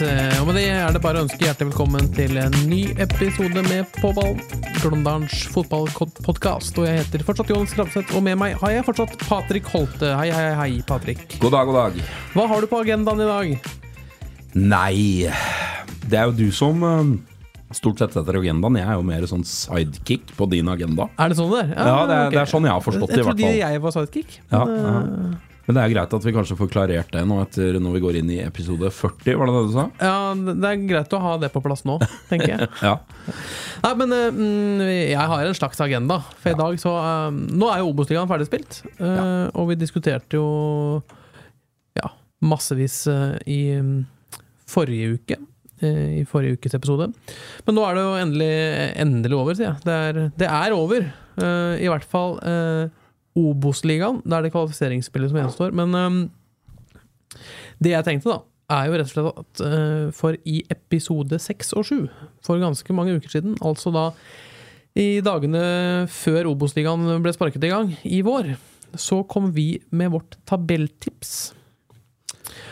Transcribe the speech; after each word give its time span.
Og 0.00 0.46
med 0.48 0.56
det 0.56 0.62
er 0.72 0.94
det 0.94 1.00
bare 1.04 1.20
å 1.20 1.24
ønske 1.26 1.44
hjertelig 1.44 1.74
velkommen 1.74 2.06
til 2.16 2.38
en 2.40 2.54
ny 2.70 2.86
episode 3.02 3.60
med 3.66 3.88
På 3.98 4.12
ballen, 4.16 4.38
Glåmdalens 4.80 5.42
fotballpodkast. 5.52 6.78
Og 6.80 6.86
jeg 6.88 7.02
heter 7.02 7.24
fortsatt 7.26 7.50
Jonas 7.52 7.74
Krabseth, 7.76 8.14
og 8.16 8.24
med 8.24 8.38
meg 8.40 8.56
har 8.62 8.72
jeg 8.72 8.86
fortsatt 8.86 9.18
Patrik 9.26 9.68
Holte. 9.74 10.14
Hei, 10.16 10.30
hei, 10.32 10.46
hei, 10.56 10.70
Patrik. 10.88 11.26
God 11.42 11.52
dag, 11.52 11.68
god 11.68 11.78
dag. 11.80 11.98
Hva 12.32 12.46
har 12.48 12.64
du 12.64 12.70
på 12.70 12.80
agendaen 12.80 13.20
i 13.20 13.28
dag? 13.28 13.52
Nei 14.56 14.94
Det 16.10 16.16
er 16.18 16.30
jo 16.30 16.32
du 16.34 16.48
som 16.54 16.80
eh, 16.82 17.12
stort 17.76 18.00
sett 18.00 18.16
setter 18.16 18.40
agendaen. 18.40 18.80
Jeg 18.80 18.88
er 18.88 18.96
jo 18.96 19.04
mer 19.12 19.28
sånn 19.28 19.44
sidekick 19.46 20.32
på 20.38 20.48
din 20.50 20.72
agenda. 20.72 21.10
Er 21.20 21.34
det 21.34 21.38
sånn 21.42 21.52
det 21.52 21.66
er? 21.66 21.76
Ja, 21.76 21.84
det 21.84 21.92
er, 21.92 22.24
okay. 22.24 22.34
det 22.38 22.42
er 22.46 22.52
sånn 22.56 22.70
jeg 22.70 22.76
har 22.78 22.88
forstått 22.88 23.12
det, 23.12 23.20
i 23.20 23.20
Jeg 23.20 23.28
hvert 23.28 23.38
trodde 23.44 23.52
fall. 23.52 23.62
jeg 23.76 23.84
var 23.84 23.96
sidekick. 23.98 24.40
Ja, 24.48 24.64
men, 24.64 24.80
ja. 24.80 24.96
eh, 25.36 25.46
Men 25.70 25.76
det 25.76 25.82
er 25.84 25.92
greit 25.92 26.14
at 26.16 26.24
vi 26.26 26.32
kanskje 26.34 26.56
får 26.58 26.68
klarert 26.72 27.12
det 27.14 27.20
nå 27.30 27.36
etter 27.44 27.76
når 27.78 27.92
vi 27.94 28.00
går 28.02 28.16
inn 28.18 28.30
i 28.34 28.40
episode 28.42 28.88
40, 28.90 29.36
var 29.38 29.46
det 29.46 29.52
det 29.54 29.60
du 29.68 29.74
sa? 29.76 29.84
ja, 30.02 30.14
det 30.34 30.66
er 30.72 30.80
greit 30.88 31.14
å 31.14 31.20
ha 31.22 31.34
det 31.38 31.50
på 31.54 31.62
plass 31.62 31.84
nå, 31.86 31.94
tenker 32.26 32.56
jeg. 32.56 32.68
Ja. 32.90 32.96
Nei, 33.84 33.92
men 34.00 34.14
mm, 34.34 34.82
jeg 34.82 35.28
har 35.30 35.44
en 35.46 35.54
slags 35.54 35.78
agenda. 35.84 36.16
For 36.40 36.50
i 36.50 36.58
dag 36.58 36.80
så 36.82 36.96
uh, 36.96 37.28
Nå 37.30 37.68
er 37.70 37.84
jo 37.84 37.92
Obos-ligaen 37.92 38.26
ferdigspilt, 38.30 38.80
eh, 38.98 39.46
og 39.54 39.68
vi 39.70 39.78
diskuterte 39.78 40.40
jo 40.40 40.48
ja, 42.00 42.10
massevis 42.42 43.04
i 43.46 43.60
um, 43.78 43.94
forrige 44.70 45.14
uke. 45.14 45.38
I 45.86 46.26
forrige 46.28 46.58
ukes 46.58 46.74
episode. 46.76 47.12
Men 47.66 47.78
nå 47.78 47.84
er 47.86 47.96
det 47.96 48.02
jo 48.08 48.16
endelig, 48.24 48.54
endelig 49.06 49.38
over, 49.38 49.56
sier 49.56 49.70
jeg. 49.70 49.84
Det 49.86 50.00
er, 50.08 50.22
det 50.42 50.50
er 50.50 50.74
over. 50.76 51.06
Uh, 51.38 51.78
I 51.78 51.88
hvert 51.88 52.10
fall 52.10 52.40
eh, 52.44 52.90
Obos-ligaen. 53.40 54.20
Da 54.26 54.38
er 54.38 54.46
det 54.46 54.52
kvalifiseringsspillet 54.54 55.32
som 55.32 55.40
gjenstår. 55.40 55.74
Men 55.76 55.96
um, 55.96 56.20
det 57.80 57.94
jeg 57.94 58.06
tenkte, 58.06 58.34
da, 58.34 58.40
er 58.76 58.86
jo 58.86 58.98
rett 58.98 59.10
og 59.10 59.14
slett 59.14 59.40
at 59.42 59.64
uh, 59.64 60.06
for 60.14 60.38
i 60.48 60.60
episode 60.72 61.40
seks 61.42 61.74
og 61.78 61.86
sju, 61.88 61.98
for 62.46 62.60
ganske 62.62 62.96
mange 62.96 63.16
uker 63.18 63.38
siden, 63.38 63.56
altså 63.64 63.92
da 63.94 64.10
i 64.98 65.20
dagene 65.22 65.62
før 66.10 66.50
Obos-ligaen 66.50 67.22
ble 67.22 67.32
sparket 67.34 67.64
i 67.66 67.70
gang, 67.70 67.92
i 68.02 68.20
vår, 68.26 68.52
så 68.98 69.22
kom 69.30 69.52
vi 69.54 69.76
med 69.94 70.10
vårt 70.14 70.34
tabelltips. 70.50 71.52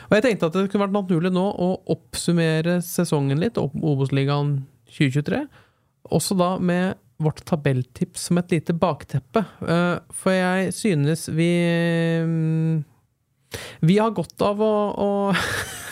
Og 0.08 0.16
jeg 0.16 0.24
tenkte 0.24 0.48
at 0.48 0.56
det 0.56 0.66
kunne 0.72 0.86
vært 0.86 0.96
naturlig 0.96 1.30
nå 1.34 1.44
å 1.46 1.69
oppsummere 1.94 2.78
sesongen 2.84 3.39
litt, 3.42 3.61
Obos-ligaen 3.61 4.56
2023, 4.96 5.44
også 6.19 6.36
da 6.39 6.55
med 6.58 6.98
vårt 7.19 7.41
tabelltips 7.48 8.28
som 8.28 8.38
et 8.38 8.52
lite 8.55 8.74
bakteppe. 8.78 9.42
Eh, 9.66 9.97
For 10.14 10.33
jeg 10.36 10.72
synes 10.77 11.27
vi 11.34 11.48
mm, 12.23 12.84
Vi 13.89 13.98
har 13.98 14.14
godt 14.14 14.42
av 14.46 14.61
å, 14.62 14.73
å 14.95 15.11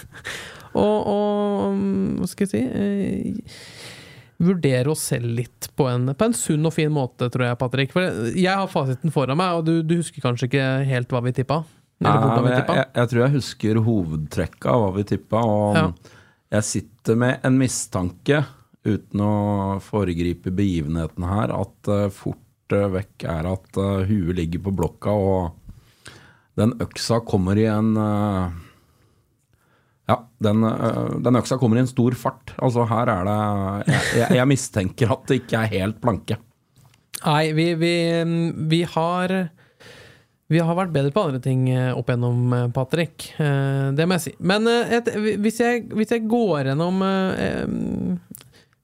og, 0.82 1.08
og 1.10 1.80
hva 2.20 2.28
skal 2.30 2.46
jeg 2.46 2.52
si 2.52 2.62
eh, 2.62 3.60
Vurdere 4.36 4.92
oss 4.92 5.00
selv 5.08 5.30
litt 5.38 5.70
på 5.76 5.86
en, 5.88 6.10
på 6.12 6.26
en 6.28 6.34
sunn 6.36 6.68
og 6.68 6.74
fin 6.76 6.90
måte, 6.92 7.30
tror 7.32 7.46
jeg, 7.46 7.56
Patrick. 7.56 7.94
For 7.94 8.04
jeg 8.36 8.52
har 8.52 8.68
fasiten 8.68 9.08
foran 9.14 9.38
meg, 9.40 9.54
og 9.56 9.62
du, 9.64 9.78
du 9.80 9.94
husker 9.96 10.20
kanskje 10.20 10.50
ikke 10.50 10.66
helt 10.90 11.14
hva 11.14 11.22
vi 11.24 11.32
tippa? 11.38 11.62
Nei, 12.04 12.12
vi 12.20 12.26
tippa. 12.28 12.50
jeg, 12.52 12.66
jeg, 12.76 12.90
jeg 12.98 13.08
tror 13.14 13.22
jeg 13.24 13.34
husker 13.38 13.80
hovedtrekka 13.86 14.74
av 14.74 14.82
hva 14.84 14.90
vi 14.98 15.06
tippa, 15.08 15.40
og 15.40 15.78
Ja. 15.80 15.86
jeg 16.58 16.66
sitter 16.68 17.16
med 17.22 17.48
en 17.48 17.56
mistanke, 17.56 18.42
uten 18.86 19.22
å 19.22 19.32
foregripe 19.84 20.52
begivenheten 20.54 21.26
her, 21.26 21.52
at 21.54 21.90
uh, 21.90 22.06
fort 22.14 22.74
uh, 22.74 22.86
vekk 22.94 23.26
er 23.32 23.48
at 23.50 23.80
uh, 23.80 24.04
huet 24.08 24.36
ligger 24.38 24.62
på 24.66 24.74
blokka, 24.78 25.10
og 25.12 26.14
den 26.56 26.72
øksa 26.80 27.20
kommer 27.26 27.58
i 27.60 27.66
en 27.68 27.90
ja, 30.06 30.16
den, 30.40 30.62
den 31.26 31.36
øksa 31.36 31.58
kommer 31.60 31.76
i 31.76 31.82
en 31.82 31.90
stor 31.90 32.14
fart. 32.16 32.54
Altså 32.62 32.86
her 32.88 33.10
er 33.12 33.26
det 33.28 33.40
Jeg, 33.90 34.04
jeg, 34.22 34.36
jeg 34.38 34.48
mistenker 34.48 35.12
at 35.12 35.26
det 35.28 35.40
ikke 35.42 35.60
er 35.60 35.72
helt 35.74 35.98
blanke. 36.00 36.38
Nei, 37.26 37.50
vi, 37.58 37.66
vi, 37.76 37.92
vi 38.70 38.80
har 38.94 39.36
vi 40.46 40.60
har 40.62 40.76
vært 40.78 40.92
bedre 40.94 41.10
på 41.10 41.24
andre 41.26 41.40
ting 41.42 41.64
eh, 41.72 41.90
opp 41.90 42.10
gjennom, 42.12 42.42
eh, 42.54 42.68
Patrick. 42.74 43.32
Eh, 43.42 43.90
Det 43.98 44.04
må 44.06 44.14
jeg 44.14 44.24
si. 44.28 44.32
Men 44.46 44.68
eh, 44.70 44.92
et, 45.00 45.08
hvis, 45.42 45.58
jeg, 45.58 45.88
hvis 45.90 46.12
jeg 46.14 46.28
går 46.30 46.70
gjennom 46.70 47.02
eh, 47.02 47.64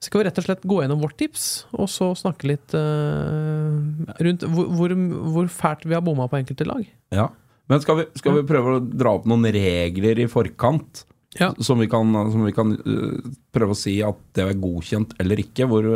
Skal 0.02 0.18
vi 0.18 0.26
rett 0.26 0.40
og 0.40 0.46
slett 0.48 0.64
gå 0.66 0.80
gjennom 0.82 1.02
vårt 1.04 1.14
tips, 1.20 1.46
og 1.78 1.86
så 1.90 2.10
snakke 2.18 2.48
litt 2.50 2.74
uh, 2.74 3.78
rundt 4.26 4.42
hvor, 4.50 4.66
hvor, 4.74 4.94
hvor 5.36 5.52
fælt 5.52 5.86
vi 5.86 5.94
har 5.94 6.02
bomma 6.02 6.26
på 6.30 6.40
enkelte 6.40 6.66
lag? 6.66 6.82
Ja. 7.14 7.28
Men 7.70 7.84
skal 7.84 8.00
vi, 8.00 8.08
skal 8.18 8.40
vi 8.40 8.46
prøve 8.48 8.76
å 8.76 8.82
dra 8.82 9.14
opp 9.14 9.28
noen 9.30 9.46
regler 9.54 10.18
i 10.24 10.28
forkant? 10.30 11.04
Ja. 11.38 11.52
Som 11.64 11.80
vi 11.80 11.86
kan, 11.88 12.10
som 12.34 12.42
vi 12.44 12.52
kan 12.56 12.74
uh, 12.74 13.30
prøve 13.54 13.76
å 13.76 13.78
si 13.78 13.94
at 14.04 14.18
det 14.36 14.44
er 14.44 14.58
godkjent 14.60 15.14
eller 15.22 15.40
ikke? 15.40 15.70
Hvor, 15.70 15.86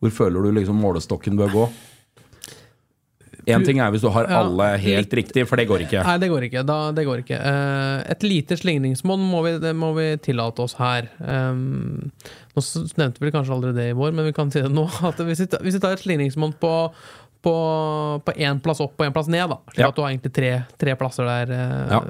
hvor 0.00 0.16
føler 0.16 0.48
du 0.48 0.56
liksom 0.56 0.80
målestokken 0.80 1.36
bør 1.38 1.54
gå? 1.54 1.68
Én 3.46 3.64
ting 3.64 3.78
er 3.80 3.90
hvis 3.94 4.02
du 4.02 4.08
har 4.12 4.26
Ja, 4.28 4.40
alle 4.44 4.66
helt 4.82 5.10
riktig, 5.16 5.46
for 5.48 5.56
det 5.56 5.66
går 5.68 5.84
ikke. 5.86 6.02
Nei, 6.04 6.16
det 6.18 6.28
går 6.30 6.46
ikke. 6.48 6.64
Da, 6.66 6.78
det 6.92 7.04
går 7.06 7.22
ikke. 7.24 7.38
Eh, 7.38 8.02
et 8.12 8.22
lite 8.26 8.56
slingringsmonn 8.60 9.22
må, 9.30 9.42
vi- 9.46 9.72
må 9.72 9.92
vi 9.96 10.16
tillate 10.18 10.60
oss 10.60 10.74
her. 10.78 11.08
Um, 11.20 12.10
nå 12.56 12.64
nevnte 12.98 13.20
vi 13.20 13.30
kanskje 13.30 13.54
aldri 13.56 13.72
det 13.74 13.88
i 13.90 13.96
vår, 13.96 14.12
men 14.12 14.24
vi 14.28 14.32
kan 14.36 14.50
si 14.50 14.60
det 14.60 14.70
nå. 14.72 14.84
At 15.08 15.16
hvis 15.24 15.40
vi, 15.40 15.78
tar 15.80 15.92
et 15.96 16.04
slingringsmonn 16.04 16.54
på 16.60 16.74
på 17.40 17.52
på 18.26 18.32
én 18.36 18.58
plass 18.60 18.80
opp 18.84 18.98
og 19.00 19.06
én 19.06 19.12
plass 19.16 19.28
ned, 19.32 19.48
da. 19.48 19.56
Slik 19.72 19.78
Ja. 19.80 19.88
at 19.88 19.96
du 19.96 20.02
har 20.02 20.10
egentlig 20.10 20.32
tre, 20.36 20.50
tre 20.76 20.94
plasser 21.00 21.24
der 21.24 21.50
eh, 21.56 21.94
Ja. 21.94 22.00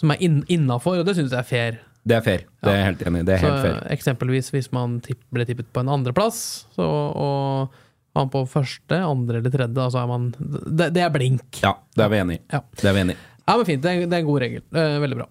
som 0.00 0.10
er 0.10 0.16
inn, 0.24 0.42
innafor, 0.48 0.98
og 0.98 1.04
det 1.04 1.16
syns 1.18 1.30
jeg 1.34 1.38
er 1.38 1.42
fair. 1.50 1.78
Det 2.06 2.16
er 2.16 2.20
fair. 2.24 2.40
Det 2.64 2.72
er 2.72 2.84
helt 2.84 3.02
enig. 3.04 3.24
Det 3.26 3.34
er 3.34 3.38
Så 3.44 3.50
helt 3.50 3.62
fair. 3.66 3.86
Eksempelvis 3.92 4.50
hvis 4.52 4.70
man 4.72 5.00
tipp, 5.00 5.20
ble 5.32 5.44
tippet 5.44 5.66
på 5.72 5.80
en 5.80 5.88
andreplass, 5.88 6.64
så, 6.76 6.84
og 6.84 7.70
man 8.14 8.30
på 8.30 8.44
første, 8.48 8.98
andre 9.02 9.40
eller 9.40 9.50
tredje, 9.54 9.74
altså 9.84 10.02
er 10.02 10.10
man 10.10 10.28
Det, 10.38 10.90
det 10.94 11.02
er 11.02 11.10
blink. 11.14 11.62
Ja, 11.64 11.74
det 11.96 12.04
er 12.06 12.12
vi 12.12 12.20
enig 12.22 12.36
i. 12.40 12.42
Ja. 12.54 12.60
Det 12.80 12.90
er 12.90 12.94
vi 12.98 13.00
enig 13.06 13.16
i. 13.16 13.22
Ja, 13.44 13.56
men 13.58 13.66
fint. 13.68 13.82
Det 13.84 13.90
er, 13.90 14.04
det 14.06 14.14
er 14.16 14.22
en 14.22 14.28
god 14.28 14.40
regel. 14.44 14.62
Eh, 14.72 14.98
veldig 15.02 15.16
bra. 15.18 15.26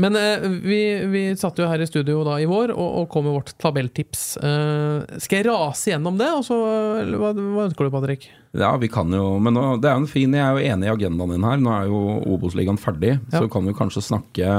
Men 0.00 0.16
eh, 0.16 0.44
vi, 0.64 0.78
vi 1.12 1.22
satt 1.36 1.58
jo 1.60 1.66
her 1.68 1.82
i 1.84 1.86
studio 1.86 2.22
da 2.24 2.38
i 2.40 2.46
vår 2.48 2.70
og, 2.72 2.86
og 3.02 3.08
kom 3.12 3.26
med 3.28 3.34
vårt 3.36 3.52
tabelltips. 3.60 4.22
Eh, 4.40 5.18
skal 5.20 5.42
jeg 5.42 5.46
rase 5.50 5.92
gjennom 5.92 6.16
det? 6.18 6.30
Og 6.38 6.46
så, 6.46 6.56
eller 7.02 7.20
hva, 7.20 7.32
hva 7.36 7.66
ønsker 7.68 7.84
du, 7.86 7.92
Patrick? 7.92 8.24
Ja, 8.56 8.70
vi 8.80 8.88
kan 8.88 9.10
jo 9.12 9.34
Men 9.42 9.56
nå, 9.58 9.64
det 9.82 9.90
er 9.90 9.96
jo 9.98 10.04
en 10.04 10.10
fin 10.10 10.30
Jeg 10.36 10.40
er 10.46 10.54
jo 10.54 10.72
enig 10.72 10.86
i 10.88 10.92
agendaen 10.94 11.34
din 11.34 11.44
her. 11.46 11.60
Nå 11.60 11.74
er 11.74 11.90
jo 11.90 12.00
Obos-ligaen 12.36 12.80
ferdig, 12.80 13.16
Ja. 13.32 13.42
så 13.42 13.50
kan 13.52 13.66
vi 13.68 13.74
kanskje 13.76 14.02
snakke 14.08 14.56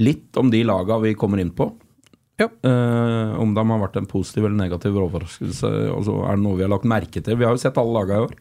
litt 0.00 0.36
om 0.40 0.48
de 0.50 0.64
laga 0.64 0.96
vi 1.04 1.14
kommer 1.20 1.40
inn 1.42 1.52
på. 1.54 1.70
Ja. 2.40 2.48
Uh, 2.64 3.36
om 3.40 3.54
de 3.56 3.64
har 3.72 3.82
vært 3.82 3.98
en 4.00 4.08
positiv 4.10 4.46
eller 4.46 4.56
negativ 4.56 4.96
overraskelse. 4.96 5.72
Og 5.94 6.06
så 6.08 6.14
er 6.26 6.38
det 6.38 6.44
noe 6.46 6.56
vi 6.58 6.64
har 6.66 6.72
lagt 6.72 6.88
merke 6.88 7.20
til. 7.20 7.36
Vi 7.36 7.46
har 7.46 7.56
jo 7.56 7.62
sett 7.62 7.80
alle 7.80 7.96
laga 7.98 8.16
i 8.16 8.24
år. 8.28 8.38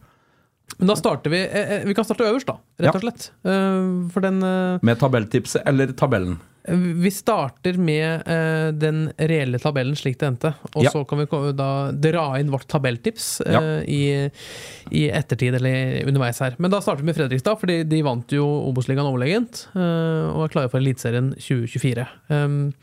Men 0.77 0.91
da 0.91 0.95
starter 0.95 1.33
vi 1.33 1.39
eh, 1.41 1.71
eh, 1.79 1.87
Vi 1.87 1.95
kan 1.97 2.05
starte 2.05 2.27
øverst, 2.27 2.47
da. 2.47 2.59
Rett 2.79 2.99
og 2.99 3.03
slett. 3.03 3.31
Uh, 3.43 4.05
for 4.13 4.23
den 4.23 4.37
uh, 4.45 4.77
Med 4.85 4.99
tabelltipset 5.01 5.65
eller 5.67 5.95
tabellen. 5.97 6.39
Vi 6.69 7.09
starter 7.09 7.79
med 7.81 8.27
den 8.77 8.97
reelle 9.17 9.57
tabellen 9.57 9.95
slik 9.97 10.19
det 10.19 10.27
endte. 10.27 10.51
Og 10.75 10.83
Ja. 10.83 10.91
så 10.93 11.01
kan 11.07 11.17
vi 11.17 11.25
da 11.57 11.69
dra 11.95 12.25
inn 12.37 12.51
vårt 12.51 12.67
tabelltips 12.69 13.41
Ja. 13.47 13.79
i, 13.81 14.29
i 14.91 15.05
ettertid 15.09 15.55
eller 15.55 16.03
underveis 16.05 16.43
her. 16.43 16.59
Men 16.59 16.69
da 16.69 16.81
starter 16.83 17.01
vi 17.01 17.07
med 17.09 17.17
Fredrikstad, 17.17 17.57
fordi 17.63 17.79
de 17.89 18.03
vant 18.05 18.35
jo 18.35 18.45
Obos-ligaen 18.69 19.07
overlegent. 19.07 19.63
og 19.73 20.43
er 20.43 20.53
klare 20.53 20.69
for 20.69 20.83
Eliteserien 20.83 21.31
2024. 21.39 22.05
Um, 22.29 22.73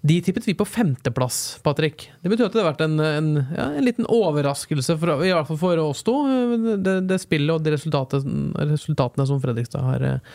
de 0.00 0.20
tippet 0.22 0.46
vi 0.48 0.54
på 0.54 0.64
femteplass, 0.68 1.58
Patrick. 1.64 2.08
Det 2.22 2.30
betyr 2.30 2.46
at 2.46 2.54
det 2.54 2.62
har 2.62 2.70
vært 2.72 2.84
en, 2.86 2.98
en, 3.02 3.30
ja, 3.56 3.68
en 3.74 3.84
liten 3.84 4.06
overraskelse, 4.06 4.94
for, 5.00 5.24
i 5.26 5.32
hvert 5.34 5.48
fall 5.50 5.60
for 5.60 5.82
oss 5.82 6.04
to. 6.06 6.14
eh, 6.30 6.76
Det, 6.78 6.96
det 7.10 7.20
spillet 7.22 7.54
og 7.56 7.64
de 7.66 7.74
resultatene 7.74 9.26
som 9.26 9.40
Fredrikstad 9.42 9.82
har 9.82 10.04
eh, 10.06 10.34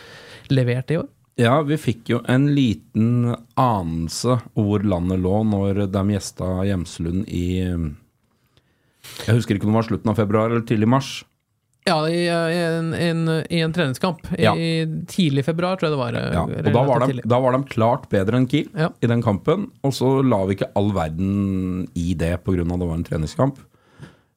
levert 0.52 0.92
i 0.92 0.98
år. 1.00 1.08
Ja, 1.40 1.56
vi 1.66 1.74
fikk 1.80 2.12
jo 2.12 2.20
en 2.30 2.46
liten 2.54 3.32
anelse 3.58 4.36
hvor 4.54 4.84
landet 4.86 5.18
lå 5.24 5.40
når 5.48 5.86
de 5.90 6.02
gjesta 6.14 6.60
Hjemslund 6.68 7.24
i 7.26 7.46
Jeg 7.64 9.34
husker 9.34 9.56
ikke 9.56 9.66
om 9.66 9.74
det 9.74 9.80
var 9.80 9.88
slutten 9.88 10.12
av 10.12 10.20
februar 10.20 10.52
eller 10.52 10.62
tidlig 10.68 10.86
mars. 10.94 11.24
Ja, 11.84 11.98
i, 12.08 12.22
i, 12.24 12.60
en, 12.64 12.94
en, 12.96 13.26
i 13.52 13.58
en 13.60 13.72
treningskamp. 13.76 14.22
Ja. 14.40 14.54
I 14.56 14.86
tidlig 15.10 15.44
februar, 15.44 15.76
tror 15.76 15.90
jeg 15.90 15.92
det 15.92 16.00
var. 16.00 16.16
eh, 16.16 16.30
Ja, 16.32 16.42
og 16.48 16.72
da 16.72 16.82
var, 16.88 17.04
de, 17.10 17.20
da 17.28 17.40
var 17.44 17.52
de 17.52 17.62
klart 17.68 18.06
bedre 18.12 18.38
enn 18.40 18.46
Kiel 18.48 18.70
Ja. 18.72 18.88
i 19.04 19.10
den 19.10 19.20
kampen. 19.22 19.66
Og 19.84 19.92
så 19.92 20.14
la 20.24 20.38
vi 20.48 20.56
ikke 20.56 20.70
all 20.80 20.92
verden 20.96 21.86
i 21.94 22.14
det 22.16 22.38
pga. 22.46 22.64
det 22.64 22.88
var 22.88 22.94
en 22.96 23.04
treningskamp. 23.04 23.60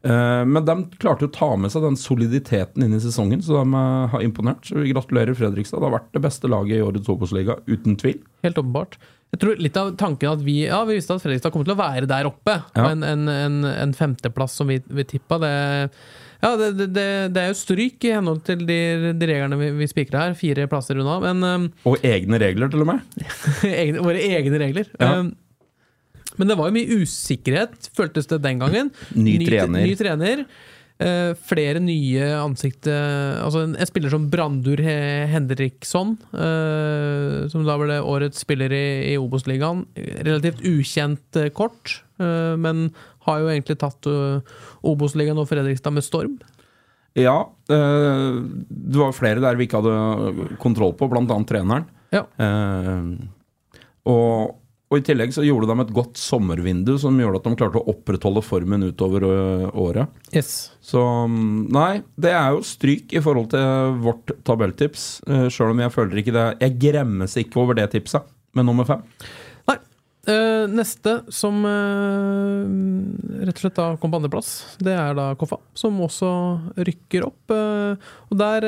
Eh, 0.07 0.43
men 0.45 0.65
de 0.67 0.75
klarte 0.99 1.25
å 1.29 1.31
ta 1.33 1.49
med 1.55 1.71
seg 1.71 1.87
den 1.87 1.95
soliditeten 1.99 2.83
inn 2.83 2.93
i 2.93 2.99
sesongen, 3.03 3.39
så 3.41 3.61
de 3.63 3.79
eh, 3.79 4.11
har 4.11 4.21
imponert. 4.27 4.67
Så 4.67 4.83
vi 4.83 4.91
gratulerer 4.91 5.33
Fredrikstad. 5.39 5.79
Det 5.79 5.87
har 5.89 5.95
vært 6.01 6.11
det 6.19 6.25
beste 6.27 6.51
laget 6.51 6.77
i 6.81 6.83
årets 6.85 7.09
Obos-liga, 7.15 7.55
uten 7.67 7.95
tvil. 7.99 8.19
Helt 8.43 8.59
åpenbart. 8.59 8.99
Jeg 9.31 9.39
tror 9.41 9.59
litt 9.59 9.75
av 9.79 9.89
tanken 9.99 10.29
at 10.35 10.43
vi 10.43 10.61
Ja, 10.67 10.83
vi 10.87 10.99
visste 10.99 11.15
at 11.15 11.23
Fredrikstad 11.23 11.51
kom 11.55 11.63
til 11.67 11.73
å 11.75 11.79
være 11.79 12.07
der 12.07 12.27
oppe. 12.29 12.59
Ja. 12.75 12.91
En, 12.91 13.03
en, 13.07 13.27
en, 13.31 13.57
en 13.71 13.95
femteplass 13.95 14.59
som 14.59 14.67
vi, 14.71 14.81
vi 14.87 15.03
tippa, 15.15 15.39
det 15.43 15.55
ja, 16.43 16.51
det, 16.59 16.69
det, 16.77 17.07
det, 17.33 17.41
er 17.41 17.49
jo 17.49 17.57
stryk 17.57 18.05
i 18.05 18.13
henhold 18.13 18.43
til 18.45 18.61
de, 18.67 18.79
de 19.17 19.29
reglene 19.29 19.57
vi, 19.59 19.71
vi 19.79 19.89
spikrer 19.89 20.27
her. 20.27 20.37
Fire 20.37 20.67
plasser 20.69 20.99
unna. 21.01 21.17
Men 21.23 21.43
um, 21.43 21.67
Og 21.89 22.05
egne 22.05 22.39
regler, 22.41 22.69
til 22.73 22.85
og 22.85 22.91
med. 22.91 23.27
egne, 23.81 24.05
våre 24.05 24.21
egne 24.21 24.61
regler. 24.61 24.89
Ja. 25.01 25.19
Um, 25.23 25.33
men 26.37 26.51
det 26.51 26.57
var 26.59 26.69
jo 26.69 26.75
mye 26.75 27.01
usikkerhet, 27.01 27.89
føltes 27.97 28.29
det 28.29 28.43
den 28.43 28.59
gangen. 28.61 28.91
Ny 29.17 29.39
trener. 29.47 29.81
Ny 29.87 29.95
trener. 29.97 30.43
Uh, 30.97 31.37
flere 31.45 31.77
nye 31.77 32.25
ansikter 32.39 33.35
Altså 33.43 33.59
en, 33.67 33.75
en 33.77 33.85
spiller 33.85 34.09
som 34.09 34.23
Brandur 34.33 34.81
He- 34.81 35.27
Henriksson, 35.29 36.15
uh, 36.33 37.45
som 37.53 37.65
da 37.67 37.75
ble 37.81 37.99
årets 38.01 38.41
spiller 38.45 38.73
i, 38.73 38.87
i 39.11 39.17
Obos-ligaen. 39.21 39.83
Relativt 40.25 40.63
ukjent 40.65 41.41
uh, 41.41 41.49
kort, 41.53 41.99
eh, 42.21 42.53
men 42.57 42.87
har 43.27 43.41
jo 43.41 43.49
egentlig 43.51 43.79
tatt 43.81 44.07
eh, 44.09 44.53
Obos-ligaen 44.87 45.39
og 45.39 45.49
Fredrikstad 45.49 45.95
med 45.95 46.05
storm. 46.05 46.37
Ja, 47.17 47.39
eh, 47.71 48.37
det 48.67 49.01
var 49.01 49.17
flere 49.17 49.43
der 49.43 49.57
vi 49.57 49.67
ikke 49.67 49.81
hadde 49.81 50.53
kontroll 50.61 50.95
på, 50.97 51.09
annet 51.17 51.49
treneren. 51.49 51.89
Ja. 52.13 52.23
Eh, 52.39 53.09
og, 54.07 54.53
og 54.87 54.99
i 54.99 55.03
tillegg 55.03 55.33
så 55.35 55.43
gjorde 55.43 55.67
de 55.71 55.83
et 55.83 55.95
godt 55.95 56.21
sommervindu 56.21 56.93
som 57.01 57.17
gjorde 57.19 57.41
at 57.41 57.49
de 57.49 57.59
klarte 57.59 57.81
å 57.81 57.89
opprettholde 57.91 58.45
formen 58.45 58.85
utover 58.87 59.25
året. 59.73 60.13
Yes. 60.31 60.69
Så 60.79 61.01
mm, 61.01 61.67
nei, 61.75 61.91
det 62.15 62.31
er 62.37 62.55
jo 62.55 62.63
stryk 62.63 63.17
i 63.17 63.23
forhold 63.23 63.51
til 63.51 63.97
vårt 64.05 64.37
tabelltips. 64.47 65.09
Sjøl 65.51 65.73
om 65.73 65.83
jeg 65.83 65.95
føler 65.95 66.21
ikke 66.21 66.35
det 66.37 66.47
Jeg 66.61 66.79
gremmes 66.85 67.35
ikke 67.41 67.59
over 67.65 67.81
det 67.81 67.89
tipset 67.97 68.29
med 68.55 68.69
nummer 68.69 68.87
fem. 68.87 69.03
Eh, 70.27 70.65
neste 70.67 71.21
som 71.31 71.61
uh, 71.63 72.67
rett 73.47 73.55
og 73.55 73.61
slett 73.61 73.77
da 73.77 73.85
kom 73.95 74.11
på 74.11 74.19
andreplass, 74.19 74.49
det 74.83 74.91
er 74.91 75.15
da 75.15 75.29
Koffa, 75.39 75.55
som 75.71 76.01
også 76.03 76.31
rykker 76.83 77.23
opp. 77.29 77.53
Uh, 77.53 77.95
og 78.27 78.35
der, 78.41 78.67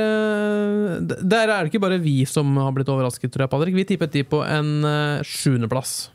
der 1.04 1.52
er 1.52 1.58
det 1.58 1.74
ikke 1.74 1.84
bare 1.84 2.00
vi 2.00 2.22
som 2.30 2.56
har 2.64 2.72
blitt 2.78 2.92
overrasket, 2.94 3.34
tror 3.34 3.44
jeg, 3.44 3.52
Patrick. 3.52 3.76
Vi 3.76 3.88
tippet 3.92 4.16
de 4.16 4.24
på 4.24 4.40
en 4.48 4.72
uh, 4.88 5.20
sjuendeplass. 5.28 6.14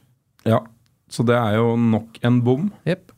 Ja, 0.49 0.63
så 1.13 1.29
det 1.29 1.37
er 1.37 1.59
jo 1.61 1.75
nok 1.77 2.17
en 2.25 2.41
bom. 2.47 2.71
Yep. 2.89 3.11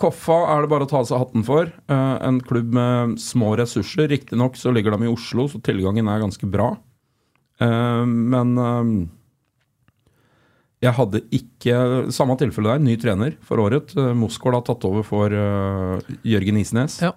Koffa 0.00 0.40
er 0.50 0.64
det 0.64 0.72
bare 0.72 0.88
å 0.88 0.90
ta 0.90 0.98
av 0.98 1.04
seg 1.06 1.20
hatten 1.20 1.44
for. 1.46 1.68
En 1.86 2.40
klubb 2.42 2.72
med 2.74 3.12
små 3.22 3.52
ressurser. 3.60 4.08
Riktignok 4.10 4.56
så 4.58 4.72
ligger 4.74 4.96
de 4.96 5.06
i 5.06 5.12
Oslo, 5.12 5.44
så 5.46 5.60
tilgangen 5.62 6.08
er 6.10 6.24
ganske 6.24 6.48
bra. 6.50 6.72
Men 7.62 8.58
jeg 10.82 10.94
hadde 10.96 11.20
ikke 11.30 11.76
Samme 12.14 12.34
tilfelle 12.40 12.72
der, 12.74 12.82
ny 12.82 12.96
trener 12.98 13.36
for 13.46 13.62
året. 13.62 13.92
Uh, 13.94 14.10
har 14.18 14.64
tatt 14.66 14.88
over 14.88 15.06
for 15.06 15.30
uh, 15.30 16.00
Jørgen 16.26 16.58
Isnes. 16.58 16.98
Ja. 17.04 17.12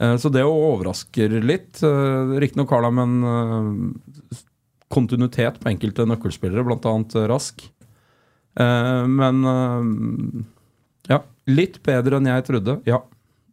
Uh, 0.00 0.14
så 0.16 0.30
det 0.32 0.44
overrasker 0.46 1.40
litt. 1.42 1.82
Uh, 1.82 2.38
Riktignok 2.38 2.70
har 2.70 2.86
de 2.86 3.02
en 3.02 3.18
eh, 3.32 4.38
kontinuitet 4.90 5.60
på 5.62 5.70
enkelte 5.70 6.06
nøkkelspillere, 6.08 6.64
bl.a. 6.66 7.26
Rask. 7.30 7.62
Eh, 8.58 9.06
men 9.06 9.44
eh, 9.44 10.42
ja, 11.12 11.22
litt 11.50 11.78
bedre 11.86 12.18
enn 12.18 12.28
jeg 12.30 12.46
trodde. 12.48 12.78
Ja, 12.88 13.02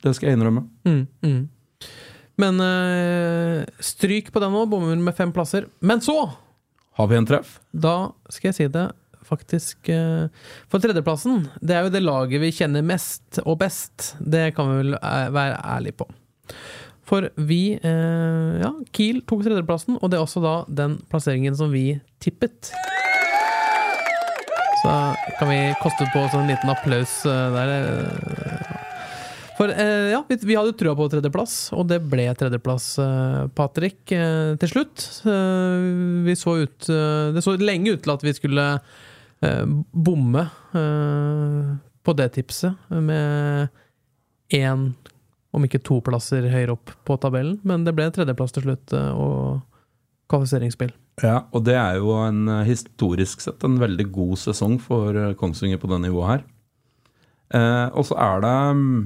det 0.03 0.15
skal 0.17 0.31
jeg 0.31 0.39
innrømme. 0.39 0.65
Mm, 0.87 1.03
mm. 1.25 1.41
Men 2.41 2.61
eh, 2.61 3.63
stryk 3.81 4.31
på 4.33 4.41
den 4.43 4.53
nå, 4.53 4.65
bommer 4.69 4.97
med 5.01 5.17
fem 5.17 5.33
plasser. 5.33 5.69
Men 5.79 6.01
så, 6.05 6.17
Har 6.97 7.09
vi 7.09 7.19
en 7.19 7.29
treff? 7.29 7.59
da 7.71 8.11
skal 8.33 8.51
jeg 8.51 8.57
si 8.57 8.67
det 8.73 8.87
faktisk 9.27 9.89
eh, 9.91 10.27
For 10.71 10.83
tredjeplassen, 10.83 11.45
det 11.61 11.75
er 11.75 11.85
jo 11.85 11.93
det 11.93 12.03
laget 12.03 12.43
vi 12.43 12.53
kjenner 12.55 12.85
mest 12.85 13.41
og 13.43 13.59
best. 13.63 14.13
Det 14.19 14.51
kan 14.57 14.71
vi 14.71 14.81
vel 14.83 14.99
eh, 14.99 15.29
være 15.35 15.61
ærlige 15.75 15.99
på. 16.01 16.09
For 17.07 17.29
vi 17.39 17.61
eh, 17.77 18.53
Ja, 18.63 18.73
Kiel 18.95 19.23
tok 19.27 19.45
tredjeplassen, 19.45 19.99
og 20.01 20.11
det 20.11 20.19
er 20.19 20.25
også 20.25 20.43
da 20.43 20.55
den 20.83 20.99
plasseringen 21.11 21.55
som 21.57 21.71
vi 21.73 21.99
tippet. 22.23 22.73
Så 24.83 24.91
kan 25.39 25.49
vi 25.49 25.61
koste 25.81 26.05
på 26.13 26.21
oss 26.21 26.35
en 26.37 26.49
liten 26.49 26.69
applaus 26.71 27.19
der. 27.25 27.71
For 29.57 29.71
ja, 29.73 30.19
vi, 30.29 30.37
vi 30.45 30.55
hadde 30.55 30.75
trua 30.77 30.93
på 30.95 31.07
tredjeplass, 31.09 31.55
og 31.73 31.87
det 31.89 31.97
ble 32.11 32.27
tredjeplass, 32.37 32.91
Patrick, 33.57 34.03
til 34.05 34.69
slutt. 34.69 35.07
Vi 35.25 36.35
så 36.37 36.53
ut 36.61 36.89
Det 37.33 37.41
så 37.41 37.55
lenge 37.57 37.95
ut 37.95 38.05
til 38.05 38.13
at 38.13 38.25
vi 38.27 38.35
skulle 38.37 38.67
bomme 39.41 40.41
eh, 40.73 41.75
på 42.03 42.13
det 42.17 42.29
tipset, 42.37 42.73
med 42.89 43.67
én, 44.55 44.87
om 45.53 45.65
ikke 45.67 45.81
to 45.83 45.99
plasser 46.05 46.47
høyere 46.49 46.73
opp 46.77 46.93
på 47.05 47.17
tabellen. 47.21 47.59
Men 47.67 47.83
det 47.85 47.93
ble 47.97 48.07
tredjeplass 48.15 48.55
til 48.55 48.65
slutt, 48.67 48.93
eh, 48.95 49.11
og 49.13 49.61
kvalifiseringsspill. 50.31 50.93
Ja, 51.23 51.43
og 51.55 51.63
det 51.65 51.75
er 51.79 51.97
jo 51.97 52.11
en 52.21 52.47
eh, 52.47 52.63
historisk 52.67 53.41
sett 53.41 53.63
en 53.65 53.79
veldig 53.81 54.07
god 54.13 54.37
sesong 54.41 54.77
for 54.83 55.15
eh, 55.17 55.33
Kongsvinger 55.39 55.79
på 55.81 55.89
det 55.91 56.01
nivået 56.05 56.29
her. 56.33 56.43
Eh, 57.57 57.87
og 57.95 58.05
så 58.09 58.17
er 58.19 58.41
det 58.43 58.55
mm, 58.75 58.97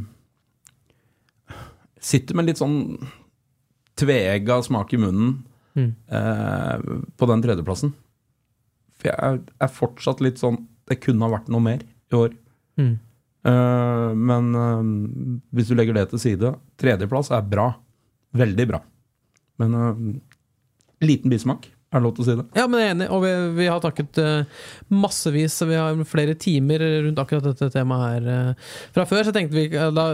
Sitter 2.01 2.33
med 2.33 2.47
litt 2.49 2.57
sånn 2.57 2.97
tvega 4.01 4.55
smak 4.65 4.93
i 4.95 5.01
munnen 5.01 5.39
Mm. 5.71 5.93
eh, 6.11 6.79
på 7.15 7.27
den 7.29 7.41
tredjeplassen. 7.45 7.93
For 9.01 9.09
jeg 9.09 9.41
er, 9.41 9.71
fortsatt 9.73 10.21
litt 10.21 10.37
sånn 10.41 10.59
Det 10.89 10.99
kunne 11.01 11.25
ha 11.25 11.33
vært 11.33 11.49
noe 11.49 11.63
mer 11.63 11.81
i 11.81 12.17
år. 12.17 12.35
Mm. 12.77 12.93
Uh, 13.41 14.11
men 14.13 14.49
uh, 14.53 14.81
hvis 15.57 15.71
du 15.71 15.73
legger 15.73 15.97
det 15.97 16.11
til 16.11 16.21
side 16.21 16.55
Tredjeplass 16.81 17.31
er 17.33 17.45
bra. 17.47 17.71
Veldig 18.37 18.67
bra. 18.69 18.81
Men 19.61 19.77
uh, 19.77 20.01
liten 21.01 21.33
bismak. 21.33 21.71
Er 21.91 21.99
det 21.99 22.05
lov 22.05 22.13
til 22.15 22.23
å 22.23 22.25
si 22.29 22.33
det? 22.39 22.43
Ja, 22.55 22.63
men 22.71 22.79
jeg 22.79 22.87
er 22.87 22.93
enig, 22.93 23.07
og 23.11 23.23
vi, 23.25 23.31
vi 23.57 23.65
har 23.67 23.81
takket 23.83 24.19
uh, 24.23 24.67
massevis, 24.95 25.57
vi 25.67 25.75
har 25.75 25.97
flere 26.07 26.37
timer 26.39 26.85
rundt 27.03 27.19
akkurat 27.19 27.49
dette 27.49 27.67
temaet 27.73 28.05
her 28.05 28.29
uh, 28.29 28.69
fra 28.95 29.03
før, 29.09 29.25
så 29.27 29.33
tenkte 29.35 29.57
vi 29.57 29.65
da, 29.67 30.05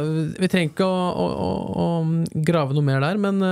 Vi 0.41 0.50
trenger 0.50 0.72
ikke 0.72 0.88
å, 0.88 1.03
å, 1.12 1.27
å, 1.46 1.51
å 1.84 2.41
grave 2.48 2.74
noe 2.74 2.88
mer 2.88 3.06
der, 3.06 3.22
men 3.22 3.44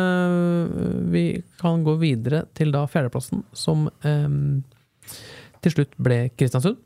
vi 1.14 1.28
kan 1.62 1.86
gå 1.86 2.00
videre 2.02 2.48
til 2.58 2.74
da 2.74 2.88
fjerdeplassen, 2.90 3.46
som 3.54 3.86
eh, 4.02 4.26
til 5.66 5.76
slutt 5.76 5.96
ble 6.02 6.26
Kristiansund. 6.38 6.80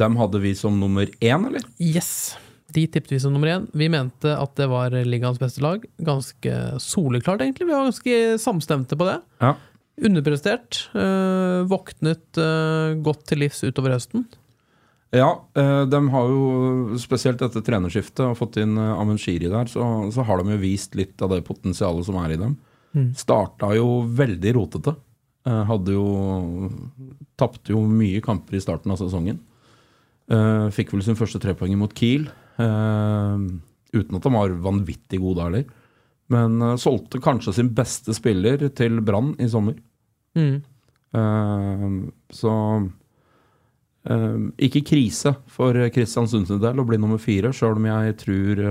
Dem 0.00 0.16
hadde 0.18 0.40
vi 0.42 0.54
som 0.58 0.78
nummer 0.80 1.08
én, 1.20 1.46
eller? 1.48 1.64
Yes! 1.78 2.34
De 2.72 2.86
tippet 2.88 3.12
vi 3.12 3.20
som 3.20 3.34
nummer 3.34 3.50
én. 3.52 3.66
Vi 3.76 3.90
mente 3.92 4.32
at 4.32 4.54
det 4.56 4.68
var 4.72 4.94
ligaens 5.04 5.40
beste 5.40 5.60
lag. 5.64 5.84
Ganske 6.00 6.54
soleklart, 6.80 7.44
egentlig. 7.44 7.68
Vi 7.68 7.74
var 7.74 7.90
ganske 7.90 8.20
samstemte 8.40 8.96
på 8.96 9.08
det. 9.10 9.18
Ja. 9.44 9.56
Underprestert. 10.02 10.88
øh, 10.96 11.68
våknet 11.68 12.40
øh, 12.40 12.96
godt 13.04 13.26
til 13.28 13.44
livs 13.44 13.60
utover 13.64 13.92
høsten. 13.92 14.24
Ja, 15.12 15.44
eh, 15.54 15.82
de 15.84 16.00
har 16.08 16.28
jo 16.32 16.96
spesielt 16.96 17.42
etter 17.44 17.60
trenerskiftet 17.60 18.24
og 18.24 18.38
fått 18.38 18.56
inn 18.62 18.78
eh, 18.80 18.94
Amenshiri 18.96 19.50
der, 19.52 19.68
så, 19.68 19.84
så 20.08 20.24
har 20.24 20.40
de 20.40 20.54
jo 20.54 20.62
vist 20.62 20.96
litt 20.96 21.20
av 21.20 21.34
det 21.34 21.42
potensialet 21.44 22.08
som 22.08 22.16
er 22.22 22.32
i 22.32 22.38
dem. 22.40 22.54
Mm. 22.96 23.10
Starta 23.16 23.74
jo 23.76 24.00
veldig 24.08 24.54
rotete. 24.56 24.96
Eh, 25.42 25.62
hadde 25.66 25.96
jo 25.96 26.70
Tapte 27.40 27.74
jo 27.74 27.82
mye 27.90 28.20
kamper 28.22 28.56
i 28.56 28.62
starten 28.62 28.92
av 28.94 29.00
sesongen. 29.00 29.40
Eh, 30.30 30.66
fikk 30.74 30.92
vel 30.94 31.02
sin 31.02 31.18
første 31.18 31.40
trepoeng 31.42 31.74
mot 31.80 31.92
Kiel. 31.98 32.28
eh, 32.58 33.38
uten 33.92 34.16
at 34.16 34.22
de 34.22 34.30
var 34.30 34.54
vanvittig 34.62 35.18
gode 35.20 35.42
heller. 35.42 35.64
Men 36.28 36.78
solgte 36.78 37.20
kanskje 37.20 37.52
sin 37.54 37.74
beste 37.74 38.14
spiller 38.14 38.70
til 38.72 39.00
Brann 39.02 39.34
i 39.38 39.48
sommer. 39.48 39.74
Mm. 40.34 40.62
Så 42.32 42.52
ikke 44.56 44.80
krise 44.80 45.34
for 45.46 45.76
Kristiansund 45.92 46.46
sin 46.48 46.62
del 46.62 46.80
å 46.80 46.86
bli 46.88 46.96
nummer 46.96 47.20
fire, 47.20 47.52
sjøl 47.52 47.76
om 47.76 47.84
jeg 47.84 48.16
tror 48.22 48.62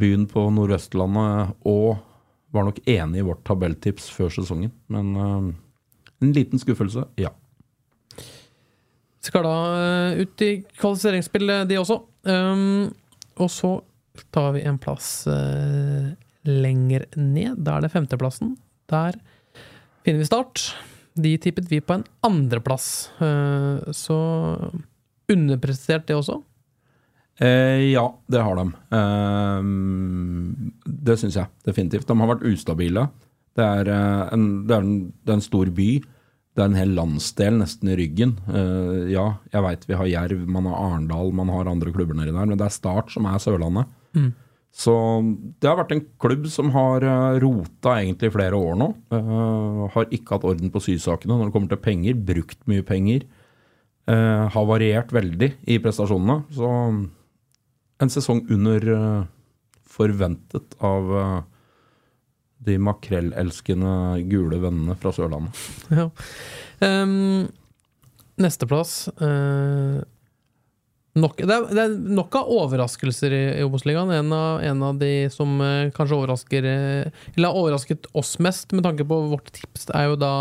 byen 0.00 0.26
på 0.26 0.48
Nordøstlandet 0.50 1.54
og 1.70 2.02
var 2.50 2.66
nok 2.66 2.80
enig 2.88 3.20
i 3.20 3.26
vårt 3.26 3.42
tabelltips 3.46 4.08
før 4.14 4.32
sesongen. 4.34 4.72
Men 4.92 5.12
uh, 5.16 5.50
En 6.20 6.32
liten 6.36 6.60
skuffelse, 6.60 7.06
ja. 7.16 7.30
Skal 9.24 9.44
da 9.44 9.54
eh, 9.76 10.18
ut 10.20 10.42
i 10.44 10.48
kvalifiseringsspill, 10.80 11.52
de 11.68 11.78
også. 11.80 11.96
Um, 12.28 12.90
og 13.40 13.48
så 13.52 13.70
tar 14.32 14.50
vi 14.52 14.66
en 14.68 14.76
plass 14.80 15.08
uh, 15.28 16.10
lenger 16.44 17.06
ned. 17.16 17.62
Da 17.64 17.78
er 17.78 17.86
det 17.86 17.92
femteplassen. 17.94 18.54
Der 18.92 19.16
finner 20.04 20.20
vi 20.20 20.28
Start. 20.28 20.66
De 21.16 21.34
tippet 21.40 21.68
vi 21.72 21.80
på 21.84 21.96
en 21.96 22.04
andreplass. 22.24 23.10
Så 23.96 24.18
underprestert, 25.32 26.06
det 26.08 26.16
også. 26.16 26.38
Eh, 27.40 27.90
ja, 27.94 28.04
det 28.28 28.44
har 28.44 28.58
de. 28.60 28.66
Eh, 28.98 29.60
det 31.08 31.18
syns 31.20 31.38
jeg 31.40 31.52
definitivt. 31.66 32.08
De 32.08 32.18
har 32.20 32.32
vært 32.34 32.46
ustabile. 32.50 33.08
Det 33.56 33.66
er, 33.66 33.90
eh, 33.90 34.24
en, 34.36 34.48
det, 34.68 34.76
er 34.76 34.84
en, 34.84 34.96
det 35.24 35.32
er 35.32 35.38
en 35.38 35.46
stor 35.48 35.72
by. 35.76 35.90
Det 36.50 36.64
er 36.64 36.68
en 36.68 36.78
hel 36.80 36.92
landsdel 36.98 37.56
nesten 37.60 37.92
i 37.92 37.96
ryggen. 37.98 38.36
Eh, 38.50 39.10
ja, 39.14 39.26
jeg 39.54 39.64
veit 39.66 39.88
vi 39.88 39.96
har 39.96 40.10
Jerv, 40.10 40.44
man 40.50 40.68
har 40.68 40.78
Arendal, 40.84 41.32
man 41.36 41.50
har 41.52 41.70
andre 41.70 41.92
klubber 41.94 42.18
nedi 42.18 42.34
der, 42.34 42.46
men 42.46 42.58
det 42.58 42.66
er 42.66 42.74
Start 42.74 43.12
som 43.14 43.28
er 43.30 43.40
Sørlandet. 43.42 43.90
Mm. 44.18 44.32
Så 44.70 44.94
det 45.58 45.66
har 45.66 45.78
vært 45.80 45.94
en 45.96 46.04
klubb 46.22 46.46
som 46.50 46.70
har 46.74 47.02
eh, 47.02 47.38
rota 47.42 47.96
egentlig 47.98 48.30
i 48.30 48.34
flere 48.34 48.58
år 48.58 48.76
nå. 48.78 48.90
Eh, 49.16 49.80
har 49.94 50.12
ikke 50.14 50.36
hatt 50.36 50.46
orden 50.46 50.70
på 50.74 50.82
sysakene 50.84 51.36
når 51.36 51.48
det 51.48 51.54
kommer 51.56 51.72
til 51.72 51.82
penger. 51.82 52.20
Brukt 52.28 52.60
mye 52.70 52.86
penger. 52.86 53.24
Eh, 54.10 54.44
har 54.54 54.68
variert 54.68 55.10
veldig 55.14 55.50
i 55.70 55.78
prestasjonene. 55.82 56.44
Så 56.54 56.70
en 58.00 58.12
sesong 58.12 58.44
under 58.52 58.86
eh, 58.94 59.22
forventet 59.90 60.76
av 60.84 61.10
eh, 61.20 61.40
de 62.64 62.76
makrellelskende 62.80 64.20
gule 64.28 64.60
vennene 64.60 64.96
fra 65.00 65.12
Sørlandet. 65.16 65.56
Ja. 65.92 66.10
Um, 66.80 67.48
Nesteplass 68.40 69.08
uh, 69.20 70.00
nok, 71.18 71.40
det, 71.42 71.54
er, 71.54 71.66
det 71.74 71.82
er 71.82 71.94
nok 72.18 72.36
av 72.38 72.50
overraskelser 72.54 73.34
i, 73.34 73.42
i 73.60 73.64
Obos-ligaen. 73.66 74.12
En, 74.14 74.34
en 74.34 74.84
av 74.86 75.00
de 75.00 75.12
som 75.34 75.56
eh, 75.64 75.90
kanskje 75.96 76.18
overrasker 76.18 76.68
eh, 76.70 77.24
Eller 77.34 77.50
har 77.50 77.58
overrasket 77.58 78.10
oss 78.16 78.36
mest, 78.42 78.74
med 78.76 78.86
tanke 78.86 79.06
på 79.08 79.20
vårt 79.32 79.50
tips, 79.56 79.88
er 79.94 80.10
jo 80.10 80.20
da 80.20 80.34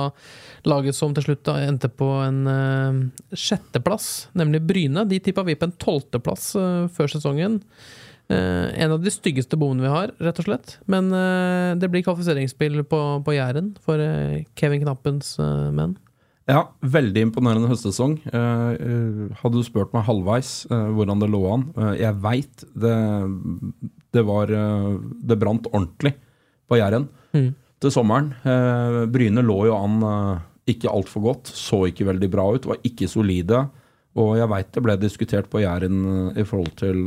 laget 0.68 0.98
som 0.98 1.16
til 1.16 1.24
slutt 1.30 1.46
da 1.48 1.56
endte 1.64 1.90
på 1.90 2.08
en 2.26 2.44
eh, 2.52 3.00
sjetteplass, 3.34 4.30
nemlig 4.38 4.62
Bryne. 4.68 5.08
De 5.10 5.22
tippa 5.24 5.48
vi 5.48 5.58
på 5.60 5.70
en 5.70 5.80
tolvteplass 5.80 6.52
uh, 6.60 6.86
før 6.94 7.12
sesongen. 7.12 7.62
Eh, 8.30 8.84
en 8.84 8.92
av 8.92 9.02
de 9.02 9.10
styggeste 9.10 9.58
bommene 9.58 9.88
vi 9.88 9.90
har, 9.90 10.12
rett 10.22 10.42
og 10.42 10.46
slett. 10.46 10.76
Men 10.92 11.10
eh, 11.16 11.72
det 11.82 11.90
blir 11.90 12.06
kvalifiseringsspill 12.06 12.84
på, 12.86 13.00
på 13.26 13.34
Jæren 13.34 13.72
for 13.86 14.02
eh, 14.04 14.44
Kevin 14.60 14.84
Knappens 14.84 15.34
eh, 15.42 15.72
menn. 15.74 15.98
Ja, 16.50 16.64
veldig 16.82 17.28
imponerende 17.28 17.70
høstsesong. 17.70 18.16
Eh, 18.26 18.72
eh, 18.74 19.24
hadde 19.42 19.60
du 19.60 19.66
spurt 19.66 19.94
meg 19.94 20.08
halvveis 20.08 20.66
eh, 20.72 20.88
hvordan 20.98 21.22
det 21.22 21.30
lå 21.30 21.42
an 21.54 21.66
Jeg 22.00 22.18
veit 22.24 22.64
det, 22.74 22.96
det 24.16 24.24
var 24.26 24.50
Det 24.50 25.38
brant 25.40 25.70
ordentlig 25.72 26.16
på 26.70 26.82
Jæren 26.82 27.10
Mm. 27.30 27.54
til 27.78 27.92
sommeren. 27.94 28.32
Bryne 29.14 29.44
lå 29.46 29.68
jo 29.68 29.76
an 29.78 30.00
ikke 30.66 30.90
altfor 30.90 31.22
godt, 31.22 31.52
så 31.54 31.84
ikke 31.86 32.08
veldig 32.08 32.30
bra 32.34 32.48
ut, 32.56 32.66
var 32.66 32.80
ikke 32.82 33.06
solide. 33.06 33.60
Og 34.18 34.32
jeg 34.40 34.50
veit 34.50 34.72
det 34.74 34.82
ble 34.82 34.96
diskutert 34.98 35.50
på 35.52 35.62
Jæren 35.62 36.34
i 36.34 36.42
forhold 36.42 36.74
til 36.82 37.06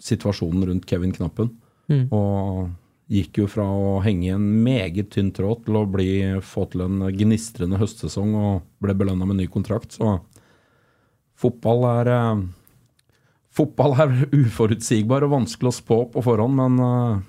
situasjonen 0.00 0.64
rundt 0.70 0.86
Kevin 0.88 1.12
Knappen. 1.12 1.50
Mm. 1.92 2.06
Og 2.16 2.70
gikk 3.10 3.42
jo 3.42 3.48
fra 3.50 3.64
å 3.66 3.98
henge 4.04 4.28
i 4.28 4.32
en 4.34 4.44
meget 4.64 5.10
tynn 5.14 5.32
tråd 5.34 5.66
til 5.66 5.78
å 5.80 5.86
bli, 5.90 6.08
få 6.44 6.66
til 6.72 6.84
en 6.86 7.02
gnistrende 7.12 7.80
høstsesong 7.80 8.34
og 8.38 8.66
ble 8.82 8.94
belønna 8.96 9.28
med 9.28 9.40
ny 9.40 9.48
kontrakt. 9.52 9.98
Så 9.98 10.18
fotball 11.38 11.88
er 11.98 12.12
eh, 12.16 12.42
Fotball 13.52 13.92
er 14.00 14.12
uforutsigbar 14.46 15.26
og 15.26 15.34
vanskelig 15.34 15.68
å 15.68 15.76
spå 15.76 15.96
på 16.14 16.22
forhånd, 16.24 16.56
men 16.56 16.78
eh, 16.86 17.22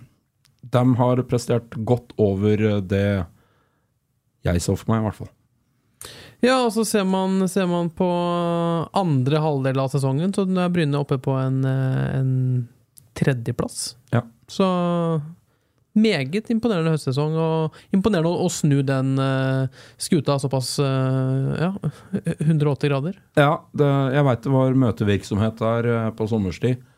de 0.72 0.84
har 0.96 1.22
prestert 1.28 1.76
godt 1.84 2.14
over 2.22 2.80
det 2.80 3.08
jeg 4.44 4.62
så 4.64 4.76
for 4.80 4.92
meg, 4.92 5.02
i 5.02 5.08
hvert 5.08 5.20
fall. 5.20 5.34
Ja, 6.44 6.58
og 6.66 6.74
så 6.76 6.84
ser 6.88 7.06
man, 7.08 7.38
ser 7.48 7.68
man 7.72 7.90
på 7.96 8.08
andre 9.00 9.40
halvdel 9.40 9.80
av 9.80 9.92
sesongen, 9.94 10.34
så 10.36 10.44
er 10.44 10.72
Bryne 10.74 11.00
oppe 11.00 11.16
på 11.24 11.36
en, 11.40 11.62
eh, 11.68 12.08
en 12.20 12.34
tredjeplass. 13.16 13.96
Ja. 14.12 14.26
Så 14.52 14.68
meget 15.94 16.50
imponerende 16.54 16.94
høstsesong, 16.94 17.36
og 17.38 17.94
imponerende 17.94 18.32
å, 18.34 18.50
snu 18.52 18.82
den 18.86 19.14
uh, 19.22 19.70
skuta 20.02 20.40
såpass 20.42 20.76
uh, 20.82 21.54
ja, 21.60 21.70
180 22.48 22.90
grader. 22.90 23.20
Ja, 23.40 23.62
det, 23.78 23.92
jeg 24.16 24.28
veit 24.30 24.44
det 24.46 24.56
var 24.56 24.82
møtevirksomhet 24.86 25.62
der 25.62 25.90
uh, 25.92 26.10
på 26.18 26.30
sommerstid. 26.32 26.90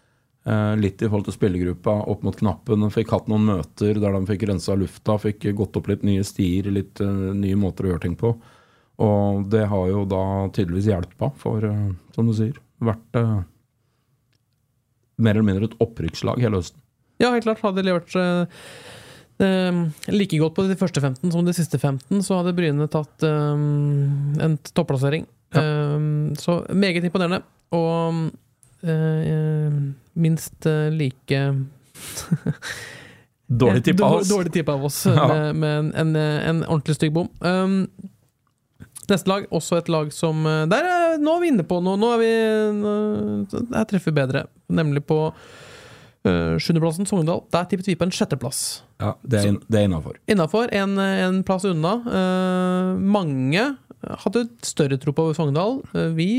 Litt 0.77 1.01
i 1.01 1.07
forhold 1.07 1.25
til 1.25 1.33
spillergruppa 1.33 1.93
opp 2.13 2.21
mot 2.21 2.35
knappen. 2.37 2.83
Fikk 2.93 3.15
hatt 3.15 3.31
noen 3.31 3.47
møter 3.47 3.97
der 3.97 4.13
de 4.13 4.27
fikk 4.29 4.43
rensa 4.45 4.75
lufta, 4.77 5.15
fikk 5.17 5.47
gått 5.57 5.79
opp 5.79 5.89
litt 5.89 6.03
nye 6.05 6.21
stier, 6.21 6.69
litt 6.69 7.01
nye 7.01 7.57
måter 7.57 7.87
å 7.87 7.89
gjøre 7.89 8.03
ting 8.03 8.13
på. 8.19 8.29
Og 9.01 9.47
det 9.49 9.63
har 9.71 9.87
jo 9.89 10.03
da 10.05 10.21
tydeligvis 10.53 10.91
hjelpa, 10.91 11.31
for 11.41 11.65
som 12.13 12.29
du 12.29 12.35
sier, 12.37 12.61
vært 12.77 13.17
mer 15.17 15.33
eller 15.33 15.49
mindre 15.49 15.71
et 15.71 15.77
opprykkslag 15.81 16.45
hele 16.45 16.61
høsten. 16.61 16.84
Ja, 17.21 17.31
helt 17.31 17.45
klart. 17.47 17.61
Hadde 17.63 17.81
de 17.81 17.87
levert 17.89 18.15
eh, 18.19 18.45
eh, 19.45 19.81
like 20.11 20.39
godt 20.41 20.55
på 20.57 20.65
de 20.67 20.75
første 20.79 21.01
15 21.03 21.31
som 21.31 21.45
de 21.47 21.53
siste 21.55 21.79
15, 21.79 22.21
så 22.25 22.41
hadde 22.41 22.55
Bryne 22.57 22.87
tatt 22.91 23.23
eh, 23.23 23.53
en 24.47 24.57
topplassering. 24.75 25.25
Eh, 25.55 25.99
så 26.41 26.59
meget 26.75 27.03
imponerende. 27.07 27.41
Og 27.75 28.27
eh, 28.83 29.77
minst 30.15 30.65
eh, 30.69 30.89
like 30.93 31.41
Dårlig 33.47 33.83
tippa 33.85 34.05
av 34.07 34.13
oss. 34.19 34.29
Dårlig 34.29 34.51
tippa 34.55 34.73
av 34.73 34.85
oss, 34.87 35.03
Ja. 35.09 35.27
med, 35.29 35.55
med 35.55 35.77
en, 35.79 35.91
en, 35.95 36.15
en 36.15 36.63
ordentlig 36.65 36.95
stygg 36.97 37.13
bom. 37.13 37.27
Um, 37.45 37.75
neste 39.09 39.29
lag, 39.29 39.45
også 39.53 39.77
et 39.77 39.89
lag 39.93 40.09
som 40.13 40.39
eh, 40.49 40.63
Der 40.71 40.87
er, 40.89 41.17
Nå 41.21 41.35
er 41.37 41.43
vi 41.43 41.51
inne 41.53 41.65
på 41.67 41.77
noe. 41.85 41.95
Nå 42.01 42.09
er 42.15 42.23
vi 42.23 42.31
Her 43.75 43.85
treffer 43.91 44.09
vi 44.11 44.17
bedre. 44.17 44.45
Nemlig 44.73 45.05
på 45.07 45.19
sjuendeplassen, 46.25 47.07
Sogndal. 47.09 47.43
Der 47.53 47.69
tippet 47.69 47.87
vi 47.89 47.97
på 47.99 48.07
en 48.07 48.13
sjetteplass. 48.15 48.59
Ja, 49.01 49.13
det 49.23 49.41
er, 49.43 49.57
er 49.71 49.87
innafor. 49.87 50.19
Innafor, 50.31 50.73
en, 50.75 50.97
en 50.99 51.41
plass 51.47 51.67
unna. 51.69 51.95
Uh, 52.05 52.99
mange 52.99 53.65
hadde 54.25 54.45
større 54.65 54.99
tro 55.01 55.13
på 55.15 55.29
Sogndal. 55.37 55.81
Uh, 55.93 56.09
vi 56.17 56.29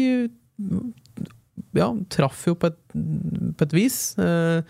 ja, 1.77 1.91
traff 2.13 2.47
jo 2.49 2.57
på 2.59 2.73
et, 2.73 2.79
på 2.93 3.69
et 3.69 3.77
vis. 3.77 4.01
Uh, 4.21 4.63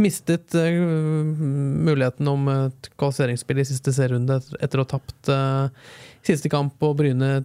mistet 0.00 0.54
eh, 0.58 0.74
muligheten 0.74 2.28
om 2.28 2.48
et 2.50 2.88
kvalifiseringsspill 2.98 3.60
i 3.62 3.66
siste 3.68 3.94
serierunde 3.94 4.40
etter, 4.40 4.58
etter 4.66 4.80
å 4.80 4.84
ha 4.84 4.90
tapt 4.90 5.30
eh, 5.30 5.92
siste 6.24 6.48
kamp, 6.52 6.74
og 6.82 6.96
Bryne 6.98 7.44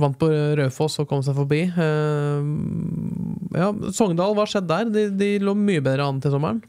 vant 0.00 0.16
på 0.20 0.28
Raufoss 0.58 0.98
og 1.02 1.08
kom 1.10 1.22
seg 1.26 1.36
forbi. 1.36 1.62
Eh, 1.68 2.50
ja, 3.60 3.70
Sogndal, 3.96 4.34
hva 4.38 4.46
skjedde 4.48 4.70
der? 4.72 4.90
De, 4.94 5.06
de 5.20 5.30
lå 5.44 5.54
mye 5.58 5.82
bedre 5.84 6.06
an 6.08 6.20
til 6.22 6.32
sommeren. 6.34 6.62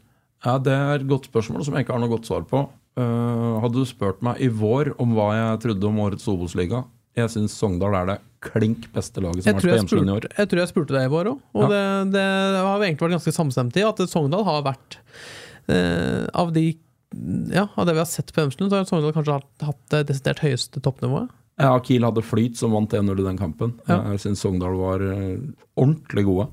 Ja, 0.44 0.56
Det 0.58 0.72
er 0.74 0.96
et 1.00 1.06
godt 1.10 1.28
spørsmål 1.30 1.64
som 1.66 1.76
jeg 1.78 1.86
ikke 1.86 1.94
har 1.96 2.02
noe 2.02 2.10
godt 2.12 2.26
svar 2.28 2.44
på. 2.50 2.64
Eh, 2.98 3.52
hadde 3.62 3.78
du 3.78 3.86
spurt 3.88 4.20
meg 4.26 4.40
i 4.44 4.48
vår 4.52 4.92
om 5.00 5.14
hva 5.16 5.30
jeg 5.38 5.60
trodde 5.64 5.88
om 5.88 6.00
årets 6.04 6.26
Obos-liga 6.28 6.82
Jeg 7.16 7.30
syns 7.32 7.54
Sogndal 7.56 7.94
er 7.96 8.08
det 8.10 8.16
klink 8.44 8.84
beste 8.92 9.22
laget 9.24 9.46
som 9.46 9.54
har 9.54 9.62
vært 9.62 9.64
på 9.64 9.76
hjemmesiden 9.78 10.10
i 10.10 10.12
år. 10.18 10.26
jeg 10.36 10.48
tror 10.50 10.60
jeg 10.60 10.68
spurte 10.68 10.92
deg 10.98 11.06
i 11.06 11.12
vår 11.14 11.30
òg, 11.30 11.38
og 11.56 11.62
Ja. 11.62 11.68
det, 11.72 12.12
det 12.18 12.26
har 12.66 12.78
vi 12.82 12.86
egentlig 12.90 13.06
vært 13.06 13.16
ganske 13.16 13.32
samstemte 13.38 13.80
i. 13.80 13.86
At 13.88 14.02
Sogndal 14.12 14.44
har 14.44 14.60
vært 14.66 14.98
eh, 15.72 16.26
Av 16.34 16.52
de 16.52 16.66
ja, 17.52 17.66
av 17.74 17.86
det 17.86 17.94
vi 17.96 18.02
har 18.02 18.08
sett 18.08 18.32
på 18.34 18.42
Hjemslund, 18.42 18.72
så 18.72 18.80
har 18.80 18.88
Sogndal 18.88 19.14
kanskje 19.16 19.38
hatt, 19.38 19.52
hatt 19.66 19.82
det 19.94 20.06
desidert 20.10 20.42
høyeste 20.44 20.82
toppnivået. 20.84 21.30
Ja, 21.60 21.74
Kiel 21.84 22.06
hadde 22.06 22.24
flyt 22.24 22.56
som 22.58 22.72
vant 22.74 22.94
1-0 22.96 23.12
i 23.20 23.26
den 23.26 23.38
kampen. 23.38 23.76
Ja. 23.86 24.00
Jeg 24.14 24.22
syns 24.24 24.42
Sogndal 24.42 24.78
var 24.80 25.04
eh, 25.04 25.38
ordentlig 25.76 26.24
gode. 26.26 26.48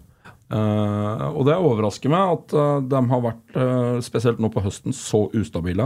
Uh, 0.50 1.30
og 1.38 1.44
det 1.46 1.60
overrasker 1.62 2.10
meg 2.10 2.32
at 2.34 2.54
uh, 2.58 2.80
de 2.82 3.00
har 3.12 3.20
vært, 3.22 3.44
uh, 3.54 4.00
spesielt 4.02 4.40
nå 4.42 4.50
på 4.50 4.64
høsten, 4.66 4.96
så 4.98 5.28
ustabile. 5.38 5.86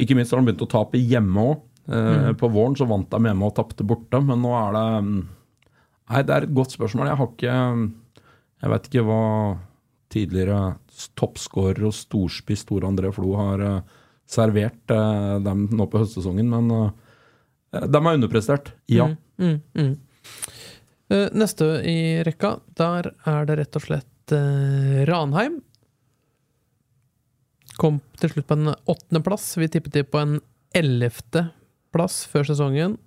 Ikke 0.00 0.16
minst 0.16 0.32
har 0.32 0.40
de 0.40 0.48
begynt 0.48 0.64
å 0.64 0.70
tape 0.72 1.00
hjemme 1.00 1.50
òg. 1.52 1.68
På 2.38 2.46
våren 2.46 2.76
så 2.78 2.86
vant 2.86 3.08
de 3.10 3.18
hjemme 3.26 3.42
og 3.48 3.56
tapte 3.56 3.82
borte, 3.82 4.20
men 4.22 4.38
nå 4.38 4.52
er 4.54 4.76
det 4.76 4.82
um, 5.02 5.16
Nei, 6.12 6.20
det 6.22 6.34
er 6.34 6.44
et 6.46 6.52
godt 6.54 6.76
spørsmål. 6.76 7.08
Jeg 7.10 7.18
har 7.18 7.30
ikke 7.32 7.54
Jeg 8.62 8.70
vet 8.70 8.86
ikke 8.86 9.02
hva 9.08 9.24
tidligere 10.14 10.60
toppskårer 11.18 11.84
og 11.88 11.94
storspiss 11.96 12.66
Tor 12.68 12.86
André 12.88 13.10
Flo 13.14 13.34
har 13.38 13.62
eh, 13.66 13.98
servert 14.28 14.92
eh, 14.92 15.36
dem 15.44 15.66
nå 15.72 15.86
på 15.90 16.02
høstsesongen, 16.02 16.48
men 16.52 16.70
eh, 16.76 17.86
de 17.88 18.00
er 18.00 18.16
underprestert. 18.18 18.72
Ja. 18.90 19.10
Mm, 19.10 19.18
mm, 19.42 19.58
mm. 19.78 19.92
Eh, 21.12 21.28
neste 21.36 21.68
i 21.88 21.98
rekka, 22.24 22.56
der 22.78 23.12
er 23.28 23.48
det 23.48 23.58
rett 23.60 23.78
og 23.78 23.86
slett 23.86 24.34
eh, 24.36 25.02
Ranheim. 25.08 25.60
Kom 27.80 28.00
til 28.20 28.34
slutt 28.34 28.48
på 28.48 28.58
en 28.58 28.74
åttendeplass. 28.74 29.54
Vi 29.60 29.70
tippet 29.72 29.96
de 29.96 30.04
på 30.04 30.20
en 30.20 30.36
ellevteplass 30.76 32.22
før 32.32 32.48
sesongen. 32.48 32.98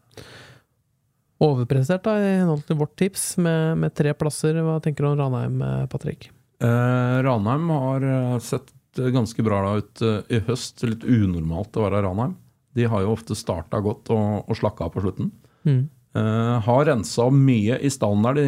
Overprestert, 1.46 2.06
da, 2.06 2.15
i 2.18 2.38
henhold 2.39 2.63
til 2.65 2.80
vårt 2.80 2.96
tips, 2.98 3.36
med, 3.42 3.75
med 3.82 3.94
tre 3.98 4.13
plasser. 4.18 4.58
Hva 4.65 4.80
tenker 4.84 5.06
du 5.06 5.12
om 5.12 5.20
Ranheim, 5.20 5.62
Patrick? 5.92 6.30
Eh, 6.64 7.18
Ranheim 7.26 7.70
har 7.70 8.06
eh, 8.10 8.40
sett 8.40 8.72
ganske 8.96 9.44
bra 9.44 9.78
ut 9.78 10.02
eh, 10.02 10.22
i 10.30 10.42
høst. 10.48 10.84
Litt 10.88 11.04
unormalt 11.04 11.76
å 11.78 11.88
være 11.88 12.04
Ranheim. 12.06 12.38
De 12.76 12.88
har 12.92 13.04
jo 13.04 13.14
ofte 13.16 13.38
starta 13.38 13.80
godt 13.84 14.12
og, 14.12 14.50
og 14.50 14.60
slakka 14.60 14.88
av 14.88 14.96
på 14.96 15.04
slutten. 15.06 15.32
Mm. 15.68 15.84
Eh, 16.16 16.58
har 16.68 16.86
rensa 16.88 17.30
mye 17.32 17.80
i 17.84 17.92
stallen 17.92 18.24
der. 18.28 18.40
De, 18.40 18.46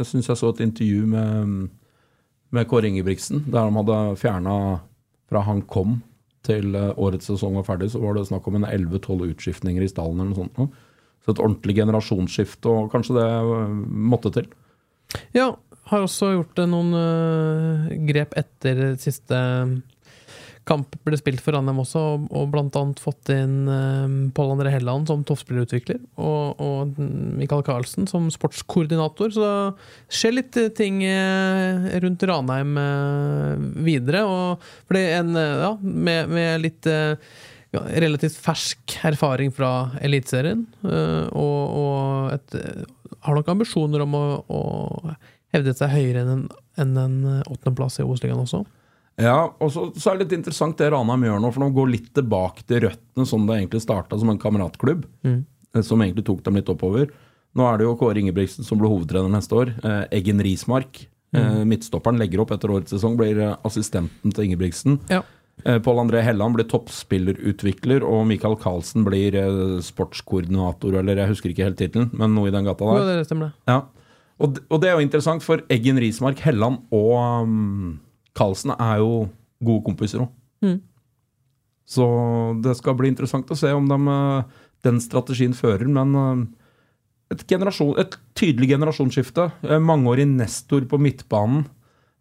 jeg 0.00 0.08
syns 0.10 0.28
jeg 0.28 0.40
så 0.40 0.50
et 0.52 0.64
intervju 0.64 1.06
med, 1.08 1.68
med 2.52 2.68
Kåre 2.68 2.90
Ingebrigtsen, 2.90 3.46
der 3.48 3.68
de 3.68 3.78
hadde 3.80 4.00
fjerna 4.20 4.56
fra 5.32 5.44
han 5.46 5.62
kom 5.68 6.02
til 6.44 6.74
eh, 6.76 6.90
årets 7.00 7.30
sesong 7.30 7.56
var 7.60 7.68
ferdig, 7.68 7.92
så 7.94 8.02
var 8.02 8.16
det 8.16 8.26
snakk 8.28 8.48
om 8.50 8.60
en 8.60 8.68
11-12 8.68 9.30
utskiftninger 9.32 9.84
i 9.84 9.88
stallen 9.88 10.20
eller 10.20 10.34
noe 10.34 10.42
sånt. 10.42 10.76
Så 11.24 11.32
et 11.32 11.40
ordentlig 11.40 11.78
generasjonsskifte, 11.78 12.68
og 12.68 12.92
kanskje 12.92 13.16
det 13.16 13.28
måtte 14.12 14.32
til. 14.34 14.50
Ja, 15.36 15.54
har 15.90 16.04
også 16.04 16.34
gjort 16.34 16.62
eh, 16.62 16.70
noen 16.70 16.94
uh, 16.96 17.90
grep 18.08 18.36
etter 18.40 18.94
siste 19.02 19.40
kamp 20.64 20.94
ble 21.04 21.16
spilt 21.20 21.42
for 21.44 21.52
Ranheim 21.52 21.82
også, 21.82 22.00
og, 22.00 22.22
og 22.32 22.46
blant 22.54 22.76
annet 22.80 23.00
fått 23.02 23.28
inn 23.34 23.66
uh, 23.68 24.08
Pål 24.32 24.54
André 24.54 24.70
Helland 24.72 25.10
som 25.10 25.24
toppspillerutvikler, 25.28 25.98
og, 26.16 26.62
og 26.64 27.00
Michael 27.36 27.64
Karlsen 27.66 28.08
som 28.08 28.30
sportskoordinator. 28.32 29.34
Så 29.34 29.44
det 29.44 30.16
skjer 30.16 30.38
litt 30.38 30.56
eh, 30.60 30.70
ting 30.72 31.02
eh, 31.04 31.90
rundt 32.00 32.24
Ranheim 32.30 32.78
eh, 32.80 33.66
videre. 33.84 34.24
Og 34.24 34.96
er 34.96 35.18
en, 35.18 35.34
eh, 35.36 35.66
ja, 35.66 35.74
med, 35.82 36.32
med 36.32 36.64
litt 36.64 36.88
eh, 36.88 37.12
ja, 37.74 37.84
relativt 38.00 38.40
fersk 38.40 38.96
erfaring 39.04 39.52
fra 39.52 39.90
Eliteserien, 40.00 40.64
eh, 40.80 41.28
og, 41.28 41.76
og 41.76 42.34
et, 42.38 42.56
eh, 42.56 42.84
har 43.24 43.36
nok 43.36 43.52
ambisjoner 43.52 44.04
om 44.04 44.16
å, 44.16 44.26
å 44.48 44.60
hevde 45.54 45.74
seg 45.78 45.92
høyere 45.94 46.24
enn 46.24 46.32
en, 46.34 46.96
en 46.98 47.42
åttendeplass 47.48 48.00
i 48.00 48.04
Obos-ligaen 48.04 48.42
også. 48.44 48.64
Ja, 49.22 49.36
og 49.62 49.70
så, 49.70 49.86
så 49.94 50.10
er 50.10 50.16
det 50.18 50.24
litt 50.26 50.38
interessant 50.40 50.76
det 50.80 50.88
Ranheim 50.90 51.22
gjør 51.22 51.38
nå, 51.44 51.50
for 51.54 51.62
de 51.62 51.74
går 51.76 51.90
litt 51.92 52.08
tilbake 52.18 52.64
til 52.66 52.80
røttene, 52.88 53.26
som 53.30 53.44
det 53.46 53.60
egentlig 53.60 53.84
starta 53.84 54.18
som 54.18 54.32
en 54.34 54.40
kameratklubb, 54.42 55.04
Mm. 55.22 55.44
eh, 55.76 55.82
som 55.86 56.02
egentlig 56.02 56.24
tok 56.26 56.42
dem 56.46 56.58
litt 56.58 56.68
oppover. 56.72 57.12
Nå 57.54 57.62
er 57.70 57.78
det 57.78 57.86
jo 57.86 57.94
Kåre 58.00 58.18
Ingebrigtsen 58.18 58.66
som 58.66 58.80
blir 58.80 58.90
hovedtrener 58.90 59.30
neste 59.30 59.54
år. 59.54 59.70
Eh, 59.86 60.00
Eggen 60.18 60.42
Rismark, 60.42 61.04
eh, 61.32 61.62
midtstopperen, 61.62 62.18
legger 62.18 62.42
opp 62.42 62.50
etter 62.56 62.72
årets 62.74 62.90
sesong, 62.90 63.14
blir 63.20 63.38
eh, 63.38 63.54
assistenten 63.64 64.34
til 64.34 64.48
Ingebrigtsen. 64.48 64.98
Ja. 65.08 65.20
Eh, 65.64 65.78
Pål 65.78 66.00
André 66.02 66.24
Helland 66.26 66.56
blir 66.58 66.66
toppspillerutvikler, 66.66 68.02
og 68.02 68.26
Michael 68.26 68.56
Karlsen 68.58 69.04
blir 69.06 69.36
eh, 69.38 69.78
sportskoordinator, 69.86 70.98
eller 70.98 71.22
jeg 71.22 71.30
husker 71.30 71.52
ikke 71.54 71.68
helt 71.68 71.78
tittelen, 71.78 72.10
men 72.18 72.34
noe 72.34 72.50
i 72.50 72.54
den 72.54 72.66
gata 72.66 72.84
Jo, 72.90 72.98
der. 73.06 73.20
det 73.22 73.28
stemmer 73.28 73.52
det. 73.52 73.70
Ja. 73.70 73.80
Og, 74.42 74.58
og 74.66 74.80
det 74.82 74.90
er 74.90 74.98
jo 74.98 75.04
interessant, 75.04 75.44
for 75.46 75.62
Eggen 75.70 76.00
Rismark, 76.02 76.40
Helland 76.42 76.82
og 76.94 77.12
um, 77.44 78.00
Karlsen 78.34 78.74
er 78.74 78.98
jo 79.02 79.28
gode 79.64 79.84
kompiser 79.86 80.24
òg. 80.24 80.32
Mm. 80.64 80.80
Så 81.88 82.04
det 82.64 82.74
skal 82.78 82.96
bli 82.98 83.10
interessant 83.12 83.50
å 83.52 83.58
se 83.58 83.70
om 83.76 83.86
de, 83.88 83.98
eh, 84.10 84.68
den 84.86 85.00
strategien 85.04 85.54
fører. 85.56 85.86
Men 85.86 86.14
eh, 86.16 86.44
et, 87.36 87.44
generasjon, 87.50 87.94
et 88.00 88.16
tydelig 88.38 88.72
generasjonsskifte. 88.72 89.50
Eh, 89.68 89.80
Mangeårig 89.82 90.26
nestor 90.30 90.86
på 90.88 91.00
midtbanen 91.00 91.66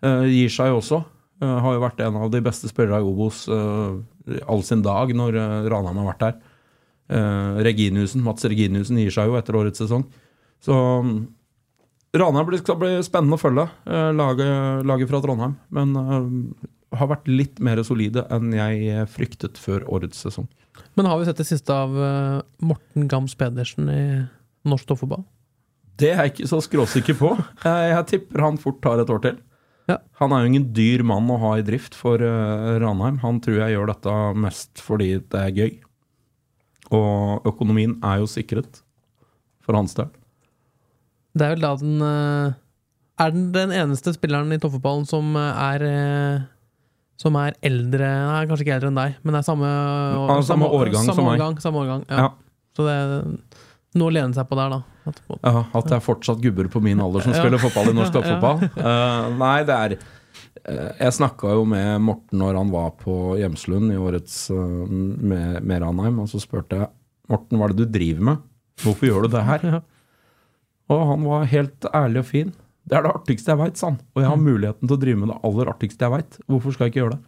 gir 0.03 0.49
seg 0.51 0.67
jo 0.67 0.81
også. 0.81 0.97
Har 1.39 1.75
jo 1.77 1.79
vært 1.79 2.01
en 2.03 2.17
av 2.19 2.31
de 2.33 2.41
beste 2.43 2.67
spillerne 2.67 2.97
i 2.99 3.05
Obos 3.07 3.45
all 3.47 4.63
sin 4.67 4.81
dag 4.83 5.13
når 5.15 5.37
Ranheim 5.71 6.01
har 6.01 6.09
vært 6.09 6.25
der. 6.25 6.33
Reginiussen, 7.63 8.19
Mats 8.25 8.43
Reginiussen 8.43 8.99
gir 8.99 9.15
seg 9.15 9.31
jo 9.31 9.37
etter 9.39 9.55
årets 9.55 9.79
sesong. 9.79 10.03
Så 10.59 10.75
Ranheim 12.13 12.45
blir- 12.45 12.61
skal 12.61 12.77
bli 12.77 12.91
spennende 13.01 13.39
å 13.39 13.41
følge, 13.41 13.65
eh, 13.89 14.11
laget, 14.13 14.85
laget 14.85 15.09
fra 15.09 15.21
Trondheim. 15.21 15.55
Men 15.73 15.95
uh, 15.97 16.97
har 16.97 17.09
vært 17.09 17.27
litt 17.27 17.59
mer 17.59 17.81
solide 17.83 18.27
enn 18.29 18.53
jeg 18.53 18.83
eh, 18.93 19.05
fryktet 19.09 19.57
før 19.57 19.85
årets 19.89 20.21
sesong. 20.21 20.47
Men 20.97 21.09
har 21.09 21.17
vi 21.17 21.25
sett 21.25 21.41
det 21.41 21.47
siste 21.49 21.73
av 21.73 21.89
uh, 21.97 22.41
Morten 22.61 23.07
Gams 23.09 23.33
Pedersen 23.35 23.89
i 23.89 24.03
norsk 24.69 24.91
toppfotball? 24.91 25.25
Det 25.97 26.11
er 26.11 26.21
jeg 26.23 26.33
ikke 26.35 26.51
så 26.53 26.61
skråsikker 26.61 27.17
på. 27.17 27.33
Jeg, 27.65 27.89
jeg 27.95 28.09
tipper 28.13 28.45
han 28.45 28.61
fort 28.61 28.81
tar 28.85 29.01
et 29.01 29.09
år 29.09 29.25
til. 29.25 29.41
Ja. 29.89 29.97
Han 30.21 30.31
er 30.31 30.43
jo 30.43 30.53
ingen 30.53 30.69
dyr 30.77 31.01
mann 31.03 31.27
å 31.33 31.41
ha 31.41 31.57
i 31.57 31.65
drift 31.65 31.97
for 31.97 32.21
uh, 32.21 32.77
Ranheim. 32.77 33.23
Han 33.25 33.41
tror 33.43 33.57
jeg 33.63 33.73
gjør 33.73 33.89
dette 33.89 34.17
mest 34.45 34.85
fordi 34.85 35.15
det 35.17 35.47
er 35.47 35.57
gøy. 35.57 35.71
Og 36.93 37.49
økonomien 37.49 37.97
er 38.05 38.21
jo 38.21 38.29
sikret 38.29 38.83
for 39.65 39.73
hans 39.79 39.97
del. 39.97 40.13
Det 41.33 41.45
er 41.47 41.55
vel 41.55 41.63
da 41.63 41.71
den 41.81 42.01
eh, 42.05 42.53
Er 43.23 43.31
den 43.33 43.47
den 43.55 43.71
eneste 43.73 44.13
spilleren 44.13 44.51
i 44.53 44.59
toppfotballen 44.61 45.05
som 45.09 45.31
eh, 45.39 45.61
er 45.65 45.85
eh, 45.87 46.43
Som 47.21 47.37
er 47.41 47.55
eldre 47.65 48.09
Nei, 48.29 48.39
kanskje 48.49 48.65
ikke 48.67 48.75
eldre 48.79 48.91
enn 48.93 48.99
deg, 49.01 49.15
men 49.25 49.37
er 49.39 49.45
samme, 49.45 49.69
Ja, 49.69 50.39
samme 50.45 50.69
årgang 50.69 51.03
samme 51.05 51.15
som 51.17 51.25
meg. 51.29 51.37
årgang, 51.39 51.59
samme 51.63 51.83
årgang, 51.85 52.05
ja. 52.09 52.25
Ja. 52.27 52.31
Så 52.77 52.85
det 52.87 52.95
er 52.97 53.13
noe 54.01 54.09
å 54.09 54.13
lene 54.15 54.33
seg 54.33 54.47
på 54.49 54.57
der, 54.57 54.73
da. 54.73 54.79
At- 55.05 55.19
Ja, 55.43 55.63
At 55.77 55.85
det 55.91 55.97
er 55.99 56.01
fortsatt 56.01 56.39
gubber 56.41 56.69
på 56.73 56.81
min 56.81 56.99
alder 57.03 57.21
som 57.21 57.33
spiller 57.37 57.61
fotball 57.61 57.91
i 57.91 57.93
norsk 57.97 58.13
toppfotball. 58.17 58.63
Uh, 58.77 59.29
nei, 59.37 59.57
det 59.67 59.75
er 59.77 59.95
Jeg 61.03 61.13
snakka 61.17 61.51
jo 61.53 61.65
med 61.69 62.01
Morten 62.01 62.39
når 62.41 62.57
han 62.57 62.71
var 62.73 62.91
på 63.01 63.35
Hjemslund 63.41 63.91
i 63.93 63.97
årets 63.99 64.37
med, 64.53 65.59
med 65.61 65.81
Ranheim, 65.83 66.17
og 66.23 66.29
så 66.31 66.41
spurte 66.41 66.79
jeg 66.81 66.89
Morten, 67.29 67.59
hva 67.59 67.67
er 67.69 67.73
det 67.75 67.85
du 67.85 67.93
driver 67.99 68.25
med? 68.31 68.41
Hvorfor 68.81 69.09
gjør 69.09 69.27
du 69.27 69.35
det 69.37 69.43
her? 69.47 69.67
Og 70.91 71.07
han 71.07 71.23
var 71.23 71.45
helt 71.45 71.87
ærlig 71.93 72.19
og 72.19 72.25
fin. 72.25 72.53
Det 72.83 72.97
er 72.97 73.05
det 73.05 73.13
artigste 73.15 73.53
jeg 73.53 73.59
veit, 73.61 73.77
sa 73.79 73.87
han. 73.91 73.99
Og 74.15 74.21
jeg 74.21 74.29
har 74.29 74.37
Mm. 74.37 74.43
muligheten 74.43 74.87
til 74.87 74.97
å 74.97 74.99
drive 74.99 75.17
med 75.17 75.29
det 75.29 75.37
aller 75.43 75.69
artigste 75.71 76.03
jeg 76.03 76.11
veit. 76.11 76.39
Hvorfor 76.49 76.73
skal 76.73 76.85
jeg 76.87 76.91
ikke 76.93 77.03
gjøre 77.03 77.15
det? 77.15 77.21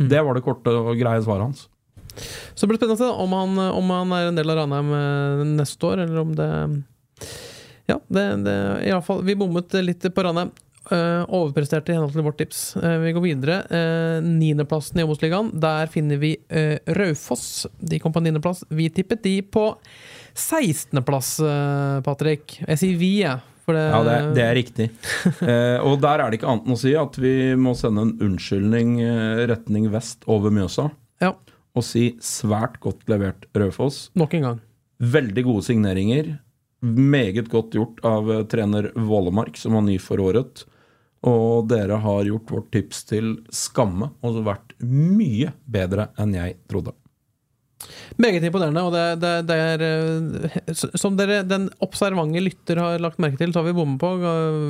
Mm. 0.00 0.08
Det 0.08 0.24
var 0.24 0.34
det 0.34 0.44
korte 0.44 0.68
og 0.72 0.96
greie 0.96 1.22
svaret 1.22 1.42
hans. 1.42 1.68
Så 2.56 2.64
det 2.64 2.68
blir 2.70 2.78
spennende 2.80 3.12
om 3.12 3.32
han, 3.36 3.58
om 3.76 3.90
han 3.90 4.12
er 4.12 4.28
en 4.28 4.36
del 4.38 4.50
av 4.50 4.56
Ranheim 4.62 4.92
eh, 4.96 5.44
neste 5.60 5.84
år, 5.84 5.98
eller 6.06 6.20
om 6.20 6.34
det 6.34 6.48
Ja, 7.86 8.00
det, 8.10 8.44
det 8.44 8.56
i 8.86 8.90
alle 8.90 9.02
fall, 9.04 9.22
Vi 9.22 9.34
bommet 9.36 9.72
litt 9.84 10.00
på 10.02 10.24
Ranheim. 10.24 10.50
Eh, 10.90 11.22
overpresterte 11.34 11.90
i 11.90 11.96
henhold 11.96 12.12
til 12.14 12.22
vårt 12.26 12.38
tips. 12.38 12.60
Eh, 12.78 12.98
vi 13.02 13.12
går 13.16 13.24
videre. 13.24 13.56
Uh, 13.72 14.20
Niendeplassen 14.22 15.00
i 15.00 15.06
Obos-ligaen. 15.06 15.48
Der 15.62 15.90
finner 15.90 16.20
vi 16.22 16.36
eh, 16.46 16.76
Raufoss. 16.94 17.66
De 17.80 17.98
kom 18.02 18.14
på 18.14 18.22
niendeplass. 18.22 18.62
Vi 18.70 18.86
tippet 18.94 19.24
de 19.26 19.40
på 19.42 19.64
16.-plass, 20.36 21.32
uh, 21.42 22.00
Patrick. 22.06 22.58
Jeg 22.66 22.80
sier 22.80 22.98
vi, 23.00 23.12
jeg. 23.24 23.42
For 23.66 23.74
det, 23.74 23.82
Ja, 23.90 24.00
det, 24.06 24.16
det 24.36 24.44
er 24.46 24.54
riktig. 24.60 24.90
Eh, 25.46 25.82
og 25.82 25.98
der 26.02 26.22
er 26.22 26.30
det 26.30 26.38
ikke 26.38 26.48
annet 26.52 26.68
enn 26.68 26.76
å 26.76 26.78
si 26.80 26.92
at 26.96 27.16
vi 27.20 27.32
må 27.58 27.72
sende 27.76 28.04
en 28.06 28.12
unnskyldning 28.22 28.92
eh, 29.02 29.42
retning 29.50 29.88
vest 29.92 30.22
over 30.30 30.54
Mjøsa. 30.54 30.86
Ja, 31.22 31.32
Og 31.76 31.84
si 31.84 32.12
svært 32.22 32.78
godt 32.82 33.02
levert 33.10 33.48
Raufoss. 33.58 34.10
nok 34.14 34.34
en 34.38 34.46
gang. 34.46 34.60
Veldig 35.02 35.44
gode 35.48 35.66
signeringer. 35.66 36.30
Meget 36.86 37.50
godt 37.52 37.74
gjort 37.76 37.98
av 38.06 38.30
eh, 38.32 38.44
trener 38.48 38.92
Vålemark, 38.94 39.58
som 39.58 39.74
var 39.76 39.84
ny 39.88 39.98
for 40.02 40.22
året. 40.22 40.62
Og 41.26 41.66
dere 41.70 41.98
har 42.02 42.28
gjort 42.28 42.52
vårt 42.54 42.70
tips 42.74 43.02
til 43.10 43.34
skamme, 43.54 44.12
og 44.22 44.44
vært 44.46 44.76
mye 44.86 45.50
bedre 45.66 46.10
enn 46.22 46.36
jeg 46.36 46.58
trodde. 46.70 46.94
Meget 48.16 48.44
imponerende. 48.46 48.82
Og 48.86 48.94
det, 48.94 49.04
det, 49.22 49.32
det 49.48 49.56
er 49.60 49.84
eh, 49.84 50.82
Som 50.96 51.16
dere, 51.18 51.42
den 51.46 51.68
observante 51.84 52.42
lytter 52.42 52.80
har 52.80 53.02
lagt 53.02 53.20
merke 53.22 53.40
til, 53.40 53.52
så 53.52 53.60
har 53.60 53.68
vi 53.68 53.76
bommet 53.76 54.00
på 54.00 54.12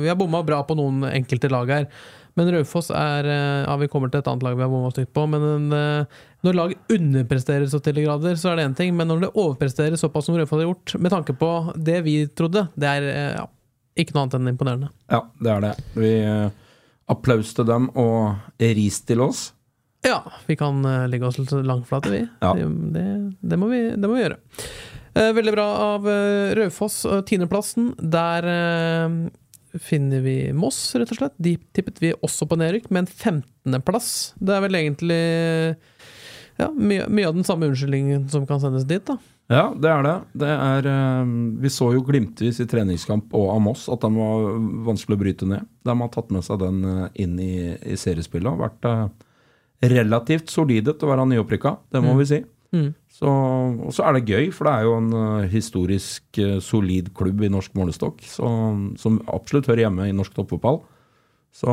Vi 0.03 0.09
har 0.09 0.17
bomma 0.19 0.43
bra 0.45 0.61
på 0.67 0.77
noen 0.77 1.05
enkelte 1.09 1.51
lag 1.53 1.71
her. 1.71 1.89
Men 2.37 2.51
Raufoss 2.53 2.91
er 2.93 3.29
eh, 3.31 3.65
Ja, 3.65 3.77
vi 3.81 3.89
kommer 3.91 4.11
til 4.11 4.21
et 4.21 4.29
annet 4.29 4.45
lag 4.45 4.57
vi 4.57 4.65
har 4.65 4.73
bomma 4.73 4.91
stygt 4.93 5.13
på. 5.15 5.25
Men 5.31 5.71
eh, 5.73 6.23
når 6.45 6.59
lag 6.59 6.75
underpresterer 6.93 7.67
så 7.71 7.81
til 7.83 7.97
de 7.97 8.05
grader, 8.05 8.37
så 8.39 8.51
er 8.51 8.59
det 8.59 8.67
én 8.67 8.77
ting. 8.77 8.95
Men 8.97 9.09
når 9.11 9.25
det 9.25 9.35
overpresterer 9.35 9.99
såpass 9.99 10.27
som 10.27 10.37
Raufoss 10.37 10.61
har 10.61 10.69
gjort, 10.69 10.97
med 10.99 11.13
tanke 11.15 11.37
på 11.37 11.51
det 11.75 12.01
vi 12.05 12.19
trodde, 12.27 12.67
det 12.75 12.91
er 12.91 13.07
ja, 13.39 13.47
ikke 13.97 14.15
noe 14.15 14.25
annet 14.25 14.39
enn 14.39 14.53
imponerende. 14.53 14.89
Ja, 15.11 15.23
det 15.43 15.53
er 15.53 15.63
det. 15.67 15.75
Vi 15.97 16.13
eh, 16.21 16.49
Applaus 17.11 17.53
til 17.55 17.67
dem 17.69 17.89
og 17.97 18.59
ris 18.59 19.01
til 19.07 19.23
oss. 19.23 19.47
Ja, 20.05 20.21
vi 20.45 20.55
kan 20.59 20.85
eh, 20.85 21.07
ligge 21.11 21.27
oss 21.27 21.39
litt 21.39 21.51
langflate, 21.65 22.11
vi. 22.13 22.21
Ja. 22.43 22.53
Det, 22.53 23.07
det, 23.41 23.59
må 23.59 23.69
vi. 23.71 23.81
det 23.95 24.07
må 24.07 24.17
vi 24.17 24.23
gjøre. 24.25 24.39
Eh, 25.17 25.33
veldig 25.33 25.53
bra 25.55 25.67
av 25.95 26.07
uh, 26.07 26.53
Raufoss. 26.57 27.01
Uh, 27.05 27.21
Tiendeplassen, 27.25 27.93
der 27.97 28.47
eh, 28.51 29.15
finner 29.81 30.21
vi 30.21 30.35
Moss, 30.53 30.79
rett 30.95 31.11
og 31.13 31.21
slett. 31.21 31.37
De 31.41 31.55
tippet 31.75 32.01
vi 32.03 32.13
også 32.13 32.47
på 32.49 32.59
nedrykk, 32.59 32.91
med 32.91 33.05
en 33.05 33.09
15.-plass. 33.09 34.11
Det 34.37 34.53
er 34.53 34.63
vel 34.67 34.77
egentlig 34.79 35.23
ja, 36.57 36.69
mye, 36.73 37.07
mye 37.09 37.29
av 37.29 37.37
den 37.37 37.47
samme 37.47 37.69
unnskyldningen 37.69 38.27
som 38.33 38.45
kan 38.49 38.61
sendes 38.61 38.85
dit, 38.89 39.03
da. 39.07 39.17
Ja, 39.47 39.69
det 39.79 39.87
er 39.87 40.01
det. 40.03 40.15
det 40.43 40.49
er, 40.51 40.87
eh, 40.91 41.29
vi 41.63 41.69
så 41.71 41.93
jo 41.95 42.01
glimtvis 42.03 42.59
i 42.59 42.65
treningskamp 42.67 43.31
og 43.37 43.45
av 43.53 43.61
Moss 43.63 43.85
at 43.93 44.01
de 44.03 44.09
var 44.11 44.57
vanskelig 44.89 45.15
å 45.15 45.21
bryte 45.21 45.47
ned. 45.47 45.63
De 45.87 45.95
har 46.01 46.09
tatt 46.11 46.33
med 46.35 46.43
seg 46.43 46.59
den 46.59 46.81
eh, 46.83 47.07
inn 47.23 47.37
i, 47.39 47.53
i 47.79 47.95
seriespillet 47.95 48.49
og 48.51 48.59
vært 48.65 48.87
eh, 48.91 49.07
relativt 49.87 50.51
solide 50.51 50.97
til 50.97 51.07
å 51.07 51.13
være 51.13 51.29
nyopprykka, 51.31 51.77
det 51.95 52.03
må 52.03 52.11
Mm. 52.15 52.19
vi 52.19 52.25
si. 52.25 52.41
Mm. 52.75 52.89
Så, 53.07 53.31
og 53.87 53.93
så 53.95 54.03
er 54.03 54.17
det 54.17 54.27
gøy, 54.27 54.51
for 54.51 54.67
det 54.67 54.73
er 54.73 54.83
jo 54.83 54.95
en 54.97 55.47
historisk 55.47 56.39
solid 56.61 57.13
klubb 57.15 57.39
i 57.41 57.49
norsk 57.49 57.71
målestokk 57.79 58.19
så, 58.27 58.49
som 58.99 59.21
absolutt 59.31 59.69
hører 59.71 59.85
hjemme 59.87 60.09
i 60.09 60.11
norsk 60.17 60.35
toppfotball. 60.35 60.81
Så 61.55 61.71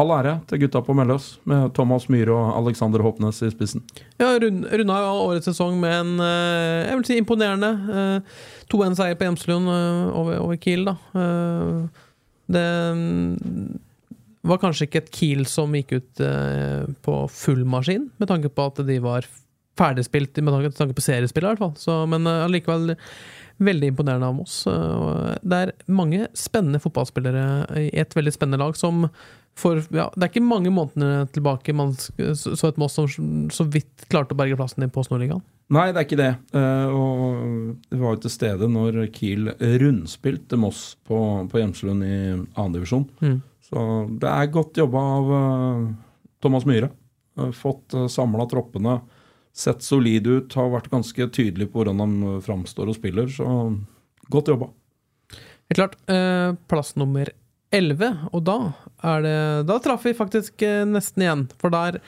all 0.00 0.12
ære 0.16 0.34
til 0.50 0.62
gutta 0.64 0.80
på 0.84 0.94
Melløs, 0.96 1.26
med 1.48 1.72
Thomas 1.76 2.08
Myhre 2.12 2.34
og 2.36 2.50
Alexander 2.62 3.02
Håpnes 3.04 3.42
i 3.46 3.50
spissen. 3.52 3.84
Ja, 4.20 4.32
rund, 4.42 4.64
runda 4.72 4.98
årets 5.12 5.48
sesong 5.50 5.78
med 5.82 5.94
en 5.98 6.14
eh, 6.24 6.88
jeg 6.88 6.98
vil 7.00 7.08
si 7.08 7.18
imponerende 7.20 7.70
eh, 7.94 8.38
2-1-seier 8.72 9.18
på 9.20 9.28
Hjemslund 9.28 9.70
eh, 9.74 10.08
over, 10.20 10.40
over 10.44 10.60
Kiel. 10.62 10.88
da. 10.90 10.96
Eh, 11.20 12.06
det 12.50 12.66
mm, 12.96 13.78
var 14.50 14.58
kanskje 14.62 14.88
ikke 14.88 15.04
et 15.04 15.12
Kiel 15.14 15.44
som 15.50 15.74
gikk 15.76 15.98
ut 15.98 16.24
eh, 16.24 16.88
på 17.04 17.20
full 17.30 17.62
maskin, 17.68 18.08
med 18.18 18.30
tanke 18.32 18.50
på 18.52 18.70
at 18.72 18.80
de 18.88 18.98
var 19.04 19.28
ferdigspilt 19.80 20.40
med 20.44 20.72
tanke, 20.74 20.96
på 20.96 21.04
seriespill, 21.04 21.44
i 21.46 21.52
hvert 21.52 21.62
fall. 21.62 21.76
Så, 21.80 22.00
men 22.10 22.26
eh, 22.28 22.44
allikevel 22.46 22.94
veldig 23.60 23.90
imponerende 23.92 24.28
av 24.30 24.38
Moss. 24.38 24.62
Eh, 24.70 25.34
Det 25.42 25.60
er 25.66 25.74
mange 25.92 26.26
spennende 26.36 26.80
fotballspillere 26.82 27.44
i 27.84 27.90
et 28.00 28.16
veldig 28.16 28.32
spennende 28.34 28.62
lag 28.64 28.76
som 28.80 29.06
for, 29.60 29.80
ja, 29.94 30.08
Det 30.14 30.24
er 30.24 30.32
ikke 30.32 30.42
mange 30.44 30.72
månedene 30.72 31.28
tilbake 31.34 31.74
man 31.76 31.94
så 31.96 32.68
et 32.68 32.80
Moss 32.80 32.96
som 32.96 33.48
så 33.52 33.66
vidt 33.68 34.06
klarte 34.10 34.34
å 34.36 34.38
berge 34.38 34.58
plassen 34.58 34.86
i 34.86 34.90
på 34.90 35.04
Nord-ligaen. 35.10 35.42
Nei, 35.70 35.90
det 35.92 36.00
er 36.00 36.06
ikke 36.08 36.18
det. 36.18 36.30
Eh, 36.58 36.88
og 36.90 37.76
vi 37.92 38.00
var 38.00 38.16
jo 38.16 38.22
til 38.24 38.34
stede 38.34 38.68
når 38.70 39.04
Kiel 39.14 39.52
rundspilte 39.82 40.58
Moss 40.58 40.96
på, 41.06 41.20
på 41.50 41.60
Hjemslund 41.60 42.06
i 42.06 42.16
andredivisjon. 42.58 43.06
Mm. 43.22 43.38
Så 43.70 43.86
det 44.22 44.32
er 44.32 44.50
godt 44.56 44.80
jobba 44.82 45.04
av 45.20 45.30
eh, 45.36 45.86
Thomas 46.42 46.66
Myhre. 46.66 46.90
Uh, 47.38 47.52
fått 47.54 47.94
samla 48.10 48.48
troppene, 48.50 48.96
sett 49.54 49.84
solid 49.86 50.26
ut, 50.26 50.56
har 50.58 50.72
vært 50.72 50.90
ganske 50.90 51.28
tydelig 51.30 51.68
på 51.70 51.78
hvordan 51.78 52.02
de 52.02 52.34
framstår 52.42 52.90
og 52.90 52.98
spiller. 52.98 53.30
Så 53.30 53.46
godt 54.30 54.50
jobba. 54.50 54.72
Helt 55.70 55.78
klart. 55.78 55.96
Eh, 56.10 56.54
plass 56.66 56.96
nummer 56.98 57.30
11, 57.70 58.26
og 58.34 58.42
da 58.46 58.58
er 59.06 59.24
det 59.24 59.38
Da 59.68 59.78
traff 59.82 60.06
vi 60.06 60.16
faktisk 60.16 60.62
eh, 60.66 60.82
nesten 60.88 61.24
igjen, 61.24 61.44
for 61.60 61.72
der 61.72 62.00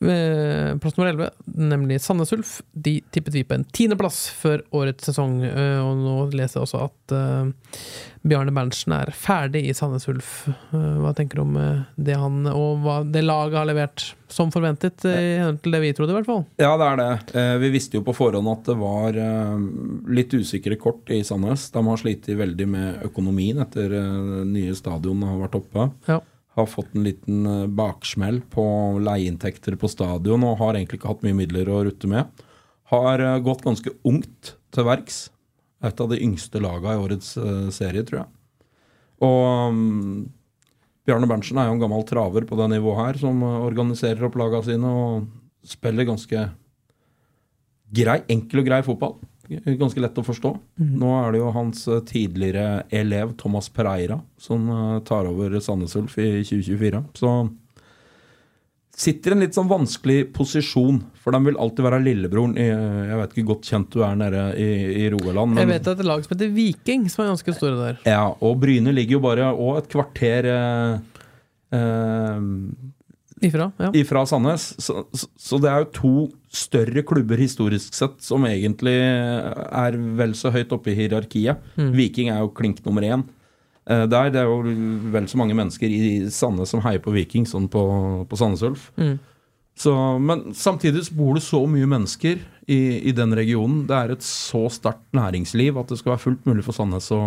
Plass 0.00 0.96
nummer 0.96 1.10
11, 1.10 1.30
nemlig 1.44 1.98
Sandnes 2.00 2.32
Ulf, 2.32 2.62
de 2.72 3.00
tippet 3.12 3.34
vi 3.34 3.42
på 3.44 3.54
en 3.58 3.66
tiendeplass 3.68 4.22
før 4.32 4.62
årets 4.72 5.04
sesong. 5.10 5.42
eh, 5.44 5.76
og 5.84 5.98
nå 6.00 6.14
leser 6.32 6.56
jeg 6.60 6.64
også 6.64 6.80
at 6.86 7.12
eh, 7.12 7.82
Bjarne 8.24 8.54
Berntsen 8.56 8.94
er 8.96 9.12
ferdig 9.12 9.62
i 9.68 9.74
Sandnes 9.76 10.08
Ulf. 10.08 10.30
Eh, 10.48 10.96
hva 11.04 11.12
tenker 11.16 11.36
du 11.36 11.44
om 11.44 11.58
eh, 11.60 11.82
det 12.00 12.16
han 12.16 12.40
og 12.48 12.80
hva 12.84 12.96
det 13.04 13.26
laget 13.26 13.58
har 13.60 13.68
levert, 13.68 14.06
som 14.32 14.48
forventet, 14.54 15.04
eh, 15.04 15.20
i 15.20 15.36
henhold 15.42 15.60
til 15.66 15.76
det 15.76 15.82
vi 15.84 15.92
trodde, 15.98 16.14
i 16.16 16.18
hvert 16.20 16.30
fall? 16.32 16.42
Ja, 16.64 16.72
det 16.80 16.88
er 16.88 17.00
det. 17.02 17.10
Eh, 17.36 17.52
vi 17.66 17.72
visste 17.76 18.00
jo 18.00 18.04
på 18.08 18.16
forhånd 18.16 18.48
at 18.54 18.64
det 18.72 18.78
var 18.80 19.20
eh, 19.20 19.68
litt 20.16 20.32
usikre 20.32 20.80
kort 20.80 21.12
i 21.12 21.20
Sandnes. 21.28 21.68
De 21.76 21.84
har 21.92 22.00
slitt 22.00 22.24
veldig 22.40 22.70
med 22.72 23.04
økonomien 23.12 23.60
etter 23.66 23.92
eh, 24.00 24.44
nye 24.48 24.72
stadion 24.80 25.28
har 25.28 25.40
vært 25.44 25.60
oppe. 25.60 25.90
Ja. 26.08 26.22
Har 26.60 26.68
fått 26.68 26.94
en 26.94 27.06
liten 27.06 27.46
eh, 27.48 27.66
baksmell 27.66 28.42
på 28.52 28.64
leieinntekter 29.00 29.78
på 29.80 29.88
stadion 29.88 30.44
og 30.44 30.58
har 30.60 30.76
egentlig 30.76 31.00
ikke 31.00 31.12
hatt 31.14 31.24
mye 31.24 31.38
midler 31.38 31.70
å 31.72 31.82
rutte 31.86 32.10
med. 32.10 32.42
Har 32.92 33.22
eh, 33.24 33.38
gått 33.44 33.64
ganske 33.64 33.94
ungt 34.06 34.54
til 34.74 34.86
verks. 34.86 35.22
Et 35.80 36.02
av 36.04 36.10
de 36.10 36.20
yngste 36.20 36.60
laga 36.60 36.92
i 36.92 37.00
årets 37.00 37.32
eh, 37.40 37.70
serie, 37.72 38.04
tror 38.04 38.22
jeg. 38.22 38.30
Og 39.24 39.72
um, 39.72 40.28
Bjarne 41.08 41.28
Berntsen 41.28 41.58
er 41.60 41.68
jo 41.68 41.76
en 41.76 41.82
gammel 41.82 42.04
traver 42.08 42.44
på 42.48 42.56
det 42.60 42.68
nivået 42.74 43.00
her, 43.00 43.20
som 43.20 43.42
organiserer 43.44 44.28
opp 44.28 44.36
laga 44.40 44.62
sine 44.64 44.88
og 44.88 45.26
spiller 45.66 46.08
ganske 46.08 46.44
grei, 47.90 48.20
enkel 48.32 48.62
og 48.62 48.68
grei 48.68 48.80
fotball. 48.86 49.16
Ganske 49.80 50.00
lett 50.00 50.18
å 50.20 50.22
forstå. 50.26 50.50
Nå 50.78 51.08
er 51.26 51.32
det 51.32 51.40
jo 51.40 51.50
hans 51.56 51.86
eh, 51.88 52.00
tidligere 52.06 52.84
elev 52.94 53.32
Thomas 53.40 53.68
Pereira 53.68 54.20
som 54.38 54.68
eh, 54.70 55.00
tar 55.08 55.26
over 55.26 55.58
Sandnes 55.60 55.96
Ulf 55.98 56.18
i 56.22 56.28
2024. 56.46 57.00
Så 57.18 57.32
sitter 59.00 59.32
i 59.32 59.34
en 59.34 59.40
litt 59.40 59.56
sånn 59.56 59.68
vanskelig 59.70 60.26
posisjon, 60.36 60.98
for 61.22 61.32
de 61.32 61.40
vil 61.46 61.56
alltid 61.56 61.86
være 61.86 62.02
lillebroren. 62.04 62.52
i- 62.58 62.66
Jeg 63.08 63.16
vet 63.16 63.32
ikke 63.32 63.46
godt 63.48 63.62
kjent 63.70 63.90
du 63.90 64.02
er 64.04 64.14
nede 64.16 64.42
i, 64.60 65.04
i 65.06 65.10
Rogaland. 65.10 65.56
Jeg 65.58 65.66
vet 65.68 65.88
at 65.88 65.96
det 65.96 66.04
et 66.04 66.10
lag 66.10 66.22
som 66.24 66.36
heter 66.36 66.52
Viking, 66.54 67.08
som 67.08 67.24
er 67.24 67.30
ganske 67.32 67.54
store 67.56 67.76
der. 67.80 67.98
Ja, 68.04 68.26
og 68.40 68.60
Bryne 68.60 68.92
ligger 68.92 69.16
jo 69.18 69.20
bare 69.24 69.48
og 69.56 69.78
et 69.78 69.88
kvarter 69.88 70.44
eh, 70.44 70.98
eh, 71.72 72.40
Ifra, 73.40 73.70
ja. 73.80 73.90
ifra 73.96 74.26
Sandnes. 74.28 74.74
Så, 74.82 75.06
så, 75.16 75.58
det 75.62 75.70
er 75.70 75.82
jo 75.82 75.90
to 75.96 76.14
større 76.52 77.04
klubber 77.06 77.40
historisk 77.40 77.94
sett 77.96 78.18
som 78.24 78.44
egentlig 78.48 78.96
er 79.00 79.96
vel 80.18 80.34
så 80.36 80.52
høyt 80.52 80.72
oppe 80.76 80.92
i 80.92 80.98
hierarkiet. 80.98 81.62
Viking 81.76 82.32
er 82.32 82.42
jo 82.42 82.52
klink 82.56 82.82
nummer 82.84 83.06
én. 83.06 83.24
Eh, 83.88 84.04
der, 84.10 84.30
det 84.34 84.42
er 84.42 84.50
jo 84.50 84.60
vel 85.14 85.26
så 85.30 85.40
mange 85.40 85.56
mennesker 85.56 85.90
i 85.90 86.30
Sandnes 86.32 86.70
som 86.74 86.82
heier 86.84 87.02
på 87.02 87.14
Viking, 87.14 87.48
sånn 87.48 87.68
på, 87.72 87.82
på 88.28 88.38
Sandnes 88.38 88.64
Ulf. 88.66 88.90
Mm. 89.00 89.16
Så, 89.80 89.94
men 90.20 90.50
samtidig 90.54 91.06
så 91.06 91.16
bor 91.16 91.38
det 91.38 91.44
så 91.46 91.62
mye 91.70 91.88
mennesker 91.88 92.42
i, 92.68 92.80
i 93.08 93.14
den 93.16 93.32
regionen. 93.36 93.86
Det 93.88 93.96
er 93.96 94.14
et 94.14 94.26
så 94.26 94.66
sterkt 94.72 95.08
næringsliv 95.16 95.78
at 95.80 95.90
det 95.90 96.00
skal 96.00 96.14
være 96.14 96.24
fullt 96.26 96.50
mulig 96.50 96.66
for 96.66 96.76
Sandnes 96.76 97.08
å 97.16 97.22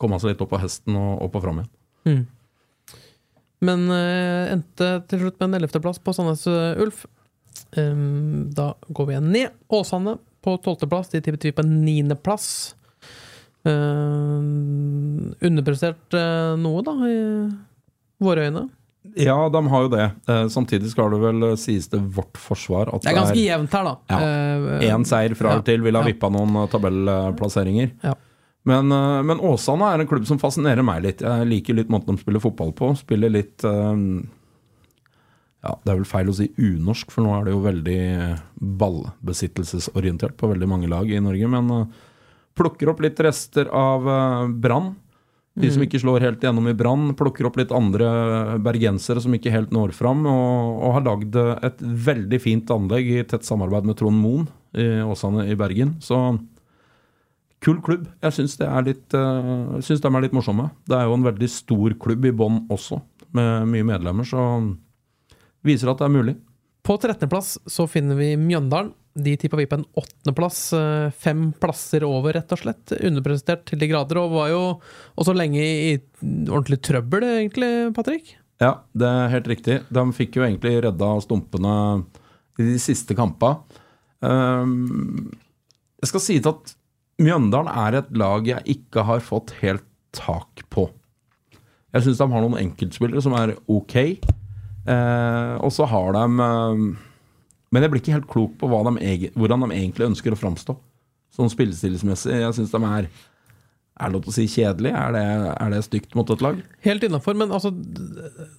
komme 0.00 0.18
seg 0.18 0.32
litt 0.32 0.42
opp 0.42 0.56
av 0.56 0.64
hesten 0.64 0.96
og 0.98 1.26
opp 1.26 1.36
og 1.38 1.44
fram 1.44 1.60
igjen. 1.60 1.74
Mm. 2.08 2.22
Men 3.62 3.86
eh, 3.94 4.52
endte 4.56 4.92
til 5.10 5.24
slutt 5.24 5.38
med 5.38 5.50
en 5.50 5.60
ellevteplass 5.60 6.02
på 6.02 6.14
Sandnes 6.16 6.46
eh, 6.50 6.82
Ulf. 6.82 7.06
Da 7.72 8.66
går 8.92 9.06
vi 9.08 9.14
igjen 9.14 9.32
ned. 9.32 9.58
Åsane 9.72 10.16
på 10.44 10.56
tolvteplass. 10.64 11.12
De 11.12 11.20
tippet 11.24 11.46
vi 11.46 11.52
på 11.56 11.64
en 11.64 11.74
niendeplass. 11.84 12.74
Uh, 13.62 14.42
underprestert 15.38 16.16
uh, 16.18 16.58
noe, 16.58 16.82
da, 16.82 16.94
i 17.06 17.18
våre 18.22 18.48
øyne. 18.48 18.64
Ja, 19.18 19.36
de 19.50 19.60
har 19.70 19.84
jo 19.86 19.90
det. 19.92 20.08
Uh, 20.26 20.48
samtidig 20.50 20.90
skal 20.90 21.14
det 21.14 21.20
vel 21.22 21.46
sies 21.60 21.86
til 21.90 22.02
vårt 22.16 22.38
forsvar 22.38 22.90
at 22.90 23.04
Det 23.04 23.12
er 23.12 23.20
ganske 23.20 23.38
jevnt 23.38 23.78
her, 23.78 23.88
da. 23.88 23.94
Ja. 24.10 24.18
Eh, 24.82 24.98
seier 25.06 25.36
fra 25.38 25.54
ja. 25.54 25.62
og 25.62 25.66
til 25.66 25.82
ville 25.84 25.98
ha 25.98 26.06
Ja. 26.06 26.10
vippa 26.10 26.30
noen 26.34 26.66
tabellplasseringer. 26.70 27.94
Ja. 28.02 28.16
Men, 28.68 28.92
eh, 28.92 29.22
men 29.26 29.42
Åsane 29.42 29.88
er 29.90 30.02
en 30.02 30.10
klubb 30.10 30.26
som 30.28 30.38
fascinerer 30.38 30.86
meg 30.86 31.02
litt. 31.06 31.24
Jeg 31.24 31.48
liker 31.50 31.78
litt 31.78 31.90
måten 31.90 32.14
de 32.14 32.22
spiller 32.22 32.42
fotball 32.42 32.70
på. 32.78 32.92
Spiller 32.98 33.32
litt 33.32 33.64
eh, 33.66 34.06
Ja, 35.62 35.76
det 35.82 35.92
er 35.92 35.98
vel 35.98 36.08
feil 36.08 36.30
å 36.30 36.36
si 36.36 36.48
unorsk, 36.58 37.10
for 37.14 37.26
nå 37.26 37.34
er 37.36 37.46
det 37.46 37.54
jo 37.54 37.66
veldig 37.66 38.00
ballbesittelsesorientert 38.82 40.34
på 40.38 40.50
veldig 40.50 40.70
mange 40.70 40.90
lag 40.90 41.10
i 41.10 41.22
Norge. 41.22 41.50
Men 41.50 41.70
eh, 41.76 42.02
plukker 42.58 42.92
opp 42.92 43.02
litt 43.02 43.22
rester 43.22 43.70
av 43.70 44.06
eh, 44.08 44.50
Brann. 44.62 44.94
De 45.52 45.68
som 45.68 45.82
ikke 45.84 45.98
slår 46.00 46.24
helt 46.24 46.40
igjennom 46.40 46.64
i 46.70 46.72
Brann, 46.72 47.10
plukker 47.12 47.44
opp 47.44 47.58
litt 47.60 47.74
andre 47.76 48.06
bergensere 48.64 49.20
som 49.20 49.34
ikke 49.36 49.52
helt 49.52 49.74
når 49.74 49.90
fram, 49.92 50.22
og, 50.24 50.78
og 50.86 50.94
har 50.96 51.04
lagd 51.04 51.36
et 51.36 51.82
veldig 52.06 52.38
fint 52.40 52.72
anlegg 52.72 53.10
i 53.18 53.18
tett 53.28 53.44
samarbeid 53.44 53.84
med 53.90 53.98
Trond 54.00 54.16
Moen 54.16 54.46
i 54.72 54.86
Åsane 55.04 55.44
i 55.52 55.58
Bergen. 55.60 55.98
Så 56.00 56.16
kul 57.62 57.80
klubb. 57.84 58.06
Jeg 58.22 58.36
syns 58.36 58.56
de 58.60 58.66
er 58.66 58.86
litt, 58.90 59.14
eh, 59.14 59.76
er 59.78 60.32
morsomme. 60.34 60.70
Det 60.86 60.96
er 60.98 61.06
jo 61.06 61.14
en 61.14 61.28
veldig 61.28 61.48
stor 61.48 61.94
klubb 61.98 62.24
i 62.26 62.34
bånn 62.34 62.66
også, 62.68 63.00
med 63.32 63.68
mye 63.68 63.86
medlemmer, 63.86 64.26
så 64.28 64.42
viser 65.64 65.90
at 65.92 65.98
det 66.02 66.08
er 66.08 66.16
mulig. 66.16 66.36
På 66.82 66.98
13.-plass 66.98 67.60
så 67.70 67.86
finner 67.88 68.18
vi 68.18 68.34
Mjøndalen. 68.36 68.92
De 69.14 69.36
tippa 69.36 69.58
vi 69.58 69.66
på 69.68 69.76
en 69.76 69.84
åttendeplass. 69.94 70.72
eh, 70.72 71.10
Fem 71.10 71.52
plasser 71.52 72.02
over, 72.02 72.32
rett 72.32 72.52
og 72.52 72.58
slett. 72.58 72.94
Underprestert 73.04 73.66
til 73.68 73.78
de 73.78 73.88
grader, 73.90 74.18
og 74.18 74.32
var 74.32 74.48
jo 74.48 74.62
også 75.20 75.34
lenge 75.36 75.60
i 75.60 76.00
ordentlig 76.48 76.80
trøbbel, 76.80 77.22
egentlig, 77.44 77.94
Patrick. 77.94 78.36
Ja, 78.62 78.80
det 78.94 79.06
er 79.06 79.32
helt 79.34 79.50
riktig. 79.50 79.80
De 79.92 80.04
fikk 80.16 80.38
jo 80.38 80.46
egentlig 80.46 80.82
redda 80.84 81.20
stumpene 81.20 82.04
i 82.58 82.66
de 82.72 82.78
siste 82.80 83.14
kampene. 83.18 83.60
Um, 84.22 85.32
jeg 86.02 86.10
skal 86.12 86.22
si 86.22 86.36
til 86.40 86.54
at 86.54 86.74
Mjøndalen 87.22 87.70
er 87.70 88.00
et 88.00 88.12
lag 88.18 88.48
jeg 88.48 88.76
ikke 88.76 89.06
har 89.06 89.22
fått 89.24 89.54
helt 89.62 89.86
tak 90.16 90.64
på. 90.72 90.88
Jeg 91.92 92.06
syns 92.06 92.20
de 92.20 92.28
har 92.32 92.44
noen 92.44 92.60
enkeltspillere 92.60 93.22
som 93.24 93.34
er 93.36 93.54
ok, 93.70 93.96
eh, 94.02 95.54
og 95.60 95.72
så 95.74 95.88
har 95.88 96.14
de 96.16 96.46
eh, 96.46 96.86
Men 97.72 97.84
jeg 97.84 97.92
blir 97.92 98.02
ikke 98.02 98.16
helt 98.16 98.30
klok 98.30 98.56
på 98.60 98.68
de, 98.68 99.28
hvordan 99.36 99.66
de 99.66 99.76
egentlig 99.76 100.08
ønsker 100.10 100.34
å 100.34 100.40
framstå. 100.40 100.76
Sånn 101.32 101.52
spillestilsmessig. 101.52 102.34
Jeg 102.42 102.56
syns 102.58 102.72
de 102.74 102.80
er 102.84 103.06
Er 103.08 104.08
det 104.08 104.12
lov 104.12 104.24
til 104.24 104.32
å 104.32 104.36
si 104.36 104.44
kjedelig? 104.48 104.92
Er 104.92 105.14
det, 105.14 105.24
er 105.52 105.72
det 105.72 105.80
stygt 105.86 106.16
mot 106.16 106.28
et 106.32 106.44
lag? 106.44 106.58
Helt 106.84 107.04
innafor, 107.06 107.36
men 107.38 107.52
altså 107.52 107.72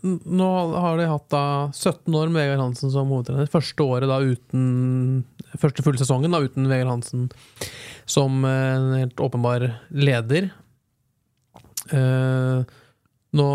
Nå 0.02 0.50
har 0.74 0.98
de 0.98 1.10
hatt 1.10 1.28
da 1.34 1.46
17 1.74 2.10
år 2.14 2.34
med 2.34 2.42
Vegard 2.42 2.64
Hansen 2.64 2.94
som 2.94 3.14
hovedtrener. 3.14 3.50
Første 3.54 3.86
året 3.86 4.10
da 4.10 4.22
uten 4.22 5.24
Første 5.62 5.84
fulle 5.86 6.00
sesongen 6.02 6.34
da 6.34 6.40
uten 6.44 6.66
Vegard 6.72 6.90
Hansen 6.92 7.28
som 8.10 8.44
eh, 8.48 8.70
en 8.78 8.94
helt 9.04 9.20
åpenbar 9.24 9.68
leder. 9.94 10.52
Eh, 11.92 12.64
Nå 13.34 13.46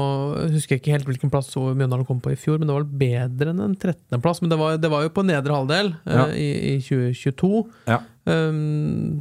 husker 0.51 0.75
jeg 0.75 0.81
ikke 0.83 0.95
helt 0.97 1.07
hvilken 1.07 1.31
plass 1.31 1.53
Mjøndalen 1.55 2.07
kom 2.09 2.19
på 2.19 2.33
i 2.35 2.39
fjor, 2.39 2.57
men 2.59 2.67
det 2.67 2.75
var 2.75 2.83
vel 2.83 2.99
bedre 2.99 3.53
enn 3.53 3.61
en 3.63 3.77
13.-plass. 3.79 4.41
Men 4.43 4.51
det 4.51 4.59
var, 4.59 4.75
det 4.83 4.91
var 4.91 5.05
jo 5.07 5.13
på 5.15 5.23
nedre 5.27 5.55
halvdel 5.55 5.93
eh, 6.03 6.17
Ja. 6.17 6.25
i, 6.35 6.49
i 6.73 6.73
2022. 6.83 7.51
Ja. 7.87 8.01
Um, 8.27 9.21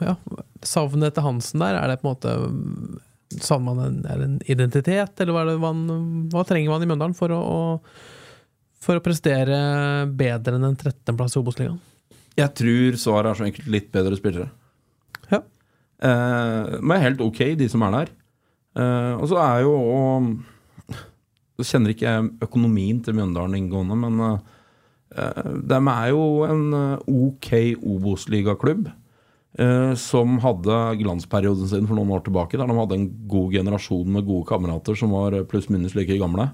ja, 0.00 0.16
savnet 0.66 1.12
etter 1.12 1.26
Hansen 1.26 1.60
der, 1.62 1.76
er 1.78 1.92
det 1.92 2.00
på 2.00 2.08
en 2.08 2.14
måte 2.16 2.32
Savner 3.32 3.76
man 3.76 3.84
en, 3.86 4.00
en 4.12 4.32
identitet, 4.44 5.12
eller 5.22 5.32
hva, 5.32 5.44
det 5.48 5.54
man, 5.60 5.84
hva 6.32 6.42
trenger 6.44 6.68
man 6.72 6.82
i 6.84 6.88
Mjøndalen 6.90 7.14
for 7.16 7.32
å, 7.32 7.38
å, 7.40 7.60
for 8.82 8.98
å 8.98 9.02
prestere 9.04 9.56
bedre 10.10 10.58
enn 10.58 10.66
en 10.72 10.78
13.-plass 10.78 11.36
i 11.36 11.40
Obos-ligaen? 11.40 11.78
Jeg 12.38 12.50
tror 12.58 12.96
svaret 12.98 13.30
er 13.30 13.38
så 13.38 13.46
enkelt 13.46 13.68
litt 13.70 13.90
bedre 13.94 14.16
spillere. 14.18 14.48
Ja. 15.30 15.42
Eh, 16.02 16.78
men 16.80 17.02
helt 17.04 17.20
ok, 17.22 17.42
de 17.60 17.68
som 17.70 17.84
er 17.86 17.92
der. 17.98 18.12
Eh, 18.80 19.12
og 19.18 19.28
så 19.28 19.36
er 19.42 19.66
jo 19.66 19.74
Så 21.60 21.66
kjenner 21.68 21.92
ikke 21.92 22.08
jeg 22.08 22.30
økonomien 22.46 23.02
til 23.04 23.14
Mjøndalen 23.14 23.58
inngående, 23.58 23.98
men 24.00 24.22
eh, 24.24 25.52
de 25.68 25.78
er 25.92 26.08
jo 26.10 26.24
en 26.48 26.62
eh, 26.78 27.04
ok 27.06 27.50
Obos-ligaklubb. 27.84 28.88
eh, 29.58 29.92
som 30.00 30.38
hadde 30.40 30.80
glansperioden 31.02 31.68
sin 31.68 31.86
for 31.86 31.94
noen 31.98 32.10
år 32.16 32.24
tilbake, 32.24 32.56
der 32.56 32.66
de 32.66 32.78
hadde 32.80 32.96
en 32.96 33.08
god 33.28 33.52
generasjon 33.52 34.08
med 34.08 34.24
gode 34.26 34.48
kamerater 34.48 34.96
som 34.96 35.12
var 35.12 35.36
pluss-minus 35.44 35.94
like 35.94 36.16
gamle. 36.18 36.48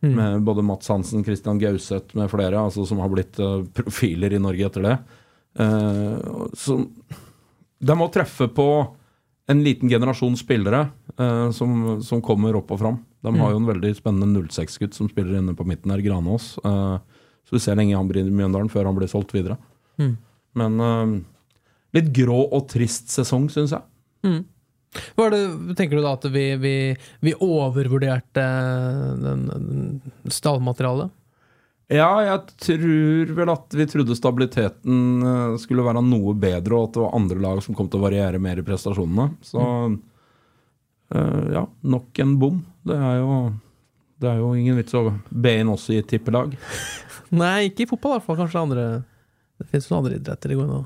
Med 0.00 0.42
både 0.42 0.62
Mats 0.62 0.88
Hansen, 0.88 1.24
Christian 1.24 1.58
Gauseth 1.58 2.16
med 2.16 2.30
flere, 2.30 2.60
altså 2.60 2.84
som 2.86 3.00
har 3.00 3.10
blitt 3.12 3.38
eh, 3.40 3.64
profiler 3.76 4.34
i 4.36 4.40
Norge 4.42 4.68
etter 4.68 4.84
det. 4.84 4.96
Eh, 5.62 6.26
så 6.52 6.78
de 7.78 7.96
må 7.96 8.08
treffe 8.12 8.48
på 8.52 8.68
en 9.46 9.62
liten 9.64 9.88
generasjon 9.88 10.36
spillere 10.38 10.88
eh, 11.16 11.48
som, 11.56 11.96
som 12.04 12.22
kommer 12.24 12.58
opp 12.58 12.74
og 12.76 12.82
fram. 12.82 12.98
De 13.24 13.32
har 13.40 13.54
jo 13.54 13.60
en 13.62 13.70
veldig 13.70 13.94
spennende 13.96 14.44
06-gutt 14.46 14.94
som 14.94 15.08
spiller 15.10 15.40
inne 15.40 15.56
på 15.56 15.66
midten 15.66 15.90
her, 15.90 16.02
Granås. 16.04 16.52
Så 16.62 17.54
vi 17.56 17.62
ser 17.62 17.74
lenge 17.78 17.96
han 17.96 18.06
blir 18.06 18.28
i 18.28 18.30
Mjøndalen 18.30 18.70
før 18.70 18.86
han 18.86 18.94
blir 18.94 19.10
solgt 19.10 19.34
videre. 19.34 19.56
Mm. 19.98 20.12
Men 20.60 20.76
litt 21.96 22.12
grå 22.14 22.36
og 22.44 22.68
trist 22.70 23.10
sesong, 23.10 23.48
syns 23.50 23.74
jeg. 23.74 23.82
Er 24.30 24.44
det, 24.96 25.42
tenker 25.78 25.98
du 25.98 26.04
da 26.04 26.14
at 26.16 26.26
vi, 26.32 26.48
vi, 26.60 26.74
vi 27.24 27.34
overvurderte 27.34 28.46
den, 29.22 29.46
den 29.50 30.32
stallmaterialet? 30.32 31.14
Ja, 31.92 32.08
jeg 32.24 32.56
tror 32.58 33.32
vel 33.36 33.50
at 33.52 33.74
vi 33.78 33.86
trodde 33.86 34.16
stabiliteten 34.18 35.22
eh, 35.22 35.58
skulle 35.62 35.84
være 35.86 36.02
noe 36.02 36.34
bedre, 36.34 36.74
og 36.74 36.88
at 36.88 36.96
det 36.96 37.04
var 37.04 37.14
andre 37.14 37.42
lag 37.44 37.60
som 37.62 37.76
kom 37.78 37.86
til 37.90 38.00
å 38.00 38.06
variere 38.08 38.42
mer 38.42 38.58
i 38.58 38.64
prestasjonene. 38.66 39.28
Så 39.46 39.62
eh, 41.14 41.44
ja, 41.54 41.62
nok 41.86 42.22
en 42.24 42.34
bom. 42.42 42.58
Det 42.86 42.98
er 42.98 43.20
jo 43.20 43.38
det 44.16 44.30
er 44.30 44.40
jo 44.40 44.54
ingen 44.56 44.78
vits 44.78 44.96
å 44.96 45.10
be 45.28 45.52
inn 45.60 45.70
også 45.70 45.92
i 45.92 46.00
et 46.00 46.08
tippelag. 46.08 46.56
Nei, 47.42 47.68
ikke 47.68 47.84
i 47.84 47.90
fotball 47.90 48.14
i 48.14 48.16
hvert 48.16 48.26
fall. 48.26 48.38
Kanskje 48.40 48.62
andre 48.62 48.86
Det 49.60 49.66
finnes 49.70 49.90
noen 49.90 50.00
andre 50.00 50.18
idretter 50.18 50.52
det 50.52 50.58
går 50.58 50.66
an 50.70 50.78
å 50.80 50.84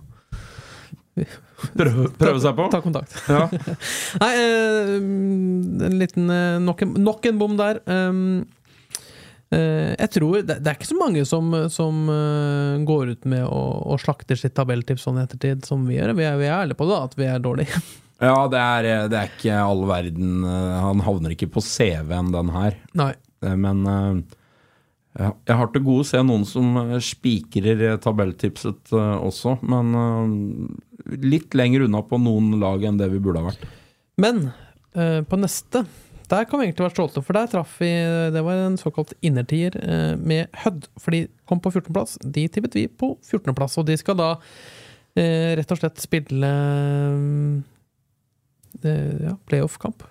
Prøve, 1.77 2.07
prøve 2.19 2.41
seg 2.43 2.57
på. 2.57 2.69
ta 2.73 2.81
kontakt. 2.85 3.17
Ja. 3.29 3.45
Nei, 4.23 4.31
eh, 4.39 4.95
en 5.91 5.99
liten 6.01 6.33
eh, 6.33 6.57
nok, 6.63 6.83
en, 6.87 6.97
nok 7.05 7.29
en 7.31 7.41
bom 7.41 7.57
der. 7.59 7.83
Eh, 9.51 9.93
jeg 9.97 10.11
tror 10.15 10.45
det, 10.47 10.61
er 10.63 10.77
ikke 10.77 10.91
så 10.93 10.99
mange 10.99 11.25
som, 11.27 11.51
som 11.75 12.05
går 12.87 13.17
ut 13.17 13.25
med 13.31 13.43
å, 13.47 13.63
å 13.91 13.99
slakter 13.99 14.39
sitt 14.39 14.55
tabelltips 14.55 15.09
sånn 15.09 15.19
i 15.19 15.25
ettertid 15.25 15.67
som 15.67 15.89
vi 15.89 15.99
gjør. 15.99 16.15
Vi 16.19 16.29
er, 16.29 16.39
vi 16.39 16.47
er 16.47 16.61
ærlige 16.61 16.79
på 16.79 16.87
det, 16.91 17.01
at 17.09 17.19
vi 17.19 17.29
er 17.31 17.43
dårlige. 17.43 17.83
Ja, 18.21 18.45
det 18.53 18.59
er, 18.61 18.87
det 19.09 19.17
er 19.17 19.31
ikke 19.31 19.61
all 19.65 19.87
verden 19.89 20.43
Han 20.45 20.99
havner 21.01 21.33
ikke 21.33 21.47
på 21.55 21.63
CV-en, 21.65 22.29
den 22.35 22.51
her. 22.53 22.75
Nei. 23.01 23.15
Men 23.41 23.81
jeg 25.17 25.57
har 25.57 25.71
til 25.73 25.87
gode 25.87 26.05
å 26.05 26.09
se 26.11 26.21
noen 26.21 26.45
som 26.45 26.77
spikrer 27.01 27.97
tabelltipset 28.05 28.93
også. 28.93 29.57
Men 29.65 29.97
litt 31.19 31.57
lenger 31.59 31.87
unna 31.87 32.03
på 32.07 32.19
noen 32.21 32.59
lag 32.63 32.85
enn 32.87 33.01
det 33.01 33.11
vi 33.13 33.21
burde 33.23 33.43
ha 33.43 33.51
vært. 33.51 33.67
Men 34.21 34.49
eh, 34.95 35.21
på 35.27 35.39
neste 35.41 35.85
der 36.31 36.47
kan 36.47 36.61
vi 36.61 36.69
egentlig 36.69 36.85
være 36.85 36.95
stolte, 36.95 37.23
for 37.27 37.35
der 37.35 37.49
traff 37.51 37.73
vi 37.83 37.91
Det 38.31 38.43
var 38.47 38.61
en 38.63 38.77
såkalt 38.79 39.13
innertier 39.21 39.75
eh, 39.83 40.15
med 40.15 40.47
Hødd. 40.63 40.87
For 41.01 41.11
de 41.15 41.25
kom 41.49 41.59
på 41.63 41.73
14.-plass. 41.73 42.21
De 42.23 42.47
tippet 42.47 42.77
vi 42.79 42.87
på 42.87 43.17
14.-plass, 43.27 43.75
og 43.81 43.89
de 43.89 43.97
skal 43.99 44.19
da 44.21 44.31
eh, 45.19 45.57
rett 45.59 45.75
og 45.75 45.81
slett 45.81 45.99
spille 46.03 46.51
eh, 48.85 49.19
ja, 49.27 49.35
playoff-kamp. 49.51 50.07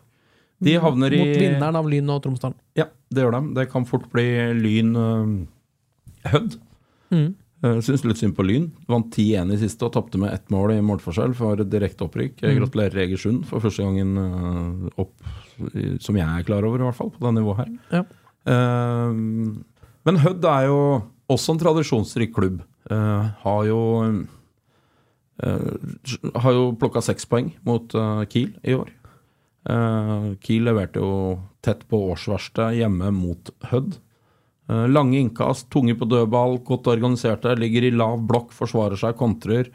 De 0.60 0.76
havner 0.84 1.16
i 1.16 1.22
Mot 1.24 1.40
vinneren 1.40 1.80
av 1.80 1.88
Lyn 1.88 2.12
og 2.12 2.20
Tromsdalen. 2.26 2.58
Ja, 2.76 2.90
det 3.08 3.24
gjør 3.24 3.38
de. 3.38 3.44
Det 3.56 3.70
kan 3.72 3.88
fort 3.88 4.10
bli 4.12 4.28
Lyn 4.60 4.92
eh. 5.00 6.36
Mm. 7.16 7.30
Uh, 7.60 7.80
Syns 7.84 8.06
litt 8.08 8.20
synd 8.22 8.36
på 8.38 8.46
Lyn. 8.48 8.70
Vant 8.88 9.10
10-1 9.12 9.52
i 9.52 9.58
siste 9.60 9.84
og 9.88 9.92
tapte 9.98 10.20
med 10.22 10.32
ett 10.32 10.48
mål 10.54 10.78
i 10.78 10.80
målforskjell 10.86 11.34
for 11.36 11.60
direkte 11.68 12.06
opprykk. 12.08 12.38
Jeg 12.42 12.56
Mm. 12.56 12.62
Gratulerer 12.64 13.02
Egersund 13.04 13.46
for 13.50 13.60
første 13.60 13.84
gangen 13.84 14.16
eh, 14.18 15.02
opp, 15.02 15.12
som 16.00 16.16
jeg 16.16 16.24
er 16.28 16.46
klar 16.48 16.64
over, 16.64 16.80
i 16.80 16.88
hvert 16.88 16.96
fall, 16.96 17.12
på 17.12 17.20
det 17.26 17.34
nivået 17.36 17.58
her. 17.66 17.74
Ja. 17.92 18.04
Eh, 18.48 19.12
men 20.08 20.22
Hødd 20.24 20.46
er 20.48 20.70
jo 20.70 20.80
også 21.30 21.52
en 21.54 21.60
tradisjonsrik 21.66 22.32
klubb. 22.34 22.62
Eh, 22.90 23.26
har 23.44 23.66
jo 23.68 23.82
eh, 25.44 25.72
Har 26.40 26.56
jo 26.56 26.72
plukka 26.80 27.04
seks 27.04 27.28
poeng 27.30 27.52
mot 27.68 27.94
eh, 27.94 28.24
Kiel 28.32 28.54
i 28.64 28.74
år. 28.80 28.90
Eh, 29.70 30.30
Kiel 30.42 30.64
leverte 30.70 31.04
jo 31.04 31.12
tett 31.62 31.84
på 31.92 32.00
årsverste 32.14 32.72
hjemme 32.80 33.12
mot 33.12 33.52
Hødd. 33.70 34.00
Eh, 34.70 34.86
lange 34.92 35.18
innkast, 35.18 35.70
tunge 35.74 35.96
på 35.98 36.08
dødball, 36.10 36.60
godt 36.66 36.92
organiserte, 36.92 37.56
ligger 37.58 37.88
i 37.88 37.94
lav 37.96 38.20
blokk, 38.30 38.54
forsvarer 38.54 39.00
seg, 39.02 39.18
kontrer. 39.18 39.72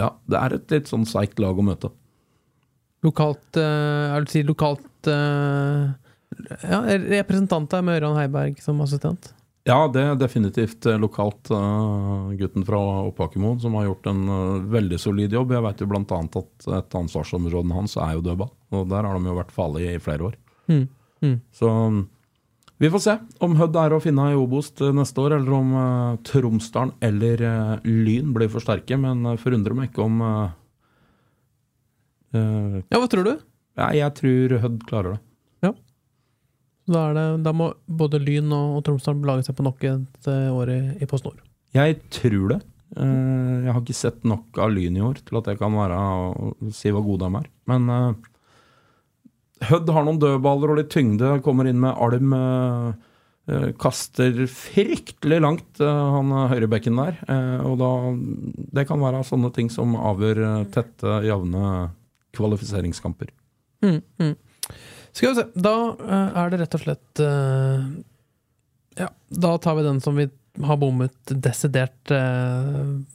Ja, 0.00 0.14
det 0.24 0.38
er 0.38 0.56
et 0.56 0.72
litt 0.72 0.88
sånn 0.88 1.04
seigt 1.08 1.42
lag 1.42 1.58
å 1.58 1.66
møte. 1.66 1.92
Lokalt 3.04 3.58
eh, 3.58 4.08
Jeg 4.08 4.22
vil 4.22 4.30
si 4.30 4.42
lokalt 4.46 5.08
eh, 5.10 5.88
Ja, 6.70 6.78
representant 6.86 7.74
er 7.74 7.82
med 7.84 7.98
Ørjan 7.98 8.20
Heiberg 8.20 8.60
som 8.62 8.80
assistent. 8.84 9.32
Ja, 9.68 9.84
det 9.86 10.02
er 10.02 10.16
definitivt 10.18 10.86
eh, 10.90 10.98
lokalt 10.98 11.50
eh, 11.54 12.32
gutten 12.40 12.64
fra 12.66 12.80
Oppakermoen 13.06 13.60
som 13.62 13.76
har 13.78 13.86
gjort 13.86 14.08
en 14.10 14.22
eh, 14.26 14.64
veldig 14.72 14.98
solid 14.98 15.36
jobb. 15.36 15.54
Jeg 15.54 15.66
vet 15.68 15.84
jo 15.84 15.90
bl.a. 15.92 16.02
at 16.40 16.66
et 16.80 16.96
ansvarsområde 16.98 17.76
hans 17.76 17.94
er 18.00 18.16
jo 18.16 18.24
dødball, 18.26 18.50
og 18.74 18.88
der 18.90 19.06
har 19.06 19.18
de 19.18 19.30
jo 19.30 19.36
vært 19.38 19.54
farlige 19.54 19.94
i 19.94 20.02
flere 20.02 20.30
år. 20.30 20.40
Mm. 20.72 20.82
Mm. 21.22 21.36
Så 21.54 21.70
mm, 21.70 22.00
vi 22.82 22.90
får 22.90 22.98
se 22.98 23.12
om 23.46 23.52
Hødd 23.54 23.76
er 23.78 23.94
å 23.94 24.00
finne 24.02 24.24
i 24.32 24.34
Obos 24.34 24.72
neste 24.90 25.22
år, 25.22 25.36
eller 25.36 25.54
om 25.54 25.68
uh, 25.76 26.16
Tromsdalen 26.26 26.96
eller 27.06 27.42
uh, 27.46 27.76
Lyn 27.86 28.32
blir 28.34 28.50
for 28.50 28.64
sterke. 28.64 28.98
Men 28.98 29.20
uh, 29.22 29.36
forundrer 29.38 29.76
meg 29.78 29.92
ikke 29.92 30.02
om 30.02 30.16
uh, 30.26 30.48
Ja, 32.34 32.98
hva 32.98 33.06
tror 33.12 33.28
du? 33.28 33.36
Ja, 33.78 33.92
jeg 33.94 34.16
tror 34.18 34.56
Hødd 34.64 34.82
klarer 34.88 35.14
det. 35.14 35.22
Da, 36.90 37.04
er 37.04 37.14
det, 37.14 37.24
da 37.46 37.52
må 37.54 37.68
både 37.86 38.18
Lyn 38.18 38.50
og, 38.50 38.80
og 38.80 38.82
Tromsdalen 38.88 39.22
belage 39.22 39.46
seg 39.46 39.54
på 39.54 39.62
nok 39.62 39.84
et 39.86 40.26
år 40.50 40.72
i, 40.74 40.80
i 40.98 41.06
Post 41.06 41.28
Nord. 41.28 41.38
Jeg 41.78 42.00
tror 42.10 42.56
det. 42.56 42.58
Jeg 42.98 43.70
har 43.70 43.78
ikke 43.78 43.94
sett 43.94 44.26
nok 44.26 44.58
av 44.58 44.74
Lyn 44.74 44.98
i 44.98 45.04
år 45.06 45.22
til 45.22 45.38
at 45.38 45.52
jeg 45.52 45.62
kan 45.62 45.78
være 45.78 46.00
og 46.02 46.74
si 46.74 46.90
hvor 46.90 47.06
gode 47.06 47.30
de 47.30 47.44
er. 47.44 47.46
Men 47.70 47.86
Hødd 49.68 49.90
har 49.94 50.06
noen 50.06 50.20
dødballer 50.22 50.72
og 50.72 50.78
litt 50.80 50.92
tyngde, 50.92 51.36
kommer 51.44 51.68
inn 51.68 51.80
med 51.82 51.94
arm. 51.94 52.32
eh, 52.36 52.92
eh, 53.52 53.68
kaster 53.78 54.46
fryktelig 54.46 55.40
langt, 55.42 55.80
eh, 55.80 55.86
han 55.86 56.30
høyrebekken 56.50 56.96
der. 56.96 57.18
og 57.64 57.78
da 57.78 57.90
Det 58.72 58.86
kan 58.88 59.00
være 59.00 59.24
sånne 59.24 59.52
ting 59.54 59.70
som 59.70 59.94
avgjør 59.96 60.70
tette, 60.70 61.22
jevne 61.26 61.92
kvalifiseringskamper. 62.32 63.28
Mm, 63.82 64.02
mm. 64.18 64.36
Skal 65.12 65.28
vi 65.28 65.34
se. 65.34 65.48
Da 65.54 65.96
er 66.34 66.50
det 66.50 66.60
rett 66.60 66.74
og 66.74 66.80
slett 66.80 67.18
Ja, 68.96 69.08
da 69.28 69.58
tar 69.58 69.74
vi 69.76 69.82
den 69.82 70.00
som 70.00 70.16
vi 70.16 70.30
har 70.62 70.76
bommet 70.76 71.16
desidert 71.26 72.10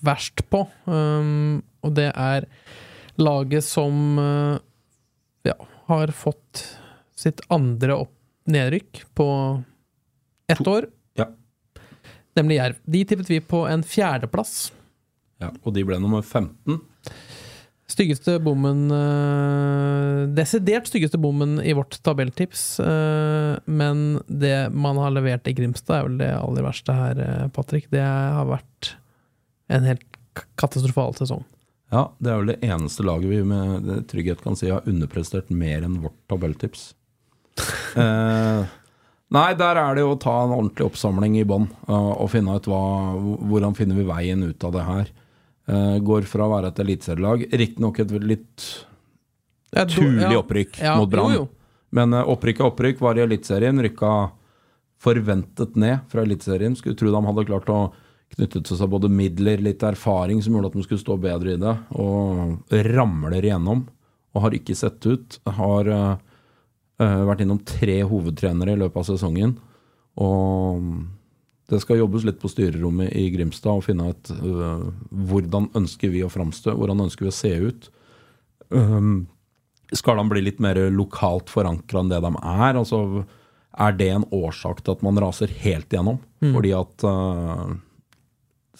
verst 0.02 0.42
på. 0.50 0.68
Um, 0.86 1.64
og 1.82 1.94
det 1.94 2.12
er 2.14 2.46
laget 3.18 3.64
som 3.64 4.18
ja, 5.46 5.56
har 5.88 6.12
fått 6.16 6.64
sitt 7.18 7.42
andre 7.54 7.96
opp 8.06 8.14
nedrykk 8.48 9.02
på 9.18 9.28
ett 10.52 10.62
To- 10.64 10.78
år. 10.78 10.90
ja. 11.20 11.26
Nemlig 12.38 12.56
Jerv. 12.60 12.76
De 12.86 13.02
tippet 13.10 13.30
vi 13.32 13.40
på 13.42 13.64
en 13.68 13.82
fjerdeplass. 13.84 14.72
Ja, 15.42 15.50
og 15.64 15.74
de 15.74 15.84
ble 15.86 15.98
nummer 16.00 16.22
15. 16.26 16.80
Styggeste 17.88 18.36
bommen 18.44 18.92
øh, 18.92 20.26
Desidert 20.36 20.90
styggeste 20.90 21.18
bommen 21.22 21.58
i 21.64 21.74
vårt 21.78 21.98
tabelltips. 22.04 22.80
Øh, 22.84 23.58
men 23.66 24.20
det 24.28 24.72
man 24.76 25.00
har 25.02 25.14
levert 25.16 25.48
i 25.48 25.54
Grimstad, 25.58 25.96
er 26.02 26.08
vel 26.10 26.18
det 26.22 26.32
aller 26.36 26.66
verste 26.68 26.94
her, 26.94 27.22
eh, 27.24 27.48
Patrick. 27.56 27.88
Det 27.94 28.04
har 28.04 28.46
vært 28.50 28.92
en 29.72 29.88
helt 29.88 30.06
katastrofal 30.60 31.16
sesong. 31.18 31.46
Ja, 31.94 32.02
det 32.20 32.32
er 32.32 32.42
vel 32.42 32.50
det 32.52 32.58
eneste 32.68 33.06
laget 33.08 33.32
vi 33.32 33.40
med 33.48 33.88
trygghet 34.12 34.42
kan 34.44 34.58
si 34.60 34.68
har 34.72 34.88
underprestert 34.90 35.50
mer 35.56 35.86
enn 35.88 36.02
vårt 36.04 36.18
tabelltips. 36.32 36.92
Eh, 37.98 38.66
nei, 39.34 39.48
der 39.58 39.80
er 39.82 39.96
det 39.98 40.04
jo 40.04 40.12
å 40.14 40.18
ta 40.22 40.34
en 40.44 40.52
ordentlig 40.54 40.86
oppsamling 40.86 41.40
i 41.40 41.46
bånn 41.50 41.64
eh, 41.88 42.10
og 42.22 42.28
finne 42.30 42.54
ut 42.60 42.68
hva, 42.70 42.82
hvordan 43.18 43.74
finner 43.74 43.98
vi 43.98 44.06
veien 44.06 44.44
ut 44.46 44.66
av 44.68 44.76
det 44.76 44.84
her. 44.86 45.10
Eh, 45.68 45.96
går 46.06 46.28
fra 46.30 46.46
å 46.46 46.52
være 46.52 46.70
et 46.70 46.82
eliteserielag, 46.84 47.48
riktignok 47.64 47.98
et 48.04 48.14
litt 48.22 48.68
Ja, 49.74 49.88
turlig 49.90 50.28
ja. 50.28 50.36
opprykk 50.44 50.78
Ja, 50.84 50.94
mot 51.02 51.10
Brann. 51.10 51.48
Men 51.98 52.14
eh, 52.14 52.30
opprykk 52.36 52.62
er 52.62 52.70
opprykk, 52.70 53.02
var 53.02 53.18
i 53.18 53.26
Eliteserien. 53.26 53.82
Rykka 53.88 54.12
forventet 55.02 55.76
ned 55.80 56.06
fra 56.12 56.24
Eliteserien. 56.28 56.78
Skulle 56.78 57.00
tro 57.00 57.12
de 57.14 57.24
hadde 57.32 57.48
klart 57.50 57.74
å 57.74 57.82
knytte 58.36 58.62
til 58.66 58.80
seg 58.80 58.90
både 58.92 59.10
midler, 59.12 59.62
litt 59.64 59.84
erfaring 59.86 60.42
som 60.44 60.56
gjorde 60.56 60.72
at 60.72 60.78
de 60.78 60.86
skulle 60.86 61.04
stå 61.04 61.18
bedre 61.22 61.56
i 61.56 61.62
det, 61.62 61.76
og 61.98 62.74
ramler 62.92 63.40
igjennom. 63.40 63.86
Og 64.36 64.44
har 64.44 64.54
ikke 64.54 64.76
sett 64.78 65.02
ut. 65.08 65.40
Har 65.58 65.88
eh, 65.90 67.22
vært 67.30 67.42
innom 67.42 67.62
tre 67.66 68.02
hovedtrenere 68.06 68.76
i 68.76 68.82
løpet 68.84 69.02
av 69.02 69.08
sesongen. 69.08 69.56
Og 70.22 70.84
det 71.72 71.82
skal 71.84 72.00
jobbes 72.00 72.26
litt 72.28 72.38
på 72.40 72.52
styrerommet 72.52 73.12
i 73.18 73.28
Grimstad 73.34 73.80
og 73.80 73.86
finne 73.86 74.12
ut 74.14 74.30
uh, 74.32 74.86
hvordan 75.28 75.68
ønsker 75.76 76.14
vi 76.14 76.22
å 76.24 76.32
framstå, 76.32 76.72
hvordan 76.80 77.04
ønsker 77.08 77.28
vi 77.28 77.32
å 77.34 77.36
se 77.36 77.52
ut. 77.60 77.90
Um, 78.72 79.26
skal 79.92 80.20
de 80.20 80.26
bli 80.32 80.46
litt 80.46 80.62
mer 80.64 80.80
lokalt 80.94 81.52
forankra 81.52 82.04
enn 82.04 82.14
det 82.14 82.22
de 82.24 82.32
er? 82.40 82.80
Altså, 82.80 83.26
er 83.78 84.00
det 84.00 84.08
en 84.14 84.28
årsak 84.36 84.80
til 84.84 84.96
at 84.96 85.04
man 85.06 85.20
raser 85.22 85.52
helt 85.60 85.92
igjennom? 85.92 86.22
Fordi 86.40 86.72
at 86.78 87.08
uh, 87.08 87.76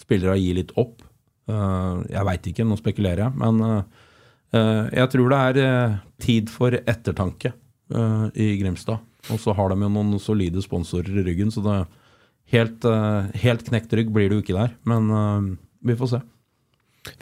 spillere 0.00 0.38
gir 0.40 0.58
litt 0.60 0.72
opp? 0.80 1.02
Uh, 1.48 2.04
jeg 2.12 2.24
veit 2.28 2.48
ikke, 2.50 2.66
nå 2.68 2.76
spekulerer 2.78 3.24
jeg. 3.26 3.36
Men 3.40 3.60
uh, 3.64 3.82
uh, 4.54 4.84
jeg 4.92 5.10
tror 5.14 5.32
det 5.32 5.42
er 5.64 5.98
tid 6.22 6.50
for 6.52 6.76
ettertanke 6.78 7.54
i 8.36 8.50
Grimstad. 8.60 9.00
Og 9.32 9.38
så 9.40 9.54
har 9.56 9.70
de 9.72 9.78
jo 9.80 9.88
noen 9.88 10.18
solide 10.20 10.60
sponsorer 10.60 11.08
i 11.22 11.22
ryggen, 11.24 11.48
så 11.52 11.62
det 11.64 11.76
helt, 12.52 12.84
helt 13.40 13.62
knekt 13.64 13.94
rygg 13.96 14.10
blir 14.12 14.28
det 14.28 14.36
jo 14.36 14.42
ikke 14.44 14.56
der. 14.58 14.74
Men 14.84 15.56
vi 15.88 15.96
får 15.96 16.10
se. 16.12 16.20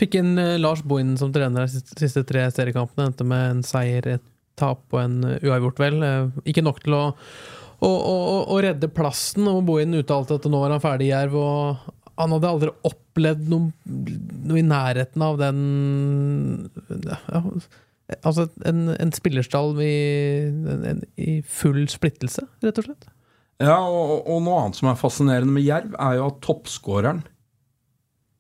Fikk 0.00 0.16
inn 0.18 0.32
eh, 0.42 0.56
Lars 0.58 0.82
Bohin 0.82 1.12
som 1.20 1.30
trener 1.30 1.68
de 1.68 1.82
siste, 2.00 2.24
tre 2.26 2.48
seriekampene. 2.50 3.12
Endte 3.12 3.26
med 3.28 3.44
en 3.52 3.62
seier, 3.66 4.06
et 4.16 4.24
tap 4.58 4.82
og 4.90 4.98
en 5.04 5.16
eh, 5.28 5.38
uavgjort, 5.46 5.78
vel. 5.84 6.00
Eh, 6.02 6.42
Ikke 6.50 6.64
nok 6.66 6.80
til 6.82 6.96
å- 6.98 7.12
å 7.86 8.56
redde 8.64 8.88
plassen. 8.90 9.46
Og 9.52 9.62
Bohin 9.68 9.94
uttalte 10.00 10.34
at 10.40 10.48
nå 10.50 10.58
var 10.64 10.74
han 10.74 10.82
ferdig 10.82 11.10
i 11.10 11.12
Jerv. 11.14 11.36
Og 11.38 11.95
han 12.16 12.32
hadde 12.32 12.48
aldri 12.48 12.70
opplevd 12.88 13.50
noe, 13.52 13.72
noe 13.86 14.60
i 14.60 14.64
nærheten 14.64 15.24
av 15.26 15.36
den 15.40 15.58
ja, 17.04 17.42
Altså 18.22 18.46
en, 18.68 18.84
en 18.94 19.10
spillerstall 19.12 19.72
i, 19.82 19.94
en, 20.92 21.00
i 21.18 21.40
full 21.42 21.88
splittelse, 21.90 22.44
rett 22.62 22.76
og 22.78 22.86
slett. 22.86 23.08
Ja, 23.58 23.80
og, 23.82 24.20
og 24.30 24.44
noe 24.44 24.60
annet 24.62 24.78
som 24.78 24.90
er 24.92 24.98
fascinerende 25.00 25.50
med 25.56 25.64
Jerv, 25.66 25.96
er 25.98 26.18
jo 26.18 26.28
at 26.28 26.38
toppskåreren 26.44 27.24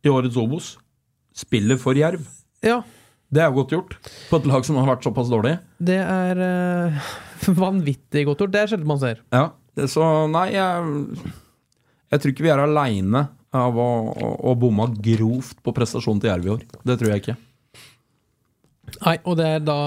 i 0.06 0.12
årets 0.12 0.38
Obos 0.38 0.74
spiller 1.36 1.80
for 1.82 1.98
Jerv. 1.98 2.22
Ja, 2.64 2.82
Det 3.26 3.42
er 3.42 3.50
jo 3.50 3.58
godt 3.58 3.74
gjort 3.74 3.96
på 4.30 4.38
et 4.38 4.46
lag 4.46 4.64
som 4.68 4.78
har 4.78 4.86
vært 4.86 5.06
såpass 5.08 5.32
dårlig. 5.32 5.56
det 5.82 5.98
er 5.98 6.38
uh, 6.38 7.08
vanvittig 7.64 8.22
godt 8.28 8.44
gjort. 8.44 8.54
Det 8.54 8.60
er 8.62 8.70
sjelden 8.70 8.92
man 8.92 9.02
ser. 9.02 9.24
Ja, 9.34 9.48
det, 9.74 9.90
Så 9.90 10.06
nei, 10.30 10.46
jeg, 10.54 11.32
jeg 12.12 12.22
tror 12.22 12.32
ikke 12.36 12.46
vi 12.46 12.54
er 12.54 12.62
aleine 12.62 13.26
av 13.58 13.78
å, 13.80 13.88
å, 14.12 14.30
å 14.50 14.54
bomma 14.58 14.88
grovt 14.92 15.60
på 15.64 15.74
prestasjonen 15.76 16.22
til 16.22 16.30
Jerv 16.32 16.46
i 16.48 16.54
år. 16.56 16.64
Det 16.86 16.96
tror 17.00 17.12
jeg 17.12 17.22
ikke. 17.24 17.36
Nei, 19.02 19.16
og 19.26 19.36
det 19.40 19.46
er 19.56 19.62
da 19.66 19.78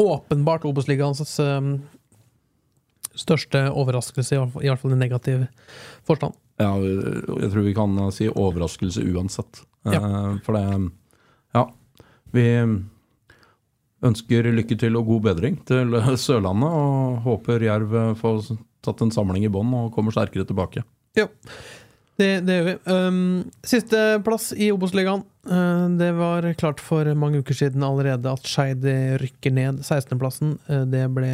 åpenbart 0.00 0.66
Obos-ligaens 0.68 1.22
um, 1.42 1.76
største 3.14 3.66
overraskelse, 3.72 4.34
i 4.36 4.68
hvert 4.68 4.82
fall- 4.82 4.96
i 4.96 4.98
negativ 5.00 5.46
forstand. 6.06 6.34
Ja, 6.60 6.72
jeg 6.78 7.50
tror 7.50 7.64
vi 7.66 7.74
kan 7.74 7.96
si 8.14 8.28
overraskelse 8.30 9.02
uansett. 9.14 9.62
Ja. 9.86 10.00
Uh, 10.00 10.38
For 10.46 10.58
det 10.58 10.64
Ja. 11.54 11.68
Vi 12.34 12.44
ønsker 14.04 14.50
lykke 14.52 14.76
til 14.78 14.96
og 14.98 15.06
god 15.06 15.22
bedring 15.30 15.56
til 15.64 15.94
Sørlandet, 16.20 16.68
og 16.68 17.22
håper 17.24 17.62
Jerv 17.62 17.94
får 18.20 18.56
tatt 18.84 19.00
en 19.04 19.14
samling 19.14 19.46
i 19.46 19.52
bånn 19.52 19.72
og 19.78 19.92
kommer 19.94 20.12
sterkere 20.12 20.44
tilbake. 20.44 20.82
Ja, 21.16 21.28
det, 22.20 22.30
det 22.46 22.56
gjør 22.56 22.66
vi. 22.68 22.74
Um, 22.88 23.22
siste 23.66 24.02
plass 24.26 24.52
i 24.54 24.70
Obos-ligaen. 24.74 25.24
Uh, 25.48 25.86
det 25.98 26.12
var 26.18 26.46
klart 26.60 26.82
for 26.82 27.08
mange 27.18 27.42
uker 27.42 27.56
siden 27.58 27.84
allerede 27.86 28.30
at 28.30 28.46
Skeid 28.48 28.84
rykker 29.22 29.54
ned 29.54 29.82
16.-plassen. 29.82 30.58
Uh, 30.70 30.84
det 30.90 31.08
ble 31.16 31.32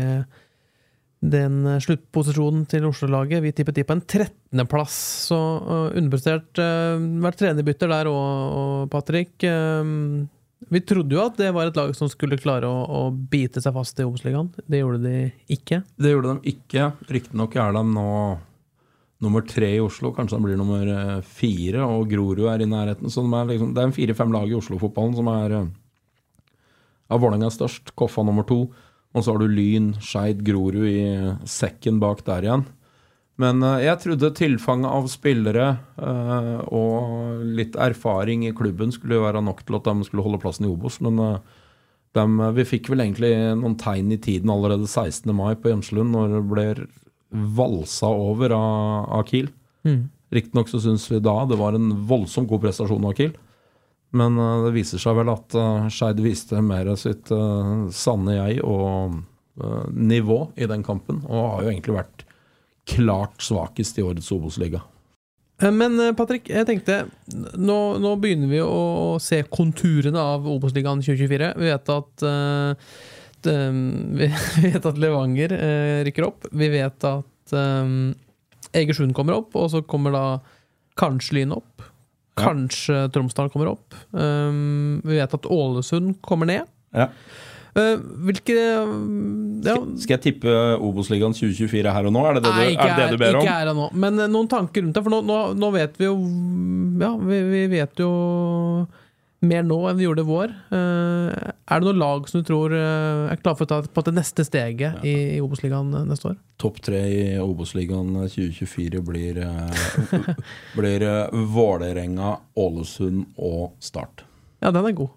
den 1.21 1.67
sluttposisjonen 1.85 2.65
til 2.69 2.87
Oslo-laget. 2.89 3.43
Vi 3.45 3.53
tippet 3.53 3.77
de 3.77 3.85
på 3.85 3.97
en 3.99 4.03
13.-plass, 4.03 4.97
så 5.29 5.39
uh, 5.61 5.89
underprestert. 5.93 6.49
Uh, 6.57 6.97
vært 7.25 7.41
trenerbytter 7.43 7.93
der 7.93 8.09
òg, 8.09 8.89
Patrick. 8.93 9.37
Uh, 9.45 10.25
vi 10.71 10.83
trodde 10.85 11.17
jo 11.17 11.23
at 11.25 11.39
det 11.41 11.53
var 11.57 11.69
et 11.69 11.79
lag 11.79 11.93
som 11.97 12.09
skulle 12.11 12.41
klare 12.41 12.69
å, 12.69 12.81
å 12.85 13.03
bite 13.13 13.63
seg 13.65 13.75
fast 13.77 14.01
i 14.01 14.07
Obos-ligaen. 14.09 14.51
Det 14.65 14.83
gjorde 14.83 15.01
de 15.05 15.17
ikke. 15.53 15.83
Det 15.97 16.13
gjorde 16.15 16.37
de 16.37 16.55
ikke. 16.55 16.91
Riktignok 17.09 17.57
er 17.57 17.77
de 17.77 17.85
nå 17.95 18.11
nummer 19.21 19.45
tre 19.45 19.69
i 19.77 19.83
Oslo. 19.85 20.13
Kanskje 20.17 20.39
han 20.39 20.45
blir 20.47 20.57
nummer 20.61 20.87
eh, 20.89 21.21
fire, 21.27 21.83
og 21.85 22.09
Grorud 22.11 22.47
er 22.49 22.65
i 22.65 22.69
nærheten. 22.71 23.11
Så 23.13 23.25
de 23.27 23.33
er 23.37 23.51
liksom, 23.53 23.75
det 23.77 23.83
er 23.83 23.91
en 23.91 23.97
fire-fem 23.97 24.33
lag 24.35 24.49
i 24.51 24.57
Oslo-fotballen 24.59 25.17
som 25.19 25.29
er 25.35 25.57
eh, 25.61 25.69
Ja, 27.11 27.19
Vålerenga 27.19 27.49
er 27.51 27.55
størst, 27.57 27.93
Koffa 27.99 28.23
nummer 28.27 28.47
to. 28.49 28.61
Og 29.11 29.25
så 29.27 29.33
har 29.35 29.41
du 29.43 29.49
Lyn, 29.51 29.93
Skeid, 29.99 30.45
Grorud 30.47 30.85
i 30.87 31.01
sekken 31.51 31.99
bak 32.03 32.21
der 32.29 32.47
igjen. 32.47 32.67
Men 33.41 33.63
eh, 33.67 33.83
jeg 33.87 34.01
trodde 34.05 34.33
tilfanget 34.37 34.93
av 34.93 35.09
spillere 35.11 35.67
eh, 36.01 36.59
og 36.71 37.41
litt 37.57 37.77
erfaring 37.81 38.45
i 38.49 38.55
klubben 38.57 38.93
skulle 38.95 39.21
være 39.23 39.43
nok 39.45 39.65
til 39.67 39.79
at 39.81 39.89
de 39.89 40.07
skulle 40.09 40.25
holde 40.27 40.41
plassen 40.43 40.69
i 40.69 40.71
Obos. 40.73 41.01
Men 41.05 41.19
eh, 41.25 41.39
dem- 42.17 42.41
vi 42.57 42.65
fikk 42.69 42.89
vel 42.93 43.05
egentlig 43.05 43.33
noen 43.61 43.77
tegn 43.81 44.13
i 44.15 44.21
tiden 44.23 44.51
allerede 44.53 44.89
16. 44.91 45.29
mai 45.37 45.55
på 45.61 45.73
Hjemslund, 45.73 46.13
når 46.15 46.37
det 46.39 46.43
ble 46.53 46.67
valsa 47.31 48.09
over 48.11 48.55
av, 48.57 49.11
av 49.19 49.29
Kiel. 49.29 49.51
Mm. 49.87 50.09
Riktignok 50.31 50.69
så 50.71 50.81
syns 50.83 51.11
vi 51.11 51.21
da 51.23 51.45
det 51.47 51.59
var 51.59 51.75
en 51.75 51.93
voldsomt 52.07 52.49
god 52.51 52.63
prestasjon 52.67 53.07
av 53.07 53.17
Kiel. 53.19 53.35
Men 54.17 54.39
uh, 54.39 54.65
det 54.67 54.75
viser 54.75 55.03
seg 55.03 55.19
vel 55.21 55.31
at 55.33 55.55
uh, 55.59 55.89
Skeid 55.91 56.23
viste 56.23 56.63
mer 56.65 56.91
sitt 56.99 57.31
uh, 57.35 57.89
sanne 57.95 58.39
jeg 58.39 58.63
og 58.67 59.21
nivå 59.93 60.37
i 60.57 60.65
den 60.71 60.81
kampen, 60.81 61.19
og 61.27 61.49
har 61.51 61.65
jo 61.67 61.73
egentlig 61.73 61.97
vært 61.99 62.23
klart 62.89 63.43
svakest 63.45 63.99
i 63.99 64.05
årets 64.07 64.31
Obos-liga. 64.33 64.81
Men 65.61 65.99
Patrick, 66.17 66.47
jeg 66.49 66.65
tenkte 66.65 67.03
Nå, 67.61 67.77
nå 68.01 68.15
begynner 68.23 68.49
vi 68.49 68.63
å 68.65 69.19
se 69.21 69.43
konturene 69.53 70.23
av 70.23 70.49
Obos-ligaen 70.49 71.03
2024. 71.05 71.51
Vi 71.61 71.69
vet 71.69 71.93
at 71.93 72.25
eh, 72.25 72.95
det, 73.47 73.57
Vi 74.21 74.31
vet 74.71 74.89
at 74.91 75.01
Levanger 75.01 75.55
uh, 75.57 76.01
rykker 76.07 76.27
opp. 76.29 76.49
Vi 76.51 76.71
vet 76.73 77.07
at 77.09 77.55
um, 77.57 78.13
Egersund 78.77 79.15
kommer 79.17 79.39
opp, 79.41 79.55
og 79.59 79.71
så 79.73 79.83
kommer 79.83 80.15
da 80.15 80.25
kanskje 81.01 81.41
Lyn 81.41 81.55
opp. 81.57 81.85
Ja. 82.39 82.47
Kanskje 82.47 83.05
Tromsdal 83.15 83.51
kommer 83.53 83.73
opp. 83.75 83.95
Um, 84.11 85.01
vi 85.05 85.19
vet 85.19 85.35
at 85.37 85.49
Ålesund 85.51 86.19
kommer 86.25 86.49
ned. 86.51 86.69
Ja. 86.97 87.11
Uh, 87.71 88.01
hvilke 88.27 88.55
ja, 89.63 89.77
Skal 90.03 90.17
jeg 90.17 90.23
tippe 90.25 90.55
Obos-ligaen 90.83 91.37
2024 91.37 91.93
her 91.95 92.09
og 92.09 92.15
nå? 92.17 92.25
Er 92.27 92.39
det 92.39 92.43
det, 92.43 92.55
Nei, 92.57 92.65
du, 92.65 92.73
ikke 92.75 92.87
er 92.89 92.97
det, 92.97 93.05
det 93.05 93.13
du 93.13 93.21
ber 93.21 93.37
ikke 93.37 93.43
om? 93.45 93.51
her 93.53 93.71
og 93.71 93.79
nå. 93.79 93.87
Men 94.07 94.19
eh, 94.19 94.31
noen 94.33 94.49
tanker 94.51 94.83
rundt 94.83 94.99
det. 94.99 95.05
For 95.07 95.15
nå, 95.15 95.21
nå, 95.29 95.37
nå 95.61 95.71
vet 95.77 96.01
vi 96.01 96.09
jo 96.09 96.17
Ja, 96.99 97.13
vi, 97.15 97.39
vi 97.53 97.63
vet 97.77 98.03
jo 98.03 98.11
mer 99.41 99.63
nå 99.65 99.77
enn 99.89 99.97
vi 99.97 100.05
gjorde 100.05 100.21
i 100.25 100.29
vår. 100.29 100.51
Eh, 100.77 101.51
er 101.71 101.81
det 101.81 101.87
noen 101.87 102.01
lag 102.03 102.27
som 102.29 102.43
du 102.43 102.47
tror 102.49 102.75
eh, 102.77 103.31
er 103.33 103.41
klare 103.41 103.57
for 103.57 103.65
å 103.65 103.71
ta 103.71 103.79
på 103.89 104.05
det 104.05 104.13
neste 104.19 104.45
steget 104.45 105.01
i, 105.07 105.15
i 105.37 105.41
Obos-ligaen 105.41 105.95
eh, 105.97 106.05
neste 106.11 106.33
år? 106.33 106.37
Topp 106.61 106.81
tre 106.85 107.01
i 107.09 107.23
Obos-ligaen 107.41 108.13
2024 108.29 109.01
blir, 109.07 109.41
blir 110.77 111.07
Vålerenga, 111.55 112.35
Ålesund 112.61 113.25
og 113.41 113.73
Start. 113.81 114.27
Ja, 114.61 114.73
den 114.77 114.91
er 114.91 114.97
god. 114.99 115.15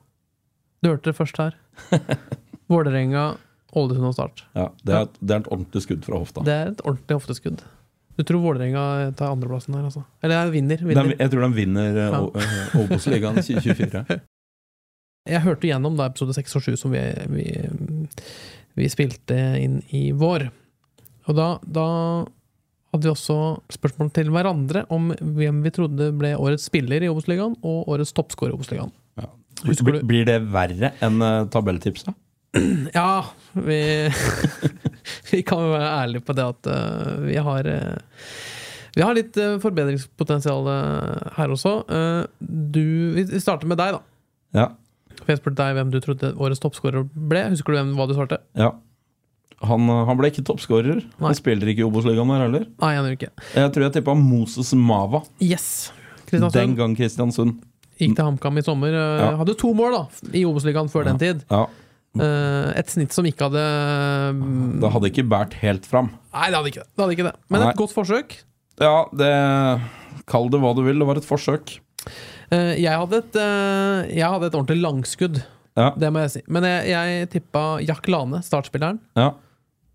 Du 0.83 0.89
hørte 0.93 1.11
det 1.11 1.17
først 1.19 1.39
her. 1.43 1.57
Vålerenga, 2.71 3.33
Ålesund 3.75 4.07
og 4.07 4.15
Start. 4.15 4.45
Ja, 4.55 4.69
det, 4.83 4.93
er, 4.95 5.07
et- 5.09 5.19
det 5.19 5.35
er 5.35 5.43
et 5.43 5.51
ordentlig 5.51 5.83
skudd 5.83 6.07
fra 6.07 6.19
hofta. 6.23 6.43
Det 6.47 6.55
er 6.61 6.71
et 6.73 6.83
ordentlig 6.87 7.19
hofteskudd. 7.19 7.63
Du 8.17 8.23
tror 8.23 8.43
Vålerenga 8.43 9.13
tar 9.17 9.31
andreplassen 9.33 9.73
her, 9.73 9.87
altså? 9.87 10.03
Eller 10.21 10.51
vinner? 10.53 10.77
De, 10.77 10.85
vinner. 10.91 11.15
jeg 11.17 11.31
tror 11.33 11.47
de 11.47 11.51
vinner 11.55 11.97
eh, 11.97 12.13
Ja. 12.13 12.21
Eh, 12.43 12.77
Obos-ligaen 12.83 13.39
2024. 13.41 14.05
Jeg 15.33 15.39
hørte 15.45 15.69
gjennom 15.69 15.95
da 15.95 16.09
episode 16.09 16.33
6 16.35 16.57
og 16.59 16.65
7 16.65 16.73
som 16.81 16.91
vi, 16.91 17.01
vi, 17.31 17.45
vi 18.75 18.87
spilte 18.91 19.37
inn 19.55 19.77
i 19.95 20.09
vår. 20.11 20.49
Og 21.31 21.37
da, 21.37 21.45
da 21.63 21.85
hadde 22.91 23.07
vi 23.07 23.13
også 23.13 23.37
spørsmål 23.71 24.11
til 24.13 24.33
hverandre 24.35 24.83
om 24.93 25.13
hvem 25.15 25.63
vi 25.63 25.71
trodde 25.73 26.09
ble 26.19 26.33
årets 26.35 26.67
spiller 26.67 27.05
i 27.05 27.09
Obos-ligaen 27.09 27.55
og 27.63 27.87
årets 27.95 28.11
toppskårer 28.17 28.51
i 28.51 28.57
Obos-ligaen. 28.57 28.91
Ja. 29.21 29.29
Blir, 30.03 30.27
det 30.27 30.37
verre 30.51 30.91
enn 31.05 31.23
uh, 31.23 31.47
tabelltipset? 31.53 32.11
Ja, 32.93 33.25
vi 33.53 33.79
vi 35.31 35.41
kan 35.47 35.63
jo 35.63 35.71
være 35.73 35.89
ærlige 36.03 36.25
på 36.27 36.35
det 36.37 36.45
at 36.45 36.69
eh, 36.69 37.13
vi 37.25 37.35
har 37.41 37.65
eh, 37.69 37.95
Vi 38.95 39.01
har 39.01 39.15
litt 39.17 39.37
uh, 39.41 39.55
forbedringspotensial 39.63 40.67
eh, 40.69 41.31
her 41.39 41.49
også. 41.55 41.71
Eh, 41.89 42.19
du, 42.39 42.83
vi 43.17 43.25
starter 43.41 43.65
med 43.71 43.79
deg, 43.81 43.95
da. 43.97 44.01
Ja. 44.53 44.67
For 45.23 45.31
jeg 45.33 45.39
spurte 45.41 45.63
deg 45.63 45.79
hvem 45.79 45.89
du 45.93 45.97
trodde 46.03 46.29
årets 46.37 46.61
toppskårer 46.61 47.07
ble. 47.09 47.41
Husker 47.55 47.73
du 47.73 47.79
hvem, 47.79 47.95
hva 47.97 48.05
du 48.09 48.13
svarte? 48.17 48.37
ja. 48.59 48.71
Han, 49.63 49.85
eh, 49.87 49.99
han 50.09 50.17
ble 50.19 50.27
ikke 50.27 50.43
toppskårer. 50.43 50.97
Han 51.23 51.35
spiller 51.39 51.69
ikke 51.71 51.85
i 51.85 51.87
Obos-ligaen 51.87 52.31
her 52.35 52.41
heller. 52.43 52.65
Nei, 52.83 52.93
han 52.97 53.05
gjør 53.07 53.13
ikke. 53.15 53.29
Jeg 53.55 53.69
tror 53.73 53.85
jeg 53.87 53.93
tippa 53.95 54.13
Moses 54.19 54.73
Mava 54.75 55.21
Yes! 55.39 55.69
den 56.33 56.73
gang 56.75 56.93
Kristiansund. 56.97 57.61
gikk 58.01 58.15
til 58.17 58.25
HamKam 58.27 58.57
i 58.59 58.63
sommer. 58.65 58.91
eh, 58.91 59.21
Ja. 59.23 59.29
Hadde 59.39 59.55
to 59.57 59.71
mål 59.77 59.95
da 59.95 60.03
i 60.35 60.43
Obos-ligaen 60.49 60.89
før 60.91 61.07
den 61.09 61.17
tid. 61.21 61.45
Ja, 61.49 61.63
Eh, 61.63 61.82
et 62.21 62.91
snitt 62.93 63.15
som 63.15 63.25
ikke 63.25 63.47
hadde 63.47 63.61
mm, 64.37 64.81
Det 64.83 64.89
hadde 64.93 65.09
ikke 65.09 65.23
båret 65.31 65.55
helt 65.63 65.87
fram. 65.89 66.11
Nei, 66.29 66.51
det 66.53 66.59
hadde 66.59 66.69
ikke 66.69 66.83
det. 66.83 66.89
det, 66.91 67.01
hadde 67.01 67.15
ikke 67.15 67.27
det. 67.29 67.35
Men 67.49 67.63
Nei. 67.63 67.69
et 67.71 67.79
godt 67.79 67.95
forsøk. 67.95 68.35
Ja, 68.81 68.95
det 69.17 69.31
Kall 70.29 70.49
det 70.53 70.61
hva 70.61 70.71
du 70.77 70.83
vil, 70.85 71.01
det 71.01 71.07
var 71.07 71.19
et 71.19 71.27
forsøk. 71.27 71.75
Eh, 72.53 72.73
jeg, 72.79 72.93
hadde 72.93 73.19
et, 73.19 73.37
eh, 73.39 74.13
jeg 74.19 74.29
hadde 74.29 74.49
et 74.49 74.57
ordentlig 74.57 74.83
langskudd, 74.83 75.41
Ja, 75.73 75.89
det 75.97 76.11
må 76.13 76.21
jeg 76.21 76.33
si. 76.35 76.41
Men 76.53 76.67
jeg, 76.69 76.89
jeg 76.91 77.29
tippa 77.33 77.63
Jack 77.81 78.07
Lane, 78.11 78.43
startspilleren, 78.45 78.99
ja. 79.17 79.31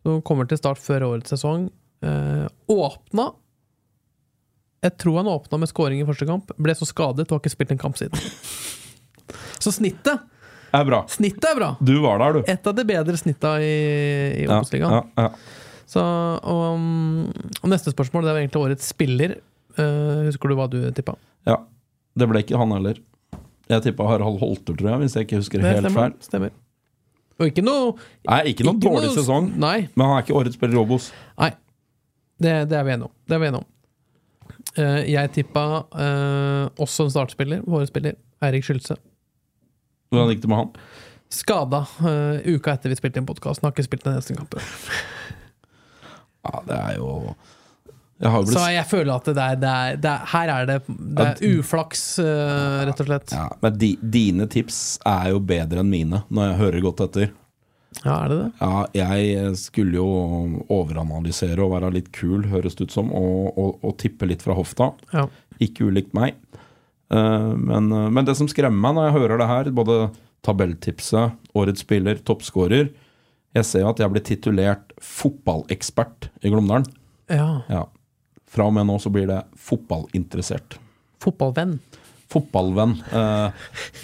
som 0.03 0.23
kommer 0.27 0.49
til 0.51 0.59
start 0.59 0.81
før 0.83 1.07
årets 1.13 1.31
sesong. 1.37 1.69
Eh, 2.03 2.47
åpna 2.71 3.33
Jeg 4.85 4.95
tror 5.03 5.17
han 5.19 5.31
åpna 5.31 5.59
med 5.59 5.71
scoring 5.71 6.03
i 6.03 6.07
første 6.07 6.27
kamp. 6.27 6.51
Ble 6.59 6.75
så 6.79 6.87
skadet 6.87 7.27
og 7.29 7.37
har 7.37 7.43
ikke 7.43 7.55
spilt 7.55 7.75
en 7.75 7.81
kamp 7.81 7.99
siden. 7.99 8.19
Så 9.63 9.73
snittet 9.75 10.23
Er 10.75 10.85
bra. 10.85 11.03
Snittet 11.09 11.45
er 11.49 11.57
bra! 11.57 11.69
Du 11.81 11.95
var 12.05 12.19
der, 12.21 12.33
du. 12.39 12.51
Et 12.53 12.67
av 12.67 12.75
de 12.77 12.85
bedre 12.85 13.17
snitta 13.17 13.55
i, 13.65 13.73
i 14.43 14.45
Ja, 14.45 14.59
Obos-ligaen. 14.59 14.93
ja, 15.17 15.29
ja. 15.29 15.31
Så, 15.89 16.03
og, 16.05 16.75
um, 16.77 17.29
og 17.63 17.71
neste 17.73 17.93
spørsmål 17.95 18.27
det 18.27 18.33
er 18.35 18.41
egentlig 18.43 18.61
årets 18.61 18.89
spiller. 18.93 19.39
Uh, 19.79 20.27
husker 20.27 20.51
du 20.53 20.57
hva 20.59 20.67
du 20.69 20.81
tippa? 20.93 21.15
ja. 21.49 21.57
Det 22.19 22.27
ble 22.27 22.41
ikke 22.43 22.59
han 22.59 22.73
heller. 22.75 22.97
Jeg 23.71 23.83
tippa 23.85 24.03
Harald 24.09 24.41
Holter, 24.41 24.75
tror 24.75 24.89
jeg, 24.91 24.99
hvis 25.05 25.15
jeg 25.15 25.27
ikke 25.29 25.39
husker 25.39 25.61
Det 25.63 25.69
helt 25.71 25.85
stemmer. 25.87 26.09
feil. 26.11 26.15
stemmer. 26.27 26.51
Og 27.39 27.47
ikke 27.53 27.63
noe 27.63 27.93
Nei, 28.27 28.39
ikke 28.51 28.65
noen 28.67 28.81
ikke 28.81 28.89
dårlig 28.91 29.11
noe- 29.13 29.15
sesong, 29.21 29.51
Nei. 29.63 29.77
men 29.95 30.03
han 30.09 30.17
er 30.17 30.25
ikke 30.25 30.35
årets 30.41 30.57
spiller 30.59 30.75
i 30.75 30.81
Obos. 30.83 31.13
nei. 31.39 31.51
Det, 32.43 32.55
det 32.73 32.77
er 32.81 32.83
vi 32.89 32.93
enige 32.97 33.07
om. 33.07 33.13
Det 33.29 33.37
er 33.37 33.43
vi 33.45 33.47
enige 33.53 33.61
om. 33.63 33.69
Uh, 34.79 35.01
jeg 35.07 35.31
tippa 35.37 35.63
uh, 35.95 36.65
også 36.83 37.07
en 37.07 37.15
startspiller, 37.15 37.63
vår 37.71 37.87
spiller, 37.87 38.19
Eirik 38.43 38.67
Skylse. 38.67 38.97
Hvordan 40.09 40.33
gikk 40.33 40.43
det 40.45 40.51
med 40.53 40.63
han? 40.63 40.73
Skada 41.29 41.83
uh, 42.01 42.41
uka 42.49 42.73
etter 42.73 42.93
vi 42.93 42.97
spilte 42.97 43.21
inn 43.21 43.29
podkasten. 43.29 43.67
Har 43.69 43.75
ikke 43.77 43.89
spilt 43.89 44.07
den 44.07 44.17
eneste 44.17 44.37
kampen. 44.37 44.65
Ja, 46.47 46.63
det 46.65 46.77
er 46.79 46.95
jo 46.97 47.09
Jeg 48.23 48.31
har 48.33 48.45
jo 48.45 48.53
Så 48.55 48.63
jeg 48.73 48.87
føler 48.89 49.11
at 49.19 49.27
det 49.27 49.43
er, 49.43 49.59
det 49.61 49.73
er, 49.73 49.99
det 50.01 50.13
er 50.13 50.31
Her 50.33 50.53
er 50.55 50.69
det, 50.71 50.79
det 50.89 51.27
er 51.27 51.59
uflaks, 51.59 52.05
uh, 52.23 52.87
rett 52.89 53.03
og 53.05 53.11
slett. 53.11 53.35
ja, 53.37 53.49
Men 53.61 53.77
di, 53.83 53.91
dine 54.01 54.49
tips 54.51 54.81
er 55.07 55.35
jo 55.35 55.43
bedre 55.45 55.85
enn 55.85 55.93
mine, 55.93 56.23
når 56.31 56.51
jeg 56.51 56.59
hører 56.63 56.87
godt 56.89 57.05
etter. 57.09 57.35
Ja, 58.05 58.15
er 58.15 58.31
det 58.31 58.39
det? 58.39 58.49
Ja, 58.61 58.87
jeg 58.95 59.53
skulle 59.59 59.99
jo 59.99 60.09
overanalysere 60.71 61.65
og 61.65 61.73
være 61.75 61.93
litt 61.97 62.11
kul, 62.15 62.47
høres 62.53 62.77
det 62.79 62.89
ut 62.89 62.95
som, 62.95 63.13
og, 63.17 63.57
og, 63.59 63.79
og 63.83 63.97
tippe 64.01 64.29
litt 64.29 64.45
fra 64.45 64.57
hofta. 64.57 64.93
Ja. 65.13 65.27
Ikke 65.65 65.89
ulikt 65.89 66.15
meg. 66.17 66.37
Eh, 67.11 67.53
men, 67.57 67.93
eh, 67.93 68.09
men 68.11 68.25
det 68.29 68.37
som 68.39 68.49
skremmer 68.51 68.81
meg 68.81 68.97
når 68.97 69.09
jeg 69.09 69.17
hører 69.19 69.41
det 69.41 69.51
her, 69.51 69.71
både 69.77 69.99
tabelltipset, 70.47 71.37
årets 71.59 71.83
spiller, 71.83 72.21
toppskårer 72.23 72.93
Jeg 73.57 73.65
ser 73.65 73.87
at 73.89 73.99
jeg 73.99 74.13
blir 74.13 74.23
titulert 74.23 74.93
fotballekspert 75.03 76.29
i 76.45 76.53
Glåmdalen. 76.53 76.87
ja. 77.33 77.63
Ja. 77.69 77.87
Fra 78.49 78.65
og 78.65 78.73
med 78.73 78.87
nå 78.89 78.95
så 78.97 79.11
blir 79.13 79.27
det 79.29 79.43
fotballinteressert. 79.61 80.79
Fotballvenn. 81.21 81.75
Fotballvenn. 82.33 82.95
Eh, 83.13 83.51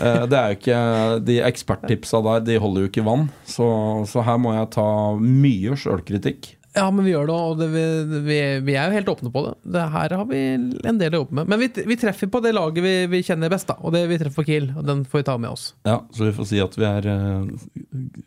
eh, 0.01 0.25
det 0.29 0.39
er 0.39 0.51
jo 0.53 0.59
ikke 0.59 0.81
De 1.25 1.39
eksperttipsa 1.45 2.21
der, 2.25 2.45
de 2.45 2.59
holder 2.61 2.85
jo 2.85 2.91
ikke 2.91 3.07
vann. 3.07 3.27
Så, 3.49 3.67
så 4.09 4.25
her 4.25 4.41
må 4.41 4.55
jeg 4.57 4.71
ta 4.77 4.87
mye 5.21 5.77
sjølkritikk. 5.81 6.55
Ja, 6.75 6.89
men 6.91 7.07
vi 7.07 7.13
gjør 7.13 7.29
det, 7.29 7.35
og 7.39 7.61
det, 7.61 7.69
vi, 7.71 8.37
vi, 8.67 8.75
er 8.75 8.91
jo 8.91 8.97
helt 8.97 9.11
åpne 9.13 9.31
på 9.31 9.45
det. 9.45 9.53
det. 9.77 9.83
Her 9.95 10.15
har 10.19 10.25
vi 10.27 10.41
en 10.59 10.99
del 10.99 11.15
å 11.15 11.21
jobbe 11.21 11.37
med. 11.39 11.53
Men 11.53 11.61
vi, 11.63 11.69
vi 11.87 11.97
treffer 12.01 12.31
på 12.33 12.41
det 12.43 12.51
laget 12.57 12.83
vi, 12.83 12.95
vi 13.13 13.21
kjenner 13.23 13.53
best, 13.53 13.69
da. 13.71 13.77
Og 13.79 13.95
det 13.95 14.03
vi 14.11 14.19
treffer 14.19 14.43
på 14.43 14.47
Kiel, 14.49 14.67
og 14.75 14.83
den 14.89 15.05
får 15.07 15.23
vi 15.23 15.27
ta 15.29 15.37
med 15.39 15.55
oss. 15.55 15.69
Ja, 15.87 16.01
Så 16.11 16.27
vi 16.27 16.35
får 16.35 16.51
si 16.51 16.59
at 16.65 16.75
vi 16.75 16.89
er 16.89 17.07
eh, 17.13 17.47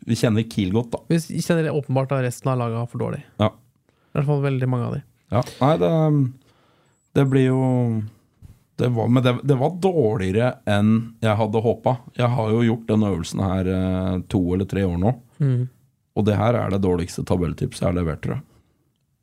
Vi 0.08 0.16
kjenner 0.16 0.48
Kiel 0.48 0.72
godt, 0.72 0.96
da. 0.96 1.02
Vi 1.12 1.44
kjenner 1.44 1.68
åpenbart 1.74 2.16
at 2.16 2.24
resten 2.24 2.54
av 2.54 2.62
laget 2.62 2.80
er 2.80 2.88
for 2.88 3.04
dårlig. 3.04 3.20
Ja. 3.42 3.52
I 3.52 4.16
hvert 4.16 4.30
fall 4.30 4.44
veldig 4.48 4.72
mange 4.72 4.88
av 4.88 4.96
de. 4.96 5.04
Ja, 5.28 5.42
Nei, 5.60 5.74
det, 5.84 5.94
det 7.20 7.28
blir 7.28 7.50
jo 7.50 7.64
det 8.78 8.88
var, 8.94 9.08
Men 9.12 9.24
det, 9.26 9.32
det 9.42 9.56
var 9.58 9.76
dårligere 9.82 10.52
enn 10.70 10.92
jeg 11.20 11.36
hadde 11.36 11.60
håpa. 11.64 11.98
Jeg 12.16 12.30
har 12.32 12.52
jo 12.54 12.62
gjort 12.62 12.88
den 12.88 13.04
øvelsen 13.10 13.42
her 13.42 13.70
eh, 13.74 14.14
to 14.30 14.40
eller 14.54 14.68
tre 14.70 14.84
år 14.86 15.00
nå. 15.02 15.18
Mm. 15.42 15.66
Og 16.18 16.26
det 16.26 16.34
her 16.38 16.56
er 16.58 16.72
det 16.74 16.82
dårligste 16.82 17.22
tabelltipset 17.28 17.84
jeg 17.84 17.92
har 17.92 17.96
levert, 18.00 18.20
tror 18.24 18.38
jeg. 18.38 18.44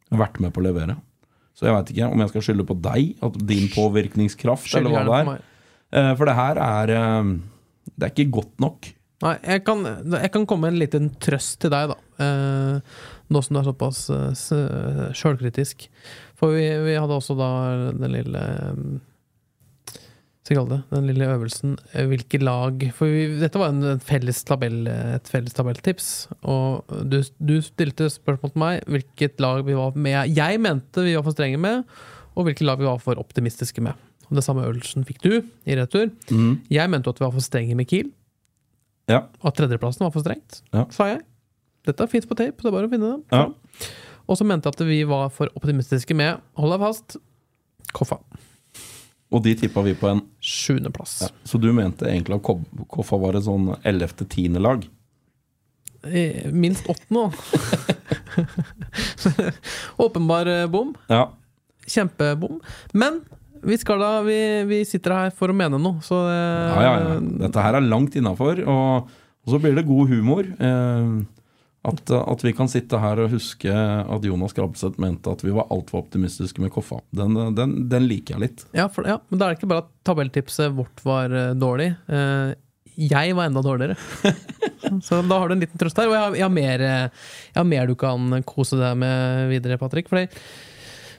Jeg 0.06 0.16
har 0.16 0.22
vært 0.26 0.39
med 0.46 0.54
på 0.56 0.62
å 0.62 0.66
levere. 0.70 0.96
Så 1.56 1.68
jeg 1.68 1.76
veit 1.76 1.91
ikke 1.93 2.08
om 2.12 2.22
jeg 2.24 2.32
skal 2.34 2.43
skylde 2.48 2.66
på 2.68 2.76
deg, 2.84 3.14
at 3.24 3.39
din 3.48 3.70
påvirkningskraft, 3.74 4.68
Skyld 4.70 4.89
eller 4.89 5.08
hva 5.08 5.20
det 5.24 5.36
er. 5.36 5.48
Eh, 5.96 6.12
For 6.20 6.28
det 6.30 6.36
her 6.36 6.60
er 6.60 6.93
eh, 6.96 7.34
Det 7.96 8.08
er 8.08 8.14
ikke 8.14 8.32
godt 8.39 8.64
nok. 8.64 8.89
Nei, 9.24 9.36
jeg 9.48 9.64
kan, 9.64 9.86
jeg 10.12 10.32
kan 10.34 10.46
komme 10.46 10.68
med 10.68 10.76
en 10.76 10.82
liten 10.84 11.06
trøst 11.24 11.62
til 11.64 11.72
deg, 11.72 11.93
da. 11.93 11.98
Eh, 12.26 12.98
nå 13.32 13.41
som 13.41 13.56
du 13.56 13.62
er 13.62 13.68
såpass 13.70 14.02
sjølkritisk. 15.18 15.88
For 16.36 16.52
vi, 16.56 16.66
vi 16.84 16.98
hadde 17.00 17.16
også 17.16 17.38
da 17.39 17.50
den 17.96 18.12
lille 18.12 18.41
eh, 18.43 18.80
Skal 19.96 20.02
jeg 20.02 20.02
kalle 20.02 20.35
det 20.46 20.78
den 20.91 21.08
lille 21.10 21.26
øvelsen 21.26 21.72
eh, 21.93 22.06
hvilke 22.06 22.38
lag 22.43 22.84
For 22.93 23.10
vi, 23.10 23.39
dette 23.41 23.58
var 23.58 23.72
en, 23.74 24.00
felles 24.00 24.43
tabell, 24.46 24.86
et 24.88 25.26
felles 25.32 25.54
tabelltips. 25.58 26.28
Og 26.46 26.86
du, 27.10 27.18
du 27.41 27.56
stilte 27.66 28.10
spørsmål 28.14 28.52
til 28.54 28.62
meg 28.62 28.84
hvilket 28.86 29.41
lag 29.41 29.64
vi 29.66 29.74
var 29.74 29.96
med 29.98 30.30
Jeg 30.36 30.60
mente 30.62 31.02
vi 31.02 31.16
var 31.18 31.26
for 31.26 31.34
strenge 31.34 31.58
med, 31.58 31.82
og 32.36 32.46
hvilke 32.46 32.66
lag 32.68 32.78
vi 32.78 32.86
var 32.86 33.02
for 33.02 33.18
optimistiske 33.18 33.82
med. 33.82 33.93
Og 34.30 34.36
Det 34.38 34.43
samme 34.46 34.66
øvelsen 34.66 35.06
fikk 35.06 35.22
du 35.26 35.32
i 35.66 35.76
retur. 35.78 36.10
Jeg 36.70 36.89
mente 36.89 37.10
at 37.10 37.20
vi 37.20 37.26
var 37.26 37.34
for 37.34 37.46
strenge 37.46 37.76
med 37.78 37.88
Kiel. 37.89 38.12
Ja. 39.10 39.24
At 39.46 39.54
tredjeplassen 39.58 40.06
var 40.06 40.12
for 40.14 40.22
strengt, 40.26 40.62
Ja. 40.74 40.86
sa 40.89 41.06
jeg. 41.10 41.22
Dette 41.86 42.08
fins 42.10 42.26
på 42.26 42.34
tape, 42.38 42.58
det 42.58 42.66
er 42.66 42.74
bare 42.74 42.88
å 42.88 42.89
finne 42.89 43.12
det. 43.12 43.24
Ja. 43.32 43.89
Og 44.26 44.38
så 44.39 44.46
mente 44.46 44.66
jeg 44.66 44.74
at 44.74 44.88
vi 44.88 45.04
var 45.06 45.30
for 45.30 45.50
optimistiske 45.58 46.16
med, 46.18 46.41
hold 46.58 46.74
deg 46.74 46.82
fast, 46.82 47.18
Koffa. 47.93 48.18
Og 49.32 49.43
de 49.46 49.54
tippa 49.56 49.82
vi 49.86 49.93
på 49.98 50.10
en 50.10 50.24
Sjuendeplass. 50.46 51.16
ja. 51.26 51.30
Så 51.48 51.58
du 51.62 51.72
mente 51.74 52.06
egentlig 52.06 52.38
at 52.38 52.86
Koffa 52.93 53.18
var 53.18 53.38
et 53.39 53.46
sånn 53.48 53.72
11.-10. 53.82 54.60
lag? 54.62 54.86
Eh, 56.06 56.52
Minst 56.54 56.86
åttende, 56.91 57.32
da. 57.32 58.46
Åpenbar 60.06 60.46
eh, 60.52 60.68
bom. 60.70 60.93
Ja. 61.10 61.32
Kjempebom. 61.88 62.60
Men 62.93 63.22
vi 63.66 63.78
skal 63.82 64.02
da 64.04 64.12
vi, 64.26 64.38
vi 64.70 64.84
sitter 64.86 65.16
her 65.18 65.32
for 65.34 65.50
å 65.50 65.56
mene 65.58 65.80
noe, 65.82 66.02
så 66.06 66.20
eh, 66.30 66.76
Ja, 66.76 66.82
ja, 66.86 66.93
ja. 67.08 67.16
Dette 67.48 67.64
her 67.66 67.80
er 67.80 67.88
langt 67.89 68.18
innafor. 68.20 68.62
Og, 68.70 69.10
og 69.46 69.54
så 69.56 69.62
blir 69.62 69.74
det 69.78 69.88
god 69.89 70.14
humor. 70.14 70.46
Eh, 70.46 71.16
at, 71.86 72.12
at 72.18 72.44
vi 72.46 72.52
kan 72.58 72.70
sitte 72.72 72.98
her 73.02 73.20
og 73.24 73.32
huske 73.36 73.70
at 73.72 74.26
Jonas 74.26 74.56
Grabseth 74.58 75.00
mente 75.02 75.32
at 75.32 75.44
vi 75.46 75.54
var 75.56 75.68
altfor 75.74 76.02
optimistiske 76.04 76.62
med 76.64 76.74
Koffa. 76.74 77.00
Den, 77.16 77.38
den, 77.58 77.76
den 77.92 78.08
liker 78.10 78.36
jeg 78.36 78.44
litt. 78.48 78.66
Ja, 78.76 78.88
for, 78.92 79.08
ja, 79.10 79.20
men 79.30 79.40
da 79.42 79.48
er 79.48 79.54
det 79.56 79.60
ikke 79.62 79.70
bare 79.74 79.86
at 79.86 79.92
tabelltipset 80.08 80.74
vårt 80.78 81.04
var 81.06 81.34
eh, 81.34 81.52
dårlig. 81.62 81.92
Eh, 82.10 82.54
jeg 82.96 83.36
var 83.36 83.50
enda 83.50 83.62
dårligere. 83.66 83.98
Så 85.06 85.20
da 85.28 85.40
har 85.42 85.50
du 85.52 85.56
en 85.58 85.64
liten 85.66 85.82
trøst 85.82 85.98
her. 86.00 86.08
Og 86.08 86.16
jeg 86.16 86.24
har, 86.24 86.38
jeg 86.40 86.46
har, 86.48 86.54
mer, 86.56 86.84
eh, 86.86 87.26
jeg 87.52 87.60
har 87.60 87.68
mer 87.68 87.90
du 87.92 87.96
kan 88.00 88.40
kose 88.48 88.80
deg 88.80 88.96
med 89.02 89.50
videre, 89.52 89.78
Patrick. 89.82 90.08
Fordi 90.12 90.30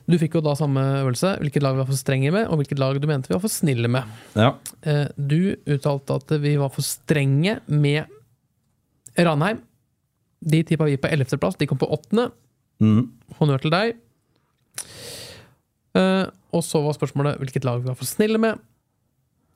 du 0.07 0.15
fikk 0.23 0.37
jo 0.39 0.43
da 0.47 0.55
samme 0.57 0.83
øvelse. 1.03 1.35
Hvilket 1.43 1.65
lag 1.67 1.77
vi 1.77 1.83
var 1.83 1.89
for 1.91 1.99
strenge 1.99 2.31
med, 2.35 2.47
og 2.49 2.61
hvilket 2.61 2.81
lag 2.81 2.99
du 3.03 3.09
mente 3.11 3.29
vi 3.31 3.35
var 3.37 3.43
for 3.45 3.53
snille 3.53 3.91
med. 3.93 4.19
Ja. 4.39 4.53
Eh, 4.87 5.07
Du 5.19 5.39
uttalte 5.67 6.21
at 6.23 6.37
vi 6.43 6.55
var 6.61 6.71
for 6.75 6.87
strenge 6.87 7.59
med 7.67 8.07
Ranheim. 9.19 9.63
De 10.41 10.63
tippa 10.69 10.85
vi 10.89 10.97
på 11.01 11.09
11. 11.09 11.39
plass. 11.41 11.57
De 11.61 11.67
kom 11.71 11.79
på 11.81 11.89
8. 11.93 12.29
Mm. 12.85 13.03
Honnør 13.39 13.63
til 13.63 13.73
deg. 13.73 13.97
Uh, 15.97 16.27
og 16.53 16.61
så 16.65 16.83
var 16.85 16.97
spørsmålet 16.97 17.39
hvilket 17.41 17.65
lag 17.65 17.81
vi 17.81 17.89
var 17.89 17.97
for 17.99 18.09
snille 18.09 18.41
med. 18.41 18.61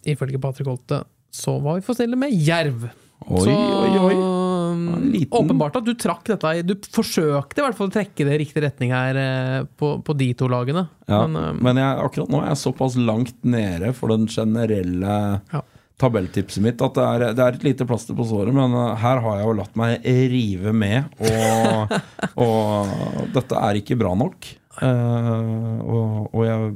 Ifølge 0.08 0.40
Patrick 0.40 0.68
Holte 0.70 1.02
så 1.30 1.58
var 1.62 1.76
vi 1.78 1.84
for 1.84 1.98
snille 1.98 2.16
med 2.18 2.32
Jerv. 2.32 2.88
Oi, 3.28 3.42
så 3.44 3.52
oi, 3.52 3.90
oi. 4.00 4.14
um, 4.16 4.86
liten- 5.12 5.36
åpenbart 5.36 5.74
at 5.76 5.84
du 5.84 5.90
trakk 6.00 6.24
dette 6.30 6.62
Du 6.64 6.72
forsøkte 6.88 7.60
i 7.60 7.64
hvert 7.66 7.76
fall 7.76 7.90
å 7.90 7.92
trekke 7.92 8.24
det 8.24 8.32
i 8.32 8.38
riktig 8.40 8.62
retning 8.64 8.94
her 8.96 9.18
eh, 9.20 9.66
på, 9.76 9.90
på 10.02 10.14
de 10.16 10.30
to 10.40 10.48
lagene. 10.48 10.86
Ja, 11.04 11.26
Men, 11.28 11.36
um, 11.52 11.60
men 11.68 11.76
jeg, 11.82 11.98
akkurat 12.06 12.32
nå 12.32 12.40
er 12.40 12.48
jeg 12.54 12.62
såpass 12.62 12.96
langt 12.96 13.36
nede 13.44 13.92
for 13.98 14.14
den 14.14 14.24
generelle 14.32 15.18
Ja. 15.52 15.60
Tabelltipset 16.00 16.64
mitt 16.64 16.80
at 16.84 16.96
det 16.96 17.06
er, 17.06 17.26
det 17.36 17.44
er 17.44 17.58
et 17.58 17.66
lite 17.66 17.86
plaster 17.88 18.16
på 18.16 18.26
såret, 18.28 18.54
men 18.56 18.74
eh, 18.76 18.94
her 19.02 19.20
har 19.24 19.40
jeg 19.40 19.48
jo 19.48 19.58
latt 19.60 19.76
meg 19.78 20.08
rive 20.32 20.72
med, 20.76 21.12
og, 21.20 21.94
og 22.46 23.28
dette 23.36 23.60
er 23.68 23.80
ikke 23.82 23.98
bra 24.00 24.14
nok. 24.18 24.54
Uh, 24.80 25.80
og, 25.82 26.28
og 26.30 26.44
jeg 26.46 26.68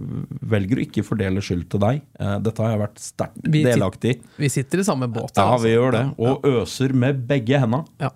velger 0.51 0.81
å 0.81 0.83
ikke 0.83 1.05
fordele 1.07 1.41
skyld 1.45 1.69
til 1.73 1.81
deg. 1.81 2.03
Uh, 2.19 2.35
dette 2.43 2.61
har 2.61 2.75
jeg 2.75 2.81
vært 2.83 3.01
sterkt 3.01 3.47
delaktig 3.55 4.13
i. 4.13 4.19
Vi 4.43 4.51
sitter 4.53 4.83
i 4.83 4.85
samme 4.85 5.09
båt. 5.09 5.33
Ja, 5.39 5.47
altså. 5.55 5.65
vi 5.65 5.73
gjør 5.73 5.95
det. 5.95 6.03
Og 6.21 6.45
øser 6.51 6.93
med 7.05 7.23
begge 7.31 7.63
henda. 7.63 7.85
Ja. 8.03 8.11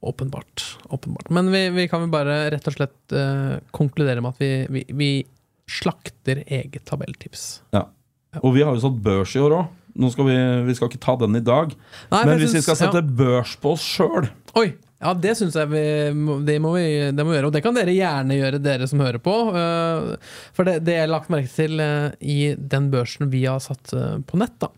Åpenbart. 0.00 0.66
åpenbart. 0.94 1.30
Men 1.34 1.48
vi, 1.54 1.62
vi 1.74 1.86
kan 1.90 2.04
vel 2.04 2.12
bare 2.12 2.36
rett 2.54 2.68
og 2.70 2.76
slett 2.76 3.16
uh, 3.16 3.56
konkludere 3.74 4.22
med 4.22 4.36
at 4.36 4.42
vi, 4.42 4.52
vi, 4.76 4.84
vi 4.98 5.10
slakter 5.68 6.44
eget 6.44 6.84
tabelltips. 6.88 7.48
Ja. 7.74 7.86
Og 8.42 8.54
vi 8.58 8.66
har 8.66 8.76
jo 8.76 8.84
satt 8.84 9.00
børs 9.02 9.34
i 9.38 9.42
år 9.42 9.56
òg. 9.62 9.74
Skal 9.98 10.28
vi, 10.28 10.36
vi 10.68 10.74
skal 10.78 10.90
ikke 10.92 11.00
ta 11.02 11.16
den 11.18 11.38
i 11.38 11.44
dag. 11.44 11.72
Nei, 12.12 12.20
Men 12.24 12.36
hvis 12.38 12.52
synes, 12.52 12.60
vi 12.60 12.66
skal 12.68 12.78
sette 12.78 13.02
ja. 13.02 13.16
børs 13.18 13.56
på 13.58 13.74
oss 13.74 13.86
sjøl! 13.96 14.28
Ja, 14.98 15.12
det 15.14 15.36
syns 15.38 15.54
jeg 15.54 15.70
vi 15.70 15.82
det 16.46 16.56
må 16.58 16.72
vi 16.74 16.86
det 17.14 17.22
må 17.22 17.30
vi 17.30 17.36
gjøre. 17.36 17.50
Og 17.52 17.54
det 17.54 17.62
kan 17.62 17.76
dere 17.76 17.94
gjerne 17.94 18.34
gjøre, 18.34 18.58
dere 18.62 18.88
som 18.90 19.02
hører 19.04 19.22
på. 19.22 19.34
eh, 19.54 20.32
For 20.56 20.66
det, 20.66 20.80
det 20.88 20.96
jeg 20.96 21.04
har 21.06 21.12
lagt 21.12 21.30
merke 21.30 21.50
til 21.52 21.78
eh, 21.82 22.10
i 22.18 22.54
den 22.58 22.90
børsen 22.90 23.30
vi 23.30 23.44
har 23.46 23.62
satt 23.62 23.94
eh, 23.94 24.16
på 24.26 24.40
nett, 24.42 24.56
da, 24.58 24.72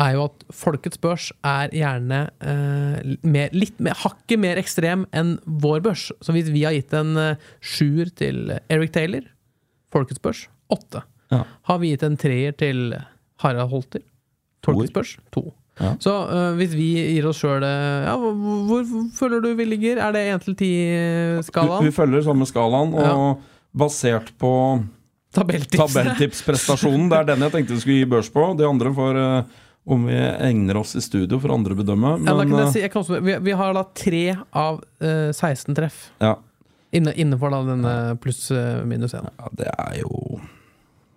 er 0.00 0.14
jo 0.16 0.22
at 0.30 0.46
Folkets 0.56 1.00
børs 1.02 1.28
er 1.44 1.76
gjerne 1.76 2.22
eh, 2.40 3.18
mer, 3.20 3.52
litt 3.52 3.76
mer, 3.84 3.98
hakket 4.00 4.40
mer 4.40 4.60
ekstrem 4.60 5.04
enn 5.12 5.36
vår 5.44 5.84
børs. 5.84 6.08
Så 6.24 6.32
hvis 6.32 6.48
vi 6.54 6.64
har 6.64 6.76
gitt 6.78 6.96
en 6.96 7.12
sjuer 7.60 8.08
til 8.16 8.54
Eric 8.72 8.96
Taylor, 8.96 9.28
Folkets 9.92 10.24
børs, 10.24 10.46
åtte. 10.72 11.04
Ja. 11.34 11.44
Har 11.68 11.82
vi 11.82 11.92
gitt 11.92 12.06
en 12.06 12.16
treer 12.16 12.56
til 12.56 12.94
Harald 13.44 13.68
Holter, 13.74 14.06
Folkets 14.66 14.92
børs, 14.92 15.16
to. 15.32 15.46
Ja. 15.80 15.94
Så 16.02 16.12
uh, 16.28 16.50
hvis 16.58 16.74
vi 16.76 16.90
gir 17.14 17.26
oss 17.30 17.38
sjøl 17.40 17.64
ja, 17.64 18.12
hvor, 18.20 18.34
hvor 18.68 18.88
føler 19.16 19.40
du 19.40 19.54
vi 19.56 19.64
ligger? 19.64 19.96
Er 20.04 20.12
det 20.12 20.26
1 20.34 20.44
til 20.50 20.56
10-skalaen? 20.60 21.86
vi 21.86 21.94
følger 21.96 22.26
samme 22.26 22.48
skalaen, 22.48 22.92
og 22.94 23.06
Ja. 23.06 23.34
basert 23.80 24.28
på 24.38 24.50
Tabelltips. 25.32 25.78
tabelltipsprestasjonen, 25.78 27.08
det 27.08 27.18
er 27.22 27.24
den 27.32 27.44
jeg 27.46 27.52
tenkte 27.54 27.74
vi 27.76 27.80
skulle 27.80 27.98
gi 28.02 28.10
børs 28.12 28.28
på. 28.34 28.44
De 28.58 28.66
andre 28.66 28.92
får 28.92 29.16
uh, 29.16 29.58
om 29.90 30.04
vi 30.06 30.14
egner 30.18 30.76
oss 30.76 30.92
i 30.98 31.00
studio 31.00 31.38
for 31.40 31.54
andre 31.54 31.72
å 31.74 31.78
bedømme. 31.80 32.12
Ja, 32.26 32.34
Men 32.36 32.50
kan 32.50 32.60
eh, 32.66 32.72
si, 32.74 32.82
kan 32.92 33.00
også, 33.00 33.20
vi, 33.24 33.38
vi 33.46 33.54
har 33.56 33.72
da 33.74 33.84
tre 33.96 34.24
av 34.52 34.82
uh, 35.02 35.30
16 35.32 35.74
treff. 35.78 36.10
ja, 36.20 36.36
Inne, 36.92 37.12
innenfor 37.14 37.52
da 37.54 37.60
denne 37.68 37.90
pluss 38.18 38.48
øh, 38.50 38.80
minus 38.84 39.12
1. 39.14 39.22
ja, 39.38 39.48
det 39.54 39.68
er 39.70 40.00
jo 40.00 40.40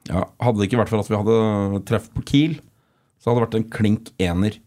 ja, 0.05 0.19
Hadde 0.45 0.59
det 0.59 0.67
ikke 0.67 0.77
vært 0.83 0.91
for 0.91 1.01
at 1.01 1.09
vi 1.09 1.17
hadde 1.17 1.79
treff 1.89 2.05
på 2.13 2.21
Kiel, 2.29 2.59
så 3.23 3.29
hadde 3.31 3.39
det 3.39 3.45
vært 3.47 3.57
en 3.61 3.69
klink 3.71 4.09
ener. 4.19 4.57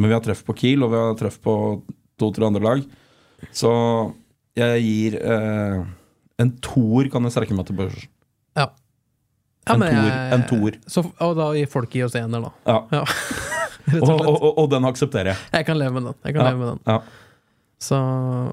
Men 0.00 0.08
vi 0.08 0.14
har 0.16 0.22
treff 0.24 0.40
på 0.46 0.54
Kiel, 0.56 0.82
og 0.86 0.94
vi 0.94 0.96
har 1.02 1.14
treff 1.20 1.36
på 1.44 1.54
to-tre 2.20 2.46
andre 2.48 2.62
lag. 2.64 2.84
Så 3.52 3.70
jeg 4.56 4.80
gir 4.84 5.18
eh, 5.20 5.82
en 6.40 6.52
toer, 6.64 7.10
kan 7.12 7.22
jeg 7.28 7.34
strekke 7.36 7.56
meg 7.56 7.68
til 7.68 7.76
børsen. 7.76 8.08
Ja. 8.56 8.70
Ja, 9.68 9.74
En 9.76 9.84
toer, 9.84 9.92
jeg- 10.08 10.32
en 10.38 10.44
toer. 10.48 10.78
Så, 10.88 11.04
og 11.20 11.36
da 11.36 11.50
gir 11.54 11.68
folk 11.68 11.94
i 12.00 12.02
oss 12.06 12.16
ener, 12.16 12.48
da. 12.48 12.52
Ja. 12.66 12.78
Ja. 13.00 13.04
Og, 13.90 14.06
og 14.06 14.20
og, 14.28 14.58
og, 14.60 14.66
den 14.70 14.84
aksepterer 14.86 15.32
jeg. 15.32 15.38
Jeg 15.50 15.64
kan 15.66 15.76
leve 15.80 15.90
med 15.96 16.04
den. 16.04 16.14
Jeg 16.22 16.34
kan 16.36 16.44
Ja. 16.44 16.50
leve 16.52 16.58
med 16.60 16.68
den. 16.68 16.80
Ja. 16.86 16.98
Så 17.82 17.96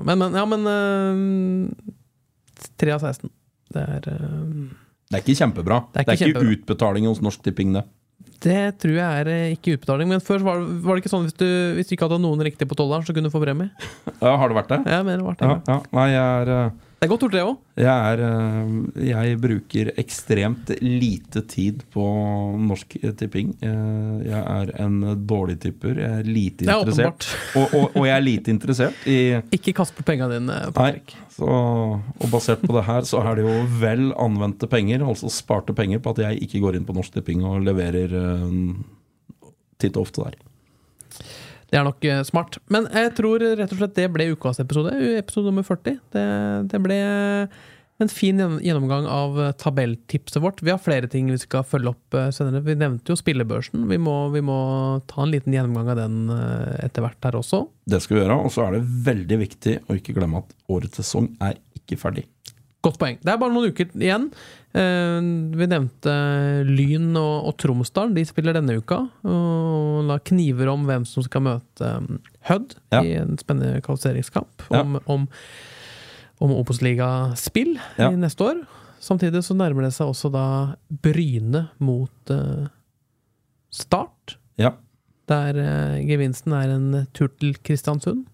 Men, 0.08 0.18
men. 0.18 0.34
Ja, 0.34 0.46
men 0.50 0.64
øh, 0.66 1.70
3 2.82 2.94
av 2.96 3.00
16. 3.04 3.30
Det 3.76 3.84
er 3.84 4.08
øh, 4.16 4.72
Det 5.12 5.14
er 5.14 5.22
ikke 5.22 5.36
kjempebra. 5.38 5.78
Det 5.94 6.00
er 6.02 6.04
Det 6.04 6.08
er 6.08 6.12
ikke 6.16 6.26
ikke, 6.32 6.40
kjempebra. 6.40 6.56
utbetaling 6.58 7.06
hos 7.12 7.22
Norsk 7.22 7.44
Tipping, 7.46 7.76
det. 7.76 7.84
Det 8.44 8.64
tror 8.82 8.94
jeg 8.94 9.22
er 9.22 9.30
eh, 9.32 9.54
ikke 9.56 9.78
utbetaling. 9.78 10.10
Men 10.12 10.22
før 10.24 10.44
var, 10.46 10.66
var 10.84 10.98
det 10.98 11.04
ikke 11.04 11.14
sånn 11.14 11.26
hvis 11.26 11.38
du, 11.40 11.48
hvis 11.78 11.90
du 11.90 11.96
ikke 11.96 12.06
hadde 12.10 12.20
noen 12.22 12.44
riktig 12.46 12.68
på 12.70 12.78
tolleren, 12.78 13.06
så 13.08 13.16
kunne 13.16 13.32
du 13.32 13.34
få 13.34 13.42
premie? 13.42 13.72
Ja, 14.22 14.36
har 14.38 14.52
det 14.52 14.60
vært 14.60 14.74
det? 14.76 14.82
Ja, 14.86 15.00
det 15.02 15.26
vært 15.26 15.42
det. 15.42 15.50
Ja, 15.50 15.58
ja. 15.72 15.80
Nei, 15.98 16.08
jeg 16.14 16.44
er, 16.44 16.54
eh, 16.54 16.87
Det 16.98 17.06
er 17.06 17.12
godt 17.12 17.24
gjort, 17.28 17.34
det 17.36 17.42
òg. 17.46 17.58
jeg 17.78 18.22
eh, 18.26 19.10
Jeg 19.12 19.38
bruker 19.38 19.90
ekstremt 20.02 20.72
lite 20.82 21.44
tid 21.46 21.84
på 21.94 22.06
Norsk 22.58 22.96
Tipping. 23.20 23.52
Eh, 23.62 24.16
Jeg 24.26 24.42
er 24.42 24.72
en 24.82 24.96
dårlig 25.30 25.60
tipper. 25.62 25.94
Jeg 26.02 26.24
er 26.24 26.26
lite 26.26 26.66
Det 26.66 26.74
er 26.74 26.82
interessert. 26.82 27.28
Og, 27.54 27.68
og, 27.78 27.86
og 28.02 28.08
jeg 28.10 28.16
er 28.16 28.26
lite 28.26 28.50
interessert 28.56 29.06
i 29.06 29.20
Ikke 29.54 29.76
kast 29.78 29.94
på 29.94 30.08
penga 30.10 30.26
dine. 30.32 30.58
Patrick. 30.74 31.14
Så, 31.38 31.46
og 31.46 32.28
basert 32.34 32.66
på 32.66 32.74
det 32.74 32.88
her, 32.90 33.06
så 33.06 33.22
er 33.22 33.38
det 33.38 33.46
jo 33.46 33.56
vel 33.78 34.10
anvendte 34.18 34.66
penger, 34.66 35.06
altså 35.06 35.30
sparte 35.30 35.78
penger, 35.78 36.02
på 36.02 36.16
at 36.16 36.24
jeg 36.26 36.42
ikke 36.48 36.64
går 36.66 36.80
inn 36.80 36.88
på 36.88 36.98
Norsk 36.98 37.14
Tipping 37.14 37.46
og 37.46 37.62
leverer 37.62 38.10
uh, 38.18 38.74
titt 39.78 40.00
og 40.02 40.08
ofte 40.08 40.26
der. 40.26 40.40
Det 41.68 41.80
er 41.80 41.88
nok 41.88 42.06
eh, 42.08 42.22
smart. 42.28 42.60
Men 42.74 42.88
jeg 42.94 43.16
tror 43.18 43.44
rett 43.44 43.72
og 43.74 43.82
slett 43.82 43.98
det 43.98 44.12
ble 44.14 44.30
ukas 44.34 44.62
episode. 44.64 44.94
Episode 45.18 45.52
nummer 45.52 45.68
40. 45.68 45.98
Det, 46.14 46.28
det 46.72 46.84
ble 46.84 47.02
en 47.98 48.10
fin 48.10 48.38
gjennomgang 48.62 49.08
av 49.10 49.40
eh, 49.42 49.52
tabelltipset 49.58 50.42
vårt. 50.42 50.62
Vi 50.62 50.72
har 50.72 50.82
flere 50.82 51.10
ting 51.10 51.32
vi 51.32 51.40
skal 51.42 51.66
følge 51.66 51.94
opp 51.96 52.18
eh, 52.18 52.30
senere. 52.36 52.62
Vi 52.66 52.78
nevnte 52.78 53.14
jo 53.14 53.18
spillebørsen. 53.18 53.88
Vi 53.90 53.98
må, 54.02 54.16
vi 54.34 54.44
må 54.46 54.58
ta 55.10 55.24
en 55.24 55.34
liten 55.34 55.56
gjennomgang 55.56 55.92
av 55.94 56.02
den 56.02 56.18
eh, 56.34 56.86
etter 56.86 57.06
hvert 57.06 57.30
her 57.30 57.40
også. 57.40 57.64
Det 57.90 58.02
skal 58.04 58.20
vi 58.20 58.24
gjøre, 58.24 58.40
og 58.46 58.54
så 58.54 58.68
er 58.68 58.78
det 58.78 58.84
veldig 59.10 59.42
viktig 59.42 59.78
å 59.88 59.98
ikke 59.98 60.18
glemme 60.18 60.44
at 60.44 60.54
årets 60.70 61.02
sesong 61.02 61.32
er 61.42 61.58
ikke 61.80 61.98
ferdig. 62.00 62.28
Godt 62.86 63.00
poeng. 63.02 63.18
Det 63.26 63.32
er 63.34 63.40
bare 63.42 63.52
noen 63.52 63.72
uker 63.74 63.90
igjen. 63.98 64.28
Eh, 64.78 65.28
Vi 65.58 65.66
nevnte 65.68 66.14
Lyn 66.68 67.10
og, 67.18 67.48
og 67.50 67.56
Tromsdal. 67.60 68.14
De 68.16 68.24
spiller 68.30 68.54
denne 68.56 68.78
uka. 68.78 69.00
Og 69.28 70.04
la 70.08 70.20
kniver 70.20 70.70
om 70.72 70.86
hvem 70.88 71.06
som 71.10 71.26
skal 71.26 71.42
møte 71.48 71.90
um, 71.98 72.20
Hødd 72.48 72.76
Ja. 72.94 73.02
i 73.02 73.16
en 73.18 73.36
spennende 73.42 73.82
kvalifiseringskamp 73.84 74.68
Ja. 74.72 74.82
om, 74.86 75.00
om, 75.10 75.26
om 76.40 76.54
Obos-ligaspill 76.60 77.80
Ja. 77.98 78.12
i 78.12 78.16
neste 78.22 78.46
år. 78.46 78.62
Samtidig 79.02 79.42
så 79.46 79.54
nærmer 79.58 79.84
det 79.88 79.94
seg 79.98 80.08
også 80.10 80.32
da 80.34 80.46
Bryne 80.90 81.68
mot 81.80 82.32
uh, 82.34 82.68
Start. 83.74 84.38
Ja, 84.58 84.72
Der 85.28 85.58
uh, 85.60 85.98
gevinsten 86.08 86.54
er 86.56 86.72
en 86.78 87.08
tur 87.14 87.28
til 87.40 87.58
Kristiansund. 87.62 88.26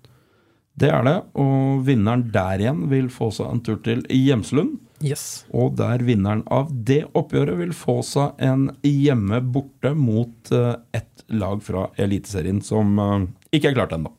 Det 0.80 0.89
er 0.89 1.05
det. 1.05 1.17
Og 1.39 1.84
vinneren 1.88 2.26
der 2.34 2.61
igjen 2.63 2.88
vil 2.91 3.11
få 3.13 3.30
seg 3.34 3.51
en 3.51 3.61
tur 3.65 3.78
til 3.86 4.01
Gjemslund. 4.09 4.80
Yes. 5.03 5.43
Og 5.51 5.76
der 5.78 6.03
vinneren 6.05 6.45
av 6.53 6.71
det 6.71 7.03
oppgjøret 7.17 7.59
vil 7.59 7.74
få 7.76 7.99
seg 8.07 8.39
en 8.43 8.69
hjemme 8.88 9.41
borte 9.53 9.91
mot 9.97 10.51
eh, 10.55 10.76
ett 10.95 11.26
lag 11.34 11.63
fra 11.65 11.89
Eliteserien 11.99 12.61
som 12.63 12.97
eh, 12.99 13.26
ikke 13.57 13.74
er 13.74 13.78
klart 13.78 13.95
ennå. 13.97 14.13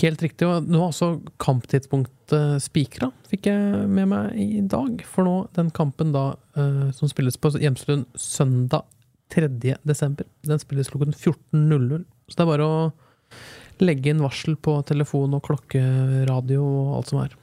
Helt 0.00 0.22
riktig. 0.22 0.46
og 0.46 0.66
Nå 0.66 0.80
er 0.80 0.88
også 0.88 1.08
kamptidspunktet 1.42 2.62
spikra, 2.62 3.10
fikk 3.30 3.50
jeg 3.50 3.86
med 3.90 4.10
meg 4.10 4.38
i 4.38 4.62
dag. 4.66 5.02
For 5.06 5.26
nå, 5.26 5.36
den 5.58 5.72
kampen 5.74 6.14
da 6.14 6.28
eh, 6.58 6.86
som 6.94 7.10
spilles 7.10 7.38
på 7.38 7.52
Hjemslund 7.58 8.06
søndag 8.18 8.86
3. 9.34 9.50
desember, 9.82 10.26
den 10.46 10.62
spilles 10.62 10.90
klokken 10.92 11.14
14.00. 11.14 12.06
Så 12.30 12.38
det 12.38 12.44
er 12.44 12.50
bare 12.52 12.66
å 12.66 12.78
legge 13.84 14.12
inn 14.12 14.22
varsel 14.24 14.56
på 14.56 14.78
telefon 14.88 15.34
og 15.36 15.44
klokke, 15.46 15.82
radio 16.28 16.62
og 16.64 16.94
alt 17.00 17.12
som 17.12 17.22
er. 17.24 17.36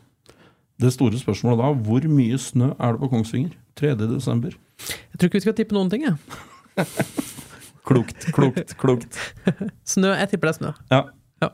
Det 0.82 0.90
store 0.96 1.20
spørsmålet 1.22 1.62
da, 1.62 1.72
hvor 1.86 2.08
mye 2.10 2.40
snø 2.42 2.72
er 2.74 2.96
det 2.96 3.04
på 3.04 3.12
Kongsvinger 3.12 3.54
3. 3.80 3.94
desember? 4.02 4.56
Jeg 4.82 5.20
tror 5.20 5.30
ikke 5.30 5.40
vi 5.40 5.46
skal 5.46 5.58
tippe 5.60 5.78
noen 5.78 5.92
ting, 5.94 6.08
jeg. 6.08 6.18
Klokt, 7.84 8.30
klokt, 8.32 8.78
klokt. 8.80 9.18
Snø. 9.94 10.14
Jeg 10.16 10.30
tipper 10.32 10.50
det 10.50 10.54
er 10.54 10.60
snø. 10.62 10.72
Ja. 10.94 11.02
Ja. 11.44 11.50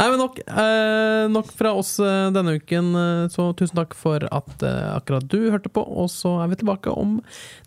Nei, 0.00 0.06
men 0.08 0.20
nok, 0.22 0.38
eh, 0.40 1.26
nok 1.28 1.50
fra 1.52 1.74
oss 1.76 1.98
eh, 2.00 2.30
denne 2.32 2.54
uken, 2.56 2.86
eh, 2.96 3.24
så 3.32 3.50
tusen 3.58 3.76
takk 3.76 3.92
for 3.98 4.24
at 4.24 4.64
eh, 4.64 4.86
akkurat 4.94 5.26
du 5.28 5.50
hørte 5.52 5.68
på, 5.68 5.84
og 5.84 6.08
så 6.08 6.38
er 6.40 6.48
vi 6.48 6.56
tilbake 6.62 6.94
om 6.96 7.18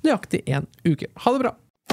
nøyaktig 0.01 0.41
en 0.49 0.66
uke. 0.88 1.12
Ha 1.22 1.36
det 1.36 1.43
bra! 1.43 1.53